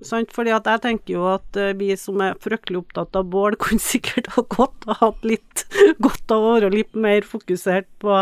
Sant, 0.06 0.32
fordi 0.32 0.54
at 0.56 0.68
jeg 0.70 0.82
tenker 0.86 1.14
jo 1.18 1.26
at 1.34 1.58
eh, 1.60 1.74
vi 1.76 1.92
som 2.00 2.22
er 2.24 2.38
fryktelig 2.40 2.86
opptatt 2.86 3.18
av 3.20 3.28
bål, 3.34 3.58
kunne 3.64 3.84
sikkert 3.84 4.32
ha 4.38 4.46
godt 4.48 4.88
og 4.88 5.00
hatt 5.02 5.28
litt 5.28 5.66
godt 6.06 6.36
av 6.36 6.46
å 6.46 6.54
være 6.56 6.74
litt 6.78 6.96
mer 6.96 7.28
fokusert 7.28 7.90
på, 8.04 8.22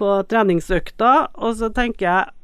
på 0.00 0.14
treningsøkta. 0.28 1.14
Og 1.40 1.60
så 1.60 1.72
tenker 1.74 2.08
jeg 2.08 2.34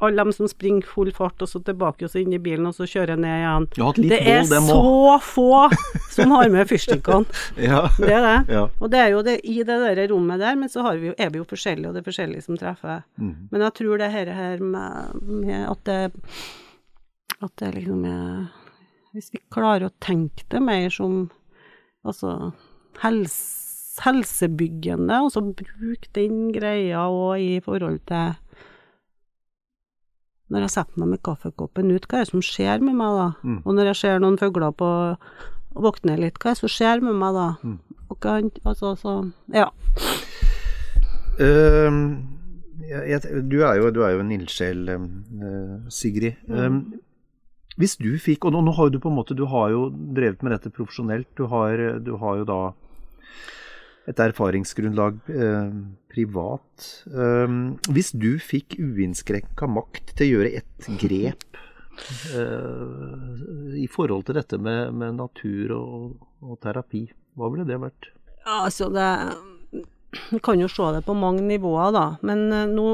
alle 0.00 0.24
de 0.24 0.32
som 0.32 0.48
springer 0.50 0.86
full 0.86 1.10
fart 1.14 1.42
og 1.42 1.50
så 1.50 1.60
tilbake 1.64 2.06
og 2.06 2.12
så 2.12 2.20
inn 2.22 2.34
i 2.36 2.40
bilen 2.42 2.68
og 2.68 2.76
så 2.76 2.86
kjører 2.86 3.14
jeg 3.14 3.22
ned 3.24 3.34
igjen. 3.40 3.66
Det 3.98 4.20
er 4.20 4.42
bål, 4.42 4.52
dem 4.52 4.68
så 4.68 5.16
få 5.24 5.48
som 6.14 6.34
har 6.36 6.52
med 6.54 6.70
fyrstikkene. 6.70 7.38
Ja. 7.68 7.80
Det 7.98 8.12
er 8.12 8.22
det. 8.22 8.54
Ja. 8.54 8.62
Og 8.78 8.92
det 8.92 9.00
er 9.02 9.10
jo 9.12 9.24
det 9.26 9.36
i 9.42 9.56
det 9.66 9.78
der 9.82 10.02
rommet 10.12 10.40
der, 10.40 10.54
men 10.58 10.70
så 10.70 10.84
har 10.86 11.00
vi 11.00 11.10
jo, 11.10 11.16
er 11.18 11.32
vi 11.34 11.40
jo 11.40 11.48
forskjellige, 11.48 11.90
og 11.90 11.96
det 11.96 12.02
er 12.02 12.08
forskjellige 12.08 12.46
som 12.46 12.58
treffer. 12.60 13.02
Mm. 13.18 13.34
Men 13.50 13.66
jeg 13.66 13.76
tror 13.80 13.98
det 14.00 14.10
her, 14.14 14.32
her 14.38 14.62
med, 14.62 15.22
med 15.22 15.66
at 15.66 15.84
det 15.88 16.00
At 17.38 17.52
det 17.60 17.74
liksom 17.74 18.04
er 18.04 18.48
Hvis 19.14 19.30
vi 19.32 19.38
klarer 19.50 19.86
å 19.86 19.94
tenke 20.02 20.46
det 20.50 20.60
mer 20.62 20.90
som 20.90 21.30
altså 22.06 22.52
helse, 23.02 23.58
helsebyggende, 24.04 25.20
og 25.24 25.32
så 25.34 25.42
bruke 25.42 26.10
den 26.14 26.52
greia 26.54 27.06
òg 27.10 27.42
i 27.42 27.56
forhold 27.64 27.98
til 28.06 28.36
Når 30.48 30.64
jeg 30.64 30.72
setter 30.72 31.02
meg 31.02 31.12
med 31.12 31.22
kaffekoppen 31.26 31.92
ut, 31.92 32.06
hva 32.08 32.20
er 32.20 32.24
det 32.24 32.32
som 32.32 32.44
skjer 32.44 32.80
med 32.84 32.96
meg 32.96 33.18
da? 33.18 33.28
Mm. 33.44 33.58
Og 33.64 33.74
når 33.76 33.90
jeg 33.90 34.00
ser 34.00 34.22
noen 34.24 34.38
fugler 34.40 34.72
på 34.72 34.88
og 35.78 35.84
våkner 35.84 36.18
litt, 36.18 36.38
hva 36.40 36.50
er 36.50 36.56
det 36.56 36.62
som 36.62 36.72
skjer 36.72 37.04
med 37.04 37.18
meg 37.20 37.36
da? 37.36 37.48
Mm. 37.62 37.76
Og 38.08 38.20
kan, 38.24 38.48
altså, 38.64 38.94
så, 38.98 39.12
ja. 39.52 39.68
Ehm, 41.44 42.00
jeg, 42.88 43.20
du, 43.50 43.60
er 43.62 43.76
jo, 43.78 43.92
du 43.94 44.00
er 44.06 44.16
jo 44.16 44.24
en 44.24 44.32
ildsjel, 44.34 44.88
eh, 44.88 45.76
Sigrid. 45.92 46.40
Um, 46.48 46.80
hvis 47.78 47.94
du 48.00 48.10
fikk 48.18 48.48
Og 48.48 48.56
nå, 48.56 48.62
nå 48.66 48.72
har 48.74 48.88
du 48.90 48.96
på 48.98 49.06
en 49.06 49.14
måte 49.14 49.36
Du 49.38 49.44
har 49.46 49.68
jo 49.70 49.84
drevet 49.92 50.40
med 50.42 50.50
dette 50.50 50.72
profesjonelt. 50.74 51.28
Du 51.38 51.44
har, 51.52 51.78
du 52.02 52.16
har 52.18 52.40
jo 52.40 52.48
da 52.48 52.60
et 54.08 54.20
erfaringsgrunnlag 54.22 55.18
eh, 55.32 55.72
privat. 56.12 56.86
Ehm, 57.12 57.76
hvis 57.92 58.12
du 58.16 58.36
fikk 58.40 58.78
uinnskrenka 58.80 59.68
makt 59.70 60.14
til 60.16 60.26
å 60.26 60.30
gjøre 60.38 60.54
ett 60.62 60.88
grep 61.00 61.58
eh, 62.32 63.82
i 63.82 63.88
forhold 63.92 64.28
til 64.28 64.38
dette 64.40 64.60
med, 64.62 64.94
med 64.96 65.18
natur 65.18 65.74
og, 65.76 66.14
og 66.44 66.60
terapi, 66.64 67.04
hva 67.38 67.50
ville 67.52 67.68
det 67.68 67.80
vært? 67.82 68.10
Ja, 68.46 68.64
altså 68.64 68.88
det 68.92 69.10
Du 70.32 70.38
kan 70.40 70.56
jo 70.56 70.70
se 70.72 70.86
det 70.94 71.02
på 71.04 71.12
mange 71.12 71.42
nivåer, 71.44 71.92
da. 71.92 72.06
Men 72.24 72.48
eh, 72.48 72.64
nå, 72.70 72.88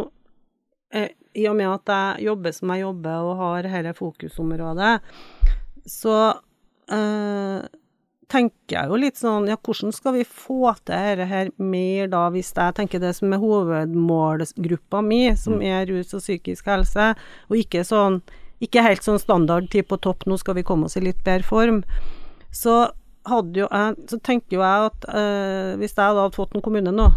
eh, 0.91 1.15
i 1.35 1.47
og 1.51 1.57
med 1.59 1.71
at 1.71 1.95
jeg 1.95 2.27
jobber 2.29 2.55
som 2.55 2.75
jeg 2.75 2.83
jobber 2.83 3.31
og 3.31 3.39
har 3.39 3.69
dette 3.69 3.95
fokusområdet, 3.99 4.93
så 5.87 6.17
eh, 6.91 7.63
tenker 8.29 8.77
jeg 8.77 8.89
jo 8.91 8.97
litt 9.01 9.17
sånn 9.21 9.49
Ja, 9.49 9.57
hvordan 9.57 9.93
skal 9.93 10.15
vi 10.17 10.25
få 10.25 10.73
til 10.85 10.95
dette 10.95 11.27
her 11.31 11.51
mer, 11.59 12.07
da, 12.09 12.31
hvis 12.31 12.53
jeg 12.57 12.75
tenker 12.75 13.01
det 13.03 13.15
som 13.17 13.33
er 13.33 13.43
hovedmålgruppa 13.43 15.03
mi, 15.05 15.23
som 15.37 15.61
er 15.63 15.87
rus 15.91 16.15
og 16.15 16.21
psykisk 16.25 16.67
helse, 16.67 17.15
og 17.51 17.57
ikke 17.57 17.85
sånn 17.85 18.21
ikke 18.65 18.83
helt 18.87 19.03
sånn 19.05 19.19
standard 19.21 19.67
tid 19.71 19.85
på 19.91 19.99
topp, 20.01 20.25
nå 20.31 20.39
skal 20.41 20.55
vi 20.57 20.63
komme 20.65 20.87
oss 20.87 20.97
i 20.97 21.03
litt 21.05 21.19
bedre 21.27 21.45
form. 21.45 21.83
Så 22.55 22.91
hadde 23.27 23.59
jo 23.61 23.67
jeg 23.69 23.97
Så 24.09 24.19
tenker 24.23 24.57
jo 24.57 24.61
jeg 24.63 24.87
at 24.91 25.05
øh, 25.11 25.77
hvis 25.81 25.93
jeg 25.97 26.15
da 26.15 26.23
hadde 26.23 26.37
fått 26.37 26.55
en 26.55 26.63
kommune 26.65 26.93
nå 26.95 27.11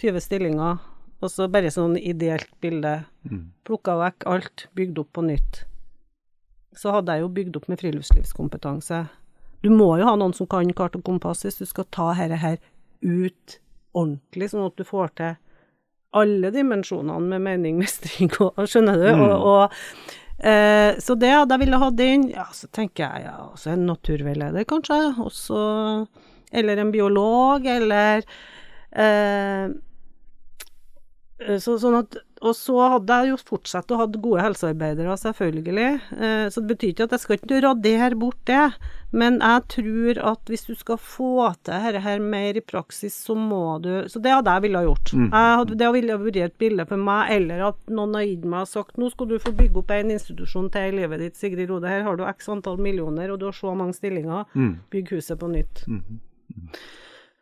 20 0.00 0.20
stillinger, 0.22 0.78
og 1.18 1.30
så 1.32 1.48
bare 1.50 1.70
sånn 1.74 1.96
ideelt 1.98 2.50
bilde, 2.62 3.04
Mm. 3.28 3.50
plukka 3.66 3.96
vekk 3.98 4.24
alt, 4.26 4.66
bygd 4.74 4.98
opp 5.02 5.12
på 5.12 5.22
nytt, 5.26 5.64
så 6.78 6.94
hadde 6.94 7.16
jeg 7.16 7.24
jo 7.24 7.32
bygd 7.34 7.58
opp 7.58 7.66
med 7.70 7.80
friluftslivskompetanse. 7.80 9.02
Du 9.64 9.70
må 9.74 9.90
jo 9.98 10.06
ha 10.06 10.14
noen 10.18 10.34
som 10.36 10.46
kan 10.50 10.70
kart 10.78 10.94
og 10.94 11.02
kompass 11.06 11.42
hvis 11.46 11.58
du 11.58 11.66
skal 11.66 11.88
ta 11.94 12.12
dette 12.14 12.38
her 12.38 12.58
ut 13.02 13.58
ordentlig, 13.96 14.50
sånn 14.52 14.68
at 14.68 14.78
du 14.78 14.86
får 14.86 15.12
til 15.18 15.36
alle 16.18 16.52
dimensjonene 16.54 17.34
med 17.34 17.44
mening, 17.44 17.82
mestring 17.82 18.30
og 18.40 18.62
Skjønner 18.70 19.00
du? 19.00 19.08
Mm. 19.10 19.24
Og, 19.26 19.48
og, 19.50 20.06
eh, 20.38 20.94
så 21.02 21.18
det 21.18 21.34
hadde 21.34 21.56
jeg 21.56 21.64
ville 21.64 21.82
hatt 21.82 22.04
inn. 22.04 22.28
Ja, 22.32 22.46
så 22.54 22.70
tenker 22.72 23.04
jeg 23.04 23.26
ja, 23.26 23.34
også 23.50 23.74
en 23.74 23.84
naturveileder, 23.90 24.68
kanskje. 24.68 25.00
Også, 25.24 25.58
eller 26.62 26.80
en 26.80 26.94
biolog, 26.94 27.66
eller 27.68 28.24
eh, 28.94 29.66
så, 31.38 31.76
sånn 31.78 32.00
at, 32.00 32.18
og 32.40 32.54
så 32.56 32.76
hadde 32.94 33.16
jeg 33.18 33.32
jo 33.32 33.38
fortsatt 33.50 33.90
å 33.92 33.98
ha 34.00 34.06
gode 34.12 34.44
helsearbeidere, 34.44 35.16
selvfølgelig. 35.18 35.88
Eh, 36.14 36.44
så 36.52 36.62
det 36.62 36.70
betyr 36.72 36.92
ikke 36.92 37.06
at 37.08 37.14
jeg 37.16 37.24
skal 37.24 37.38
ikke 37.38 37.60
radere 37.64 38.18
bort 38.18 38.40
det, 38.48 38.66
men 39.10 39.38
jeg 39.40 39.64
tror 39.72 40.20
at 40.32 40.52
hvis 40.52 40.66
du 40.68 40.74
skal 40.76 41.00
få 41.00 41.30
til 41.64 41.72
dette 41.72 42.02
her 42.04 42.20
mer 42.22 42.58
i 42.60 42.64
praksis, 42.64 43.16
så 43.24 43.34
må 43.38 43.78
du 43.82 43.90
Så 44.08 44.20
det 44.22 44.34
hadde 44.34 44.52
jeg 44.52 44.66
ville 44.66 44.84
gjort. 44.84 45.12
Mm. 45.14 45.26
Jeg 45.32 45.56
hadde, 45.62 45.78
det 45.80 45.90
ville 45.96 46.20
vært 46.20 46.40
et 46.44 46.58
bilde 46.60 46.86
for 46.88 47.08
meg, 47.08 47.32
eller 47.38 47.64
at 47.70 47.90
noen 47.90 48.14
har 48.18 48.28
gitt 48.28 48.44
meg 48.44 48.66
og 48.66 48.70
sagt 48.70 49.00
nå 49.00 49.10
skal 49.10 49.30
du 49.32 49.38
få 49.42 49.54
bygge 49.56 49.82
opp 49.82 49.90
en 49.96 50.14
institusjon 50.14 50.70
til 50.74 50.92
i 50.92 50.96
livet 51.00 51.24
ditt, 51.24 51.36
Sigrid 51.40 51.70
Rode. 51.72 51.90
Her 51.90 52.06
har 52.06 52.16
du 52.16 52.24
x 52.28 52.48
antall 52.52 52.78
millioner, 52.78 53.32
og 53.32 53.40
du 53.40 53.48
har 53.48 53.56
så 53.56 53.74
mange 53.74 53.96
stillinger. 53.96 54.46
Mm. 54.54 54.78
Bygg 54.92 55.16
huset 55.16 55.40
på 55.40 55.50
nytt. 55.52 55.84
Mhm. 55.88 56.22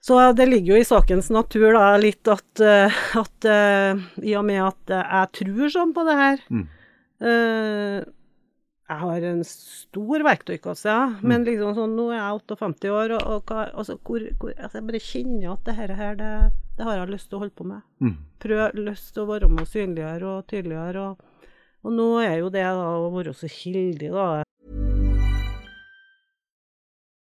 Så 0.06 0.18
det 0.38 0.44
ligger 0.46 0.76
jo 0.76 0.82
i 0.82 0.86
sakens 0.86 1.32
natur 1.34 1.72
da 1.74 1.96
litt 1.98 2.28
at, 2.30 2.60
eh, 2.62 2.98
at 3.18 3.46
eh, 3.50 4.02
i 4.22 4.36
og 4.38 4.44
med 4.46 4.60
at 4.62 4.92
jeg 4.94 5.32
tror 5.40 5.72
sånn 5.74 5.94
på 5.96 6.04
det 6.06 6.14
her 6.20 6.44
Mm. 6.46 6.66
eh, 7.26 8.04
Jeg 8.86 8.98
har 9.00 9.24
en 9.26 9.40
stor 9.42 10.22
verktøykasse, 10.22 10.86
ja, 10.86 11.08
men 11.26 11.42
liksom 11.42 11.74
sånn, 11.74 11.96
nå 11.98 12.04
er 12.12 12.20
jeg 12.20 12.36
58 12.46 12.92
år, 12.94 13.16
og, 13.16 13.24
og 13.26 13.50
hva, 13.50 13.64
altså, 13.74 13.96
hvor, 14.06 14.22
hvor, 14.38 14.52
altså, 14.54 14.78
jeg 14.78 14.86
bare 14.86 15.00
kjenner 15.02 15.48
at 15.56 15.64
det 15.66 15.74
her, 15.74 15.94
her 15.98 16.14
det, 16.20 16.30
det 16.78 16.86
har 16.86 17.00
jeg 17.00 17.10
lyst 17.16 17.26
til 17.32 17.40
å 17.40 17.40
holde 17.42 17.56
på 17.58 17.66
med. 17.66 17.82
Mm. 17.98 18.14
Prøv 18.46 18.78
lyst 18.78 19.10
til 19.16 19.24
å 19.24 19.30
være 19.32 19.50
med 19.50 19.64
og 19.66 19.72
synliggjøre 19.72 20.30
og 20.36 20.46
tydeliggjøre. 20.52 21.02
Og, 21.02 21.50
og 21.82 21.96
nå 21.98 22.06
er 22.22 22.38
jo 22.44 22.52
det 22.54 22.62
da 22.62 22.86
å 23.02 23.10
være 23.10 23.34
så 23.34 23.50
kildig, 23.50 24.12
da, 24.14 24.28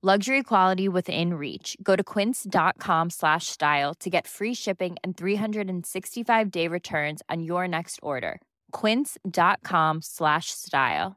Luxury 0.00 0.44
quality 0.44 0.88
within 0.88 1.34
reach. 1.34 1.76
Go 1.82 1.96
to 1.96 2.04
quince.com 2.04 3.10
slash 3.10 3.46
style 3.46 3.94
to 3.94 4.08
get 4.08 4.28
free 4.28 4.54
shipping 4.54 4.96
and 5.02 5.16
365 5.16 6.50
day 6.52 6.68
returns 6.68 7.20
on 7.28 7.42
your 7.42 7.66
next 7.66 7.98
order. 8.00 8.40
Quince.com 8.70 9.98
slash 10.00 10.52
style. 10.52 11.16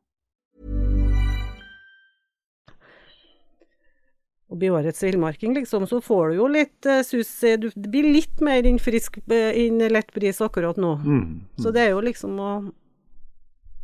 Og 4.50 4.58
blir 4.58 4.74
årets 4.74 5.04
villmarking, 5.04 5.54
liksom, 5.54 5.86
så 5.88 6.02
får 6.02 6.30
du 6.30 6.36
jo 6.42 6.48
litt 6.50 6.90
uh, 6.90 7.04
sus 7.06 7.30
eh, 7.44 7.60
du, 7.62 7.70
Det 7.76 7.88
blir 7.88 8.10
litt 8.18 8.42
mer 8.42 8.66
innfrisk 8.66 9.22
uh, 9.30 9.52
enn 9.54 9.78
lett 9.94 10.10
bris 10.12 10.42
akkurat 10.42 10.82
nå. 10.82 10.96
Mm, 11.06 11.22
mm. 11.22 11.38
Så 11.62 11.72
det 11.72 11.86
er 11.86 11.94
jo 11.94 12.02
liksom 12.02 12.42
å 12.42 12.52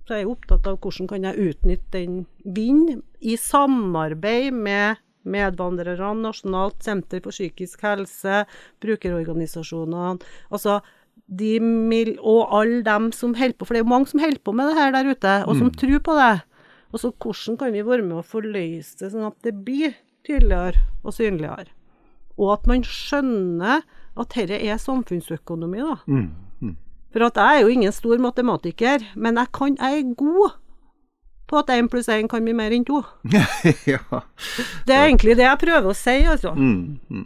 Så 0.08 0.16
jeg 0.16 0.24
er 0.24 0.32
opptatt 0.32 0.68
av 0.70 0.78
hvordan 0.80 1.10
kan 1.12 1.26
jeg 1.28 1.50
utnytte 1.52 1.92
den 1.92 2.22
vinden 2.46 3.02
i 3.20 3.36
samarbeid 3.36 4.56
med 4.56 5.02
medvandrerne, 5.28 6.14
Nasjonalt 6.24 6.80
senter 6.86 7.20
for 7.20 7.36
psykisk 7.36 7.82
helse, 7.84 8.46
brukerorganisasjonene 8.80 10.14
altså 10.48 10.80
de 11.28 11.58
og 12.22 12.54
alle 12.56 12.84
dem 12.86 13.12
som 13.12 13.34
holder 13.36 13.58
på, 13.58 13.68
for 13.68 13.76
det 13.76 13.82
er 13.82 13.84
jo 13.84 13.92
mange 13.92 14.08
som 14.08 14.22
holder 14.22 14.40
på 14.40 14.54
med 14.56 14.70
det 14.70 14.78
her 14.78 14.92
der 14.96 15.10
ute, 15.12 15.34
og 15.48 15.56
som 15.58 15.68
Mm. 15.68 15.76
tror 15.76 16.00
på 16.00 16.16
det. 16.16 16.42
Og 16.94 17.00
så 17.00 17.12
hvordan 17.12 17.58
kan 17.60 17.74
vi 17.74 17.82
være 17.82 18.04
med 18.04 18.18
å 18.18 18.24
forløse 18.24 18.98
det, 19.00 19.12
sånn 19.12 19.28
at 19.28 19.42
det 19.44 19.66
blir 19.66 19.94
tydeligere 20.24 20.80
og 21.04 21.12
synligere? 21.14 21.68
Og 22.38 22.54
at 22.54 22.68
man 22.68 22.82
skjønner 22.82 23.84
at 24.16 24.30
dette 24.30 24.56
er 24.56 24.78
samfunnsøkonomi, 24.78 25.80
da. 25.80 25.98
Mm. 26.08 26.32
For 27.18 27.26
at 27.26 27.40
jeg 27.42 27.58
er 27.58 27.64
jo 27.66 27.74
ingen 27.74 27.94
stor 27.96 28.20
matematiker, 28.22 29.02
men 29.18 29.40
jeg, 29.42 29.50
kan, 29.58 29.74
jeg 29.74 30.04
er 30.04 30.12
god 30.20 30.52
på 31.50 31.58
at 31.64 31.72
én 31.74 31.88
pluss 31.90 32.12
én 32.14 32.28
kan 32.30 32.46
bli 32.46 32.54
mer 32.54 32.76
enn 32.76 32.86
to. 32.86 33.00
ja. 33.90 34.22
Det 34.86 34.94
er 34.94 35.08
egentlig 35.08 35.34
det 35.40 35.48
jeg 35.48 35.62
prøver 35.64 35.90
å 35.90 35.96
si, 35.98 36.14
altså. 36.30 36.54
Mm, 36.54 37.00
mm. 37.10 37.26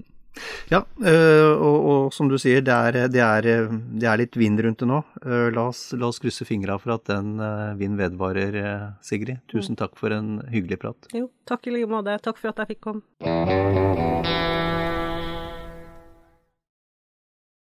Ja, 0.72 0.80
øh, 1.04 1.52
og, 1.60 1.90
og 1.92 2.14
som 2.16 2.32
du 2.32 2.38
sier, 2.40 2.64
det 2.64 2.72
er, 2.72 3.10
det, 3.12 3.20
er, 3.20 3.68
det 4.00 4.08
er 4.08 4.22
litt 4.22 4.40
vind 4.40 4.64
rundt 4.64 4.80
det 4.80 4.88
nå. 4.88 5.02
Øh, 5.26 5.50
la, 5.52 5.68
oss, 5.74 5.90
la 5.92 6.08
oss 6.08 6.24
krysse 6.24 6.48
fingra 6.48 6.80
for 6.80 6.96
at 6.96 7.12
den 7.12 7.36
øh, 7.44 7.76
vind 7.82 8.00
vedvarer, 8.00 8.96
Sigrid. 9.04 9.44
Tusen 9.52 9.76
takk 9.76 10.00
for 10.00 10.16
en 10.16 10.38
hyggelig 10.54 10.80
prat. 10.86 11.12
Jo, 11.12 11.28
takk 11.44 11.68
i 11.68 11.76
like 11.76 11.92
måte. 11.92 12.16
Takk 12.24 12.40
for 12.40 12.56
at 12.56 12.64
jeg 12.64 12.78
fikk 12.78 12.86
komme. 12.88 14.71